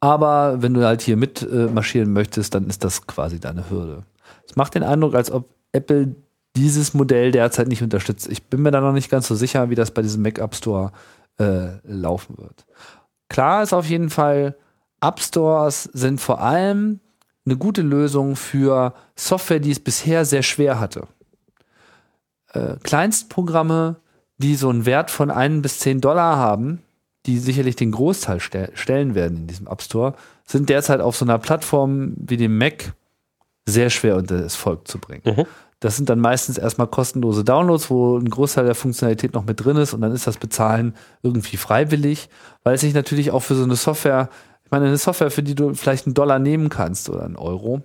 Aber 0.00 0.62
wenn 0.62 0.74
du 0.74 0.84
halt 0.84 1.02
hier 1.02 1.16
mit 1.16 1.42
äh, 1.42 1.66
marschieren 1.66 2.12
möchtest, 2.12 2.54
dann 2.54 2.66
ist 2.68 2.82
das 2.84 3.06
quasi 3.06 3.38
deine 3.38 3.70
Hürde. 3.70 4.02
Es 4.48 4.56
macht 4.56 4.74
den 4.74 4.82
Eindruck, 4.82 5.14
als 5.14 5.30
ob 5.30 5.48
Apple 5.72 6.16
dieses 6.56 6.94
Modell 6.94 7.30
derzeit 7.30 7.68
nicht 7.68 7.82
unterstützt. 7.82 8.28
Ich 8.28 8.44
bin 8.44 8.62
mir 8.62 8.70
da 8.72 8.80
noch 8.80 8.92
nicht 8.92 9.10
ganz 9.10 9.28
so 9.28 9.34
sicher, 9.34 9.70
wie 9.70 9.76
das 9.76 9.92
bei 9.92 10.02
diesem 10.02 10.22
Mac 10.22 10.38
App 10.38 10.54
Store 10.54 10.90
äh, 11.38 11.68
laufen 11.84 12.36
wird. 12.38 12.66
Klar 13.28 13.62
ist 13.62 13.72
auf 13.72 13.86
jeden 13.86 14.10
Fall, 14.10 14.56
App 15.00 15.20
Stores 15.20 15.84
sind 15.84 16.20
vor 16.20 16.40
allem 16.40 17.00
eine 17.46 17.56
gute 17.56 17.82
Lösung 17.82 18.36
für 18.36 18.94
Software, 19.16 19.60
die 19.60 19.70
es 19.70 19.80
bisher 19.80 20.24
sehr 20.24 20.42
schwer 20.42 20.80
hatte. 20.80 21.06
äh, 22.52 22.76
Kleinstprogramme, 22.82 23.96
die 24.38 24.56
so 24.56 24.68
einen 24.68 24.86
Wert 24.86 25.10
von 25.10 25.30
ein 25.30 25.62
bis 25.62 25.78
zehn 25.78 26.00
Dollar 26.00 26.36
haben, 26.36 26.82
die 27.26 27.38
sicherlich 27.38 27.76
den 27.76 27.92
Großteil 27.92 28.40
ste 28.40 28.70
stellen 28.74 29.14
werden 29.14 29.38
in 29.38 29.46
diesem 29.46 29.66
App 29.66 29.82
Store, 29.82 30.14
sind 30.46 30.68
derzeit 30.68 31.00
auf 31.00 31.16
so 31.16 31.24
einer 31.24 31.38
Plattform 31.38 32.14
wie 32.16 32.36
dem 32.36 32.56
Mac 32.56 32.94
sehr 33.66 33.90
schwer 33.90 34.16
unter 34.16 34.40
das 34.40 34.56
Volk 34.56 34.88
zu 34.88 34.98
bringen. 34.98 35.22
Mhm. 35.24 35.46
Das 35.80 35.96
sind 35.96 36.10
dann 36.10 36.18
meistens 36.18 36.58
erstmal 36.58 36.88
kostenlose 36.88 37.42
Downloads, 37.42 37.88
wo 37.88 38.18
ein 38.18 38.28
Großteil 38.28 38.66
der 38.66 38.74
Funktionalität 38.74 39.32
noch 39.32 39.46
mit 39.46 39.64
drin 39.64 39.76
ist 39.76 39.94
und 39.94 40.02
dann 40.02 40.12
ist 40.12 40.26
das 40.26 40.36
Bezahlen 40.36 40.94
irgendwie 41.22 41.56
freiwillig, 41.56 42.28
weil 42.64 42.74
es 42.74 42.82
sich 42.82 42.92
natürlich 42.92 43.30
auch 43.30 43.40
für 43.40 43.54
so 43.54 43.64
eine 43.64 43.76
Software, 43.76 44.28
ich 44.64 44.70
meine, 44.70 44.86
eine 44.86 44.98
Software, 44.98 45.30
für 45.30 45.42
die 45.42 45.54
du 45.54 45.74
vielleicht 45.74 46.06
einen 46.06 46.14
Dollar 46.14 46.38
nehmen 46.38 46.68
kannst 46.68 47.08
oder 47.08 47.24
einen 47.24 47.36
Euro, 47.36 47.82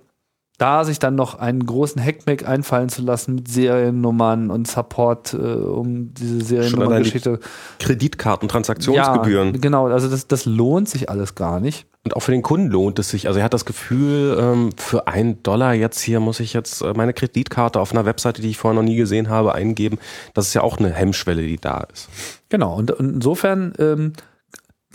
da 0.58 0.84
sich 0.84 0.98
dann 0.98 1.14
noch 1.14 1.38
einen 1.38 1.64
großen 1.64 2.02
Hackmack 2.02 2.48
einfallen 2.48 2.88
zu 2.88 3.02
lassen 3.02 3.34
mit 3.34 3.48
Seriennummern 3.48 4.50
und 4.50 4.66
Support, 4.66 5.34
äh, 5.34 5.36
um 5.36 6.14
diese 6.14 6.40
Seriennummerngeschichte. 6.40 7.40
Kreditkartentransaktionsgebühren. 7.78 9.54
Ja, 9.54 9.60
genau, 9.60 9.88
also 9.88 10.08
das, 10.08 10.26
das 10.28 10.46
lohnt 10.46 10.88
sich 10.88 11.10
alles 11.10 11.34
gar 11.34 11.60
nicht. 11.60 11.86
Und 12.04 12.14
auch 12.14 12.20
für 12.20 12.30
den 12.30 12.42
Kunden 12.42 12.70
lohnt 12.70 12.98
es 13.00 13.10
sich. 13.10 13.26
Also 13.26 13.40
er 13.40 13.44
hat 13.44 13.52
das 13.52 13.64
Gefühl, 13.64 14.38
ähm, 14.40 14.70
für 14.76 15.08
einen 15.08 15.42
Dollar 15.42 15.74
jetzt 15.74 16.00
hier 16.00 16.20
muss 16.20 16.38
ich 16.40 16.52
jetzt 16.52 16.80
äh, 16.80 16.94
meine 16.94 17.12
Kreditkarte 17.12 17.80
auf 17.80 17.92
einer 17.92 18.06
Webseite, 18.06 18.40
die 18.40 18.50
ich 18.50 18.58
vorher 18.58 18.80
noch 18.80 18.88
nie 18.88 18.96
gesehen 18.96 19.28
habe, 19.28 19.54
eingeben. 19.54 19.98
Das 20.32 20.46
ist 20.46 20.54
ja 20.54 20.62
auch 20.62 20.78
eine 20.78 20.92
Hemmschwelle, 20.92 21.42
die 21.42 21.58
da 21.58 21.86
ist. 21.92 22.08
Genau, 22.48 22.76
und, 22.76 22.92
und 22.92 23.14
insofern 23.16 23.72
ähm, 23.78 24.12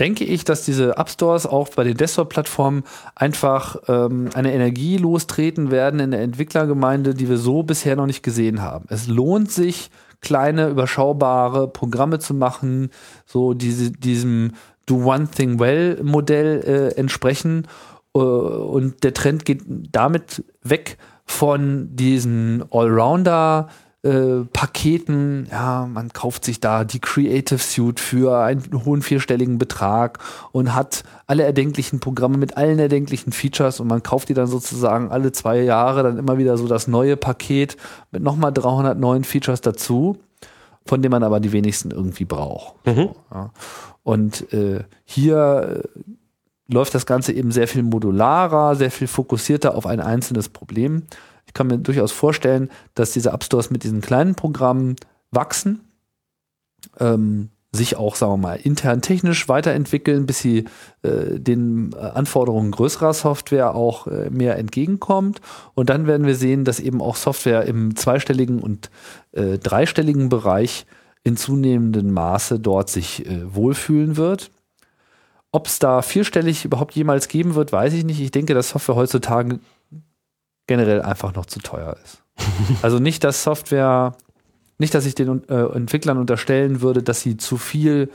denke 0.01 0.23
ich, 0.23 0.43
dass 0.43 0.65
diese 0.65 0.97
App 0.97 1.11
Stores 1.11 1.45
auch 1.45 1.69
bei 1.69 1.83
den 1.83 1.95
Desktop-Plattformen 1.95 2.83
einfach 3.13 3.75
ähm, 3.87 4.29
eine 4.33 4.51
Energie 4.51 4.97
lostreten 4.97 5.69
werden 5.69 5.99
in 5.99 6.09
der 6.09 6.21
Entwicklergemeinde, 6.21 7.13
die 7.13 7.29
wir 7.29 7.37
so 7.37 7.61
bisher 7.61 7.95
noch 7.95 8.07
nicht 8.07 8.23
gesehen 8.23 8.63
haben. 8.63 8.85
Es 8.89 9.07
lohnt 9.07 9.51
sich, 9.51 9.91
kleine, 10.19 10.69
überschaubare 10.69 11.67
Programme 11.67 12.17
zu 12.17 12.33
machen, 12.33 12.89
so 13.27 13.53
diese, 13.53 13.91
diesem 13.91 14.53
Do 14.87 15.05
One 15.05 15.27
Thing 15.27 15.59
Well 15.59 15.99
Modell 16.01 16.63
äh, 16.65 16.99
entsprechen. 16.99 17.67
Äh, 18.15 18.19
und 18.19 19.03
der 19.03 19.13
Trend 19.13 19.45
geht 19.45 19.61
damit 19.91 20.43
weg 20.63 20.97
von 21.25 21.95
diesen 21.95 22.63
Allrounder 22.71 23.69
äh, 24.03 24.45
Paketen, 24.51 25.47
ja, 25.51 25.85
man 25.85 26.11
kauft 26.11 26.43
sich 26.43 26.59
da 26.59 26.83
die 26.83 26.99
Creative 26.99 27.59
Suite 27.59 27.99
für 27.99 28.39
einen 28.39 28.83
hohen 28.83 29.03
vierstelligen 29.03 29.59
Betrag 29.59 30.17
und 30.51 30.73
hat 30.73 31.03
alle 31.27 31.43
erdenklichen 31.43 31.99
Programme 31.99 32.37
mit 32.37 32.57
allen 32.57 32.79
erdenklichen 32.79 33.31
Features 33.31 33.79
und 33.79 33.87
man 33.87 34.01
kauft 34.01 34.29
die 34.29 34.33
dann 34.33 34.47
sozusagen 34.47 35.11
alle 35.11 35.31
zwei 35.31 35.61
Jahre 35.61 36.01
dann 36.01 36.17
immer 36.17 36.39
wieder 36.39 36.57
so 36.57 36.67
das 36.67 36.87
neue 36.87 37.15
Paket 37.15 37.77
mit 38.11 38.23
nochmal 38.23 38.51
300 38.51 38.97
neuen 38.97 39.23
Features 39.23 39.61
dazu, 39.61 40.17
von 40.83 41.03
denen 41.03 41.11
man 41.11 41.23
aber 41.23 41.39
die 41.39 41.51
wenigsten 41.51 41.91
irgendwie 41.91 42.25
braucht. 42.25 42.75
Mhm. 42.87 42.95
So, 42.95 43.15
ja. 43.31 43.51
Und 44.01 44.51
äh, 44.51 44.83
hier 45.05 45.83
äh, 45.85 46.73
läuft 46.73 46.95
das 46.95 47.05
Ganze 47.05 47.33
eben 47.33 47.51
sehr 47.51 47.67
viel 47.67 47.83
modularer, 47.83 48.75
sehr 48.75 48.89
viel 48.89 49.07
fokussierter 49.07 49.75
auf 49.75 49.85
ein 49.85 49.99
einzelnes 49.99 50.49
Problem 50.49 51.03
ich 51.51 51.53
kann 51.53 51.67
mir 51.67 51.79
durchaus 51.79 52.13
vorstellen, 52.13 52.69
dass 52.95 53.11
diese 53.11 53.31
App 53.31 53.43
Stores 53.43 53.71
mit 53.71 53.83
diesen 53.83 53.99
kleinen 53.99 54.35
Programmen 54.35 54.95
wachsen, 55.31 55.81
ähm, 56.97 57.49
sich 57.73 57.97
auch, 57.97 58.15
sagen 58.15 58.31
wir 58.31 58.37
mal, 58.37 58.55
intern 58.55 59.01
technisch 59.01 59.49
weiterentwickeln, 59.49 60.25
bis 60.25 60.39
sie 60.39 60.63
äh, 61.01 61.39
den 61.39 61.91
äh, 61.91 61.97
Anforderungen 61.97 62.71
größerer 62.71 63.13
Software 63.13 63.75
auch 63.75 64.07
äh, 64.07 64.29
mehr 64.29 64.57
entgegenkommt. 64.57 65.41
Und 65.73 65.89
dann 65.89 66.07
werden 66.07 66.25
wir 66.25 66.35
sehen, 66.35 66.63
dass 66.63 66.79
eben 66.79 67.01
auch 67.01 67.17
Software 67.17 67.65
im 67.65 67.97
zweistelligen 67.97 68.59
und 68.59 68.89
äh, 69.33 69.57
dreistelligen 69.57 70.29
Bereich 70.29 70.85
in 71.25 71.35
zunehmendem 71.35 72.13
Maße 72.13 72.61
dort 72.61 72.89
sich 72.89 73.25
äh, 73.25 73.53
wohlfühlen 73.53 74.15
wird. 74.15 74.51
Ob 75.51 75.67
es 75.67 75.79
da 75.79 76.01
vierstellig 76.01 76.63
überhaupt 76.63 76.95
jemals 76.95 77.27
geben 77.27 77.55
wird, 77.55 77.73
weiß 77.73 77.91
ich 77.91 78.05
nicht. 78.05 78.21
Ich 78.21 78.31
denke, 78.31 78.53
dass 78.53 78.69
Software 78.69 78.95
heutzutage 78.95 79.59
generell 80.71 81.01
einfach 81.01 81.35
noch 81.35 81.45
zu 81.45 81.59
teuer 81.59 81.97
ist. 82.01 82.23
also 82.81 82.99
nicht, 82.99 83.25
dass 83.25 83.43
Software, 83.43 84.13
nicht, 84.77 84.93
dass 84.93 85.05
ich 85.05 85.15
den 85.15 85.43
äh, 85.49 85.65
Entwicklern 85.75 86.17
unterstellen 86.17 86.79
würde, 86.79 87.03
dass 87.03 87.19
sie 87.19 87.35
zu 87.35 87.57
viel 87.57 88.09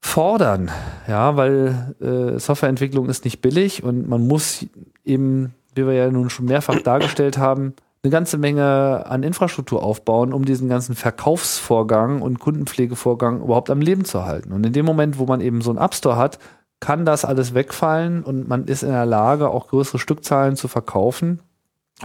fordern, 0.00 0.70
ja, 1.08 1.36
weil 1.36 1.96
äh, 2.00 2.38
Softwareentwicklung 2.38 3.08
ist 3.08 3.24
nicht 3.24 3.40
billig 3.40 3.82
und 3.82 4.08
man 4.08 4.28
muss 4.28 4.64
eben, 5.04 5.54
wie 5.74 5.86
wir 5.86 5.92
ja 5.92 6.08
nun 6.08 6.30
schon 6.30 6.46
mehrfach 6.46 6.80
dargestellt 6.82 7.36
haben, 7.36 7.74
eine 8.04 8.12
ganze 8.12 8.38
Menge 8.38 9.04
an 9.06 9.24
Infrastruktur 9.24 9.82
aufbauen, 9.82 10.32
um 10.32 10.44
diesen 10.44 10.68
ganzen 10.68 10.94
Verkaufsvorgang 10.94 12.22
und 12.22 12.38
Kundenpflegevorgang 12.38 13.42
überhaupt 13.42 13.70
am 13.70 13.80
Leben 13.80 14.04
zu 14.04 14.24
halten. 14.24 14.52
Und 14.52 14.64
in 14.64 14.72
dem 14.72 14.86
Moment, 14.86 15.18
wo 15.18 15.26
man 15.26 15.40
eben 15.40 15.62
so 15.62 15.70
einen 15.70 15.80
App 15.80 15.96
Store 15.96 16.14
hat, 16.14 16.38
kann 16.80 17.04
das 17.04 17.24
alles 17.24 17.54
wegfallen 17.54 18.22
und 18.22 18.48
man 18.48 18.66
ist 18.66 18.82
in 18.82 18.90
der 18.90 19.06
Lage, 19.06 19.50
auch 19.50 19.68
größere 19.68 19.98
Stückzahlen 19.98 20.56
zu 20.56 20.68
verkaufen, 20.68 21.40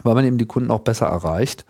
weil 0.01 0.15
man 0.15 0.25
eben 0.25 0.37
die 0.37 0.47
Kunden 0.47 0.71
auch 0.71 0.79
besser 0.79 1.07
erreicht. 1.07 1.65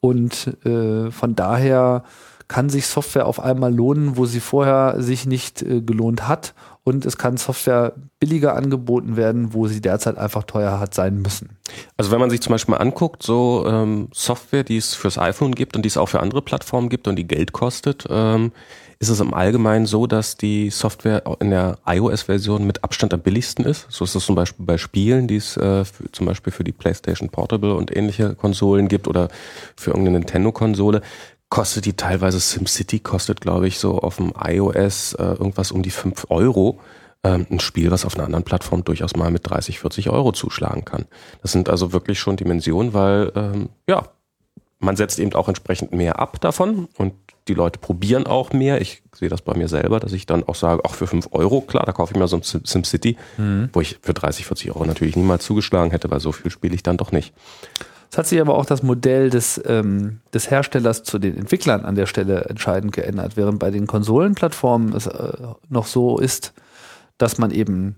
Und 0.00 0.56
äh, 0.64 1.10
von 1.10 1.34
daher 1.34 2.04
kann 2.46 2.70
sich 2.70 2.86
Software 2.86 3.26
auf 3.26 3.40
einmal 3.40 3.74
lohnen, 3.74 4.16
wo 4.16 4.24
sie 4.24 4.40
vorher 4.40 5.02
sich 5.02 5.26
nicht 5.26 5.62
äh, 5.62 5.82
gelohnt 5.82 6.26
hat. 6.26 6.54
Und 6.82 7.04
es 7.04 7.18
kann 7.18 7.36
Software 7.36 7.92
billiger 8.18 8.56
angeboten 8.56 9.16
werden, 9.16 9.52
wo 9.52 9.66
sie 9.66 9.82
derzeit 9.82 10.16
einfach 10.16 10.44
teuer 10.44 10.80
hat 10.80 10.94
sein 10.94 11.20
müssen. 11.20 11.58
Also 11.98 12.10
wenn 12.10 12.20
man 12.20 12.30
sich 12.30 12.40
zum 12.40 12.52
Beispiel 12.52 12.74
mal 12.74 12.80
anguckt, 12.80 13.22
so 13.22 13.66
ähm, 13.66 14.08
Software, 14.14 14.64
die 14.64 14.78
es 14.78 14.94
fürs 14.94 15.18
iPhone 15.18 15.54
gibt 15.54 15.76
und 15.76 15.82
die 15.82 15.88
es 15.88 15.98
auch 15.98 16.08
für 16.08 16.20
andere 16.20 16.40
Plattformen 16.40 16.88
gibt 16.88 17.06
und 17.06 17.16
die 17.16 17.26
Geld 17.26 17.52
kostet, 17.52 18.06
ähm, 18.08 18.52
ist 19.00 19.10
es 19.10 19.20
im 19.20 19.32
Allgemeinen 19.32 19.86
so, 19.86 20.06
dass 20.06 20.36
die 20.36 20.70
Software 20.70 21.22
in 21.38 21.50
der 21.50 21.78
iOS-Version 21.86 22.66
mit 22.66 22.82
Abstand 22.82 23.14
am 23.14 23.20
billigsten 23.20 23.64
ist. 23.64 23.86
So 23.88 24.04
ist 24.04 24.16
es 24.16 24.24
zum 24.24 24.34
Beispiel 24.34 24.66
bei 24.66 24.76
Spielen, 24.76 25.28
die 25.28 25.36
es 25.36 25.56
äh, 25.56 25.84
für, 25.84 26.10
zum 26.10 26.26
Beispiel 26.26 26.52
für 26.52 26.64
die 26.64 26.72
PlayStation 26.72 27.28
Portable 27.28 27.74
und 27.74 27.96
ähnliche 27.96 28.34
Konsolen 28.34 28.88
gibt 28.88 29.06
oder 29.06 29.28
für 29.76 29.90
irgendeine 29.90 30.18
Nintendo-Konsole. 30.18 31.02
Kostet 31.48 31.86
die 31.86 31.94
teilweise 31.94 32.40
SimCity, 32.40 32.98
kostet 32.98 33.40
glaube 33.40 33.68
ich 33.68 33.78
so 33.78 34.00
auf 34.00 34.16
dem 34.16 34.32
iOS 34.36 35.14
äh, 35.14 35.22
irgendwas 35.22 35.70
um 35.70 35.82
die 35.82 35.90
fünf 35.90 36.26
Euro 36.28 36.80
ähm, 37.22 37.46
ein 37.50 37.60
Spiel, 37.60 37.92
was 37.92 38.04
auf 38.04 38.16
einer 38.16 38.24
anderen 38.24 38.44
Plattform 38.44 38.84
durchaus 38.84 39.14
mal 39.16 39.30
mit 39.30 39.48
30, 39.48 39.78
40 39.78 40.10
Euro 40.10 40.32
zuschlagen 40.32 40.84
kann. 40.84 41.06
Das 41.40 41.52
sind 41.52 41.68
also 41.68 41.92
wirklich 41.92 42.18
schon 42.18 42.36
Dimensionen, 42.36 42.94
weil 42.94 43.32
ähm, 43.36 43.68
ja, 43.86 44.08
man 44.80 44.96
setzt 44.96 45.18
eben 45.20 45.32
auch 45.34 45.48
entsprechend 45.48 45.92
mehr 45.92 46.18
ab 46.18 46.40
davon 46.40 46.88
und 46.96 47.14
die 47.48 47.54
Leute 47.54 47.78
probieren 47.78 48.26
auch 48.26 48.52
mehr. 48.52 48.80
Ich 48.80 49.02
sehe 49.14 49.28
das 49.28 49.42
bei 49.42 49.56
mir 49.56 49.68
selber, 49.68 50.00
dass 50.00 50.12
ich 50.12 50.26
dann 50.26 50.44
auch 50.44 50.54
sage, 50.54 50.84
auch 50.84 50.94
für 50.94 51.06
5 51.06 51.28
Euro, 51.32 51.60
klar, 51.60 51.84
da 51.86 51.92
kaufe 51.92 52.12
ich 52.12 52.18
mir 52.18 52.28
so 52.28 52.36
ein 52.36 52.42
SimCity, 52.42 53.16
mhm. 53.36 53.70
wo 53.72 53.80
ich 53.80 53.98
für 54.02 54.14
30, 54.14 54.46
40 54.46 54.70
Euro 54.70 54.84
natürlich 54.84 55.16
niemals 55.16 55.44
zugeschlagen 55.44 55.90
hätte, 55.90 56.10
weil 56.10 56.20
so 56.20 56.32
viel 56.32 56.50
spiele 56.50 56.74
ich 56.74 56.82
dann 56.82 56.96
doch 56.96 57.12
nicht. 57.12 57.32
Es 58.10 58.16
hat 58.16 58.26
sich 58.26 58.40
aber 58.40 58.56
auch 58.56 58.64
das 58.64 58.82
Modell 58.82 59.28
des, 59.30 59.60
ähm, 59.66 60.20
des 60.32 60.50
Herstellers 60.50 61.02
zu 61.02 61.18
den 61.18 61.36
Entwicklern 61.36 61.84
an 61.84 61.94
der 61.94 62.06
Stelle 62.06 62.44
entscheidend 62.44 62.92
geändert, 62.92 63.36
während 63.36 63.58
bei 63.58 63.70
den 63.70 63.86
Konsolenplattformen 63.86 64.94
es 64.94 65.06
äh, 65.06 65.32
noch 65.68 65.86
so 65.86 66.18
ist, 66.18 66.54
dass 67.18 67.38
man 67.38 67.50
eben 67.50 67.96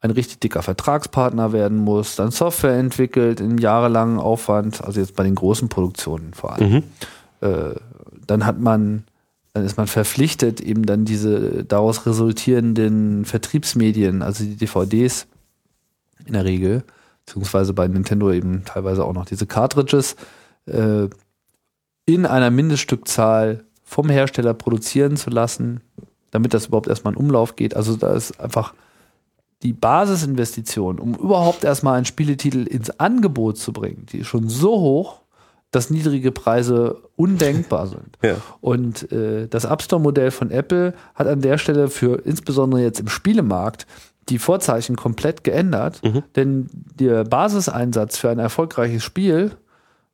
ein 0.00 0.10
richtig 0.10 0.40
dicker 0.40 0.62
Vertragspartner 0.62 1.52
werden 1.52 1.78
muss, 1.78 2.16
dann 2.16 2.32
Software 2.32 2.76
entwickelt 2.76 3.40
in 3.40 3.56
jahrelangen 3.58 4.18
Aufwand, 4.18 4.82
also 4.82 4.98
jetzt 4.98 5.14
bei 5.14 5.22
den 5.22 5.36
großen 5.36 5.68
Produktionen 5.68 6.34
vor 6.34 6.54
allem. 6.54 6.70
Mhm. 6.72 6.82
Äh, 7.40 7.74
dann 8.32 8.46
hat 8.46 8.58
man, 8.58 9.04
dann 9.52 9.64
ist 9.64 9.76
man 9.76 9.86
verpflichtet, 9.86 10.60
eben 10.60 10.86
dann 10.86 11.04
diese 11.04 11.64
daraus 11.64 12.06
resultierenden 12.06 13.26
Vertriebsmedien, 13.26 14.22
also 14.22 14.44
die 14.44 14.56
DVDs 14.56 15.26
in 16.24 16.32
der 16.32 16.44
Regel, 16.44 16.82
beziehungsweise 17.26 17.74
bei 17.74 17.86
Nintendo 17.86 18.32
eben 18.32 18.64
teilweise 18.64 19.04
auch 19.04 19.12
noch 19.12 19.26
diese 19.26 19.46
Cartridges, 19.46 20.16
äh, 20.66 21.08
in 22.06 22.26
einer 22.26 22.50
Mindeststückzahl 22.50 23.64
vom 23.84 24.08
Hersteller 24.08 24.54
produzieren 24.54 25.16
zu 25.16 25.28
lassen, 25.28 25.82
damit 26.30 26.54
das 26.54 26.66
überhaupt 26.66 26.88
erstmal 26.88 27.12
in 27.12 27.18
Umlauf 27.20 27.54
geht. 27.54 27.76
Also 27.76 27.96
da 27.96 28.14
ist 28.14 28.40
einfach 28.40 28.72
die 29.62 29.74
Basisinvestition, 29.74 30.98
um 30.98 31.14
überhaupt 31.14 31.64
erstmal 31.64 31.96
einen 31.96 32.06
Spieletitel 32.06 32.66
ins 32.66 32.98
Angebot 32.98 33.58
zu 33.58 33.72
bringen, 33.72 34.06
die 34.10 34.18
ist 34.18 34.28
schon 34.28 34.48
so 34.48 34.80
hoch, 34.80 35.21
dass 35.72 35.90
niedrige 35.90 36.30
Preise 36.30 37.02
undenkbar 37.16 37.88
sind. 37.88 38.18
Ja. 38.22 38.36
Und 38.60 39.10
äh, 39.10 39.48
das 39.48 39.64
App 39.64 39.82
Store-Modell 39.82 40.30
von 40.30 40.50
Apple 40.50 40.94
hat 41.14 41.26
an 41.26 41.40
der 41.40 41.58
Stelle 41.58 41.88
für 41.88 42.24
insbesondere 42.24 42.80
jetzt 42.80 43.00
im 43.00 43.08
Spielemarkt 43.08 43.86
die 44.28 44.38
Vorzeichen 44.38 44.94
komplett 44.94 45.42
geändert, 45.42 46.00
mhm. 46.04 46.22
denn 46.36 46.68
der 46.72 47.24
Basiseinsatz 47.24 48.18
für 48.18 48.30
ein 48.30 48.38
erfolgreiches 48.38 49.02
Spiel, 49.02 49.50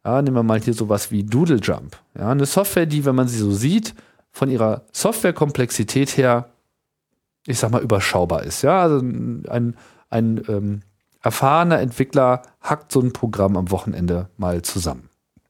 ja, 0.03 0.23
nehmen 0.23 0.37
wir 0.37 0.43
mal 0.43 0.61
hier 0.61 0.73
sowas 0.73 1.11
wie 1.11 1.25
Doodle 1.25 1.59
Jump, 1.63 1.99
ja, 2.19 2.31
eine 2.31 2.47
Software, 2.47 2.87
die, 2.87 3.05
wenn 3.05 3.15
man 3.15 3.29
sie 3.29 3.39
so 3.39 3.53
sieht, 3.53 3.95
von 4.33 4.49
ihrer 4.49 4.83
Softwarekomplexität 4.93 6.17
her 6.17 6.49
ich 7.49 7.59
sag 7.59 7.71
mal, 7.71 7.83
überschaubar 7.83 8.43
ist. 8.43 8.63
Ja, 8.63 8.83
also 8.83 8.99
ein, 8.99 9.75
ein 10.11 10.43
ähm, 10.49 10.83
erfahrener 11.23 11.81
Entwickler 11.81 12.43
hackt 12.61 12.93
so 12.93 13.01
ein 13.01 13.15
Programm 13.15 13.57
am 13.57 13.71
Wochenende 13.71 14.29
mal 14.37 14.61
zusammen. 14.63 15.08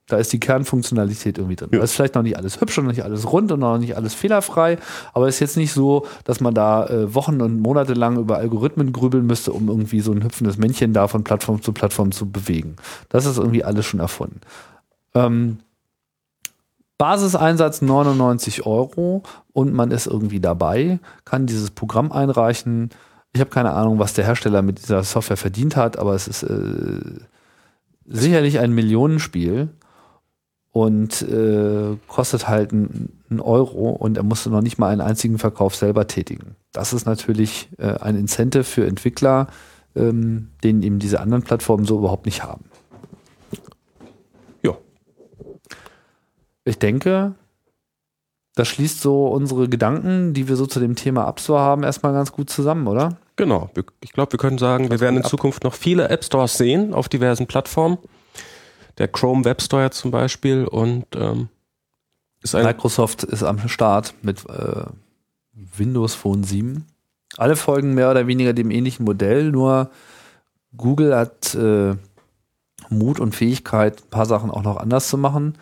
Da 0.08 0.16
ist 0.16 0.32
die 0.32 0.40
Kernfunktionalität 0.40 1.38
irgendwie 1.38 1.56
drin. 1.56 1.68
Ja. 1.70 1.78
Da 1.78 1.84
ist 1.84 1.92
vielleicht 1.92 2.14
noch 2.14 2.22
nicht 2.22 2.36
alles 2.36 2.60
hübsch 2.60 2.78
und 2.78 2.84
noch 2.86 2.92
nicht 2.92 3.04
alles 3.04 3.30
rund 3.30 3.52
und 3.52 3.60
noch 3.60 3.78
nicht 3.78 3.96
alles 3.96 4.14
fehlerfrei, 4.14 4.78
aber 5.12 5.28
es 5.28 5.36
ist 5.36 5.40
jetzt 5.40 5.56
nicht 5.58 5.72
so, 5.72 6.06
dass 6.24 6.40
man 6.40 6.54
da 6.54 6.86
äh, 6.86 7.14
Wochen 7.14 7.40
und 7.42 7.60
Monate 7.60 7.92
lang 7.92 8.16
über 8.16 8.38
Algorithmen 8.38 8.92
grübeln 8.92 9.26
müsste, 9.26 9.52
um 9.52 9.68
irgendwie 9.68 10.00
so 10.00 10.12
ein 10.12 10.24
hüpfendes 10.24 10.56
Männchen 10.56 10.94
da 10.94 11.08
von 11.08 11.24
Plattform 11.24 11.62
zu 11.62 11.72
Plattform 11.72 12.10
zu 12.10 12.30
bewegen. 12.30 12.76
Das 13.10 13.26
ist 13.26 13.36
irgendwie 13.36 13.64
alles 13.64 13.84
schon 13.84 14.00
erfunden. 14.00 14.40
Ähm, 15.14 15.58
Basiseinsatz 16.96 17.80
99 17.80 18.66
Euro 18.66 19.22
und 19.52 19.72
man 19.72 19.92
ist 19.92 20.06
irgendwie 20.06 20.40
dabei, 20.40 20.98
kann 21.24 21.46
dieses 21.46 21.70
Programm 21.70 22.10
einreichen. 22.10 22.90
Ich 23.32 23.40
habe 23.40 23.50
keine 23.50 23.72
Ahnung, 23.72 24.00
was 24.00 24.14
der 24.14 24.24
Hersteller 24.24 24.62
mit 24.62 24.78
dieser 24.78 25.04
Software 25.04 25.36
verdient 25.36 25.76
hat, 25.76 25.96
aber 25.96 26.14
es 26.14 26.26
ist 26.26 26.42
äh, 26.42 27.00
sicherlich 28.04 28.58
ein 28.58 28.72
Millionenspiel 28.72 29.68
und 30.72 31.22
äh, 31.22 31.96
kostet 32.06 32.48
halt 32.48 32.72
einen 32.72 33.40
Euro 33.40 33.90
und 33.90 34.16
er 34.16 34.22
musste 34.22 34.50
noch 34.50 34.60
nicht 34.60 34.78
mal 34.78 34.90
einen 34.90 35.00
einzigen 35.00 35.38
Verkauf 35.38 35.74
selber 35.74 36.06
tätigen. 36.06 36.56
Das 36.72 36.92
ist 36.92 37.06
natürlich 37.06 37.68
äh, 37.78 37.98
ein 38.00 38.16
Incentive 38.16 38.64
für 38.64 38.86
Entwickler, 38.86 39.48
ähm, 39.96 40.50
den 40.62 40.82
eben 40.82 40.98
diese 40.98 41.20
anderen 41.20 41.42
Plattformen 41.42 41.84
so 41.84 41.98
überhaupt 41.98 42.26
nicht 42.26 42.44
haben. 42.44 42.64
Ja. 44.62 44.76
Ich 46.64 46.78
denke, 46.78 47.34
das 48.54 48.68
schließt 48.68 49.00
so 49.00 49.28
unsere 49.28 49.68
Gedanken, 49.68 50.34
die 50.34 50.48
wir 50.48 50.56
so 50.56 50.66
zu 50.66 50.80
dem 50.80 50.96
Thema 50.96 51.28
App 51.28 51.40
Store 51.40 51.60
haben, 51.60 51.84
erstmal 51.84 52.12
ganz 52.12 52.32
gut 52.32 52.50
zusammen, 52.50 52.88
oder? 52.88 53.16
Genau. 53.36 53.70
Ich 54.00 54.12
glaube, 54.12 54.32
wir 54.32 54.38
können 54.38 54.58
sagen, 54.58 54.90
wir 54.90 54.98
werden 54.98 55.18
in. 55.18 55.24
Zukunft 55.24 55.62
noch 55.62 55.74
viele 55.74 56.08
App 56.08 56.24
Stores 56.24 56.58
sehen 56.58 56.92
auf 56.92 57.08
diversen 57.08 57.46
Plattformen. 57.46 57.98
Der 58.98 59.08
Chrome 59.08 59.44
Web 59.44 59.62
Store 59.62 59.90
zum 59.90 60.10
Beispiel 60.10 60.64
und 60.64 61.06
ähm, 61.14 61.48
ist 62.42 62.54
Microsoft 62.54 63.24
ist 63.24 63.42
am 63.42 63.68
Start 63.68 64.14
mit 64.22 64.44
äh, 64.48 64.82
Windows 65.76 66.14
Phone 66.14 66.44
7. 66.44 66.84
Alle 67.36 67.56
folgen 67.56 67.94
mehr 67.94 68.10
oder 68.10 68.26
weniger 68.26 68.52
dem 68.52 68.70
ähnlichen 68.70 69.04
Modell, 69.04 69.50
nur 69.50 69.90
Google 70.76 71.16
hat 71.16 71.54
äh, 71.54 71.94
Mut 72.90 73.20
und 73.20 73.34
Fähigkeit, 73.34 74.02
ein 74.02 74.10
paar 74.10 74.26
Sachen 74.26 74.50
auch 74.50 74.62
noch 74.62 74.76
anders 74.76 75.08
zu 75.08 75.18
machen. 75.18 75.58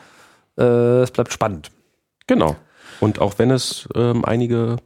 Äh, 0.59 1.03
es 1.03 1.11
bleibt 1.11 1.33
spannend. 1.33 1.71
Genau. 2.27 2.57
Und 3.01 3.21
auch 3.21 3.39
wenn 3.39 3.51
es 3.51 3.89
ähm, 3.95 4.25
einige 4.25 4.77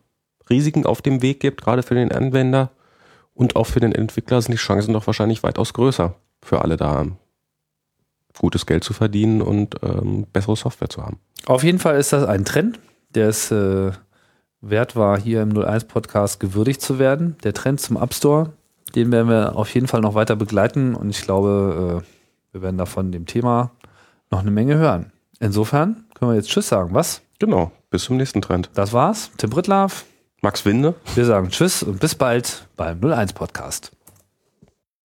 Risiken 0.49 0.85
auf 0.87 1.03
dem 1.03 1.23
Weg 1.23 1.41
gibt, 1.41 1.63
gerade 1.63 1.83
für 1.83 1.95
den 1.95 2.13
Anwender 2.13 2.71
und 3.35 3.57
auch 3.57 3.67
für 3.67 3.81
den 3.81 3.93
Entwickler, 3.93 4.43
sind 4.43 4.53
die 4.53 4.59
Chancen 4.59 4.95
doch 4.95 5.07
wahrscheinlich 5.07 5.43
weitaus 5.43 5.73
größer 5.73 6.15
für 6.43 6.63
alle 6.63 6.77
da 6.77 7.07
gutes 8.39 8.67
Geld 8.67 8.85
zu 8.85 8.93
verdienen 8.93 9.43
und 9.43 9.77
ähm, 9.83 10.27
bessere 10.33 10.57
Software 10.57 10.89
zu 10.89 11.03
haben. 11.03 11.19
Auf 11.47 11.63
jeden 11.63 11.79
Fall 11.79 11.99
ist 11.99 12.13
das 12.13 12.25
ein 12.25 12.45
Trend, 12.45 12.79
der 13.15 13.29
es 13.29 13.51
äh, 13.51 13.93
wert 14.61 14.97
war, 14.97 15.19
hier 15.19 15.43
im 15.43 15.57
01 15.57 15.85
Podcast 15.85 16.41
gewürdigt 16.41 16.81
zu 16.81 16.99
werden. 16.99 17.37
Der 17.45 17.55
Trend 17.55 17.81
zum 17.81 17.97
App 17.97 18.15
Store, 18.15 18.53
den 18.95 19.11
werden 19.13 19.29
wir 19.29 19.57
auf 19.57 19.73
jeden 19.75 19.87
Fall 19.87 20.01
noch 20.01 20.15
weiter 20.15 20.37
begleiten 20.37 20.95
und 20.95 21.11
ich 21.11 21.23
glaube, 21.23 22.03
äh, 22.03 22.53
wir 22.53 22.63
werden 22.63 22.79
davon 22.79 23.13
dem 23.13 23.27
Thema 23.27 23.71
noch 24.31 24.41
eine 24.41 24.51
Menge 24.51 24.77
hören. 24.77 25.13
Insofern 25.39 26.05
können 26.15 26.33
wir 26.33 26.37
jetzt 26.37 26.51
Tschüss 26.51 26.69
sagen, 26.69 26.95
was? 26.95 27.23
Genau. 27.39 27.73
Bis 27.91 28.05
zum 28.05 28.17
nächsten 28.17 28.43
Trend. 28.43 28.71
Das 28.75 28.93
war's. 28.93 29.31
Tim 29.39 29.51
Brittlaff. 29.51 30.05
Max 30.43 30.65
Winde. 30.65 30.95
Wir 31.15 31.25
sagen 31.25 31.49
Tschüss 31.51 31.83
und 31.83 32.01
bis 32.01 32.15
bald 32.15 32.67
beim 32.77 33.01
01 33.03 33.33
Podcast. 33.33 33.93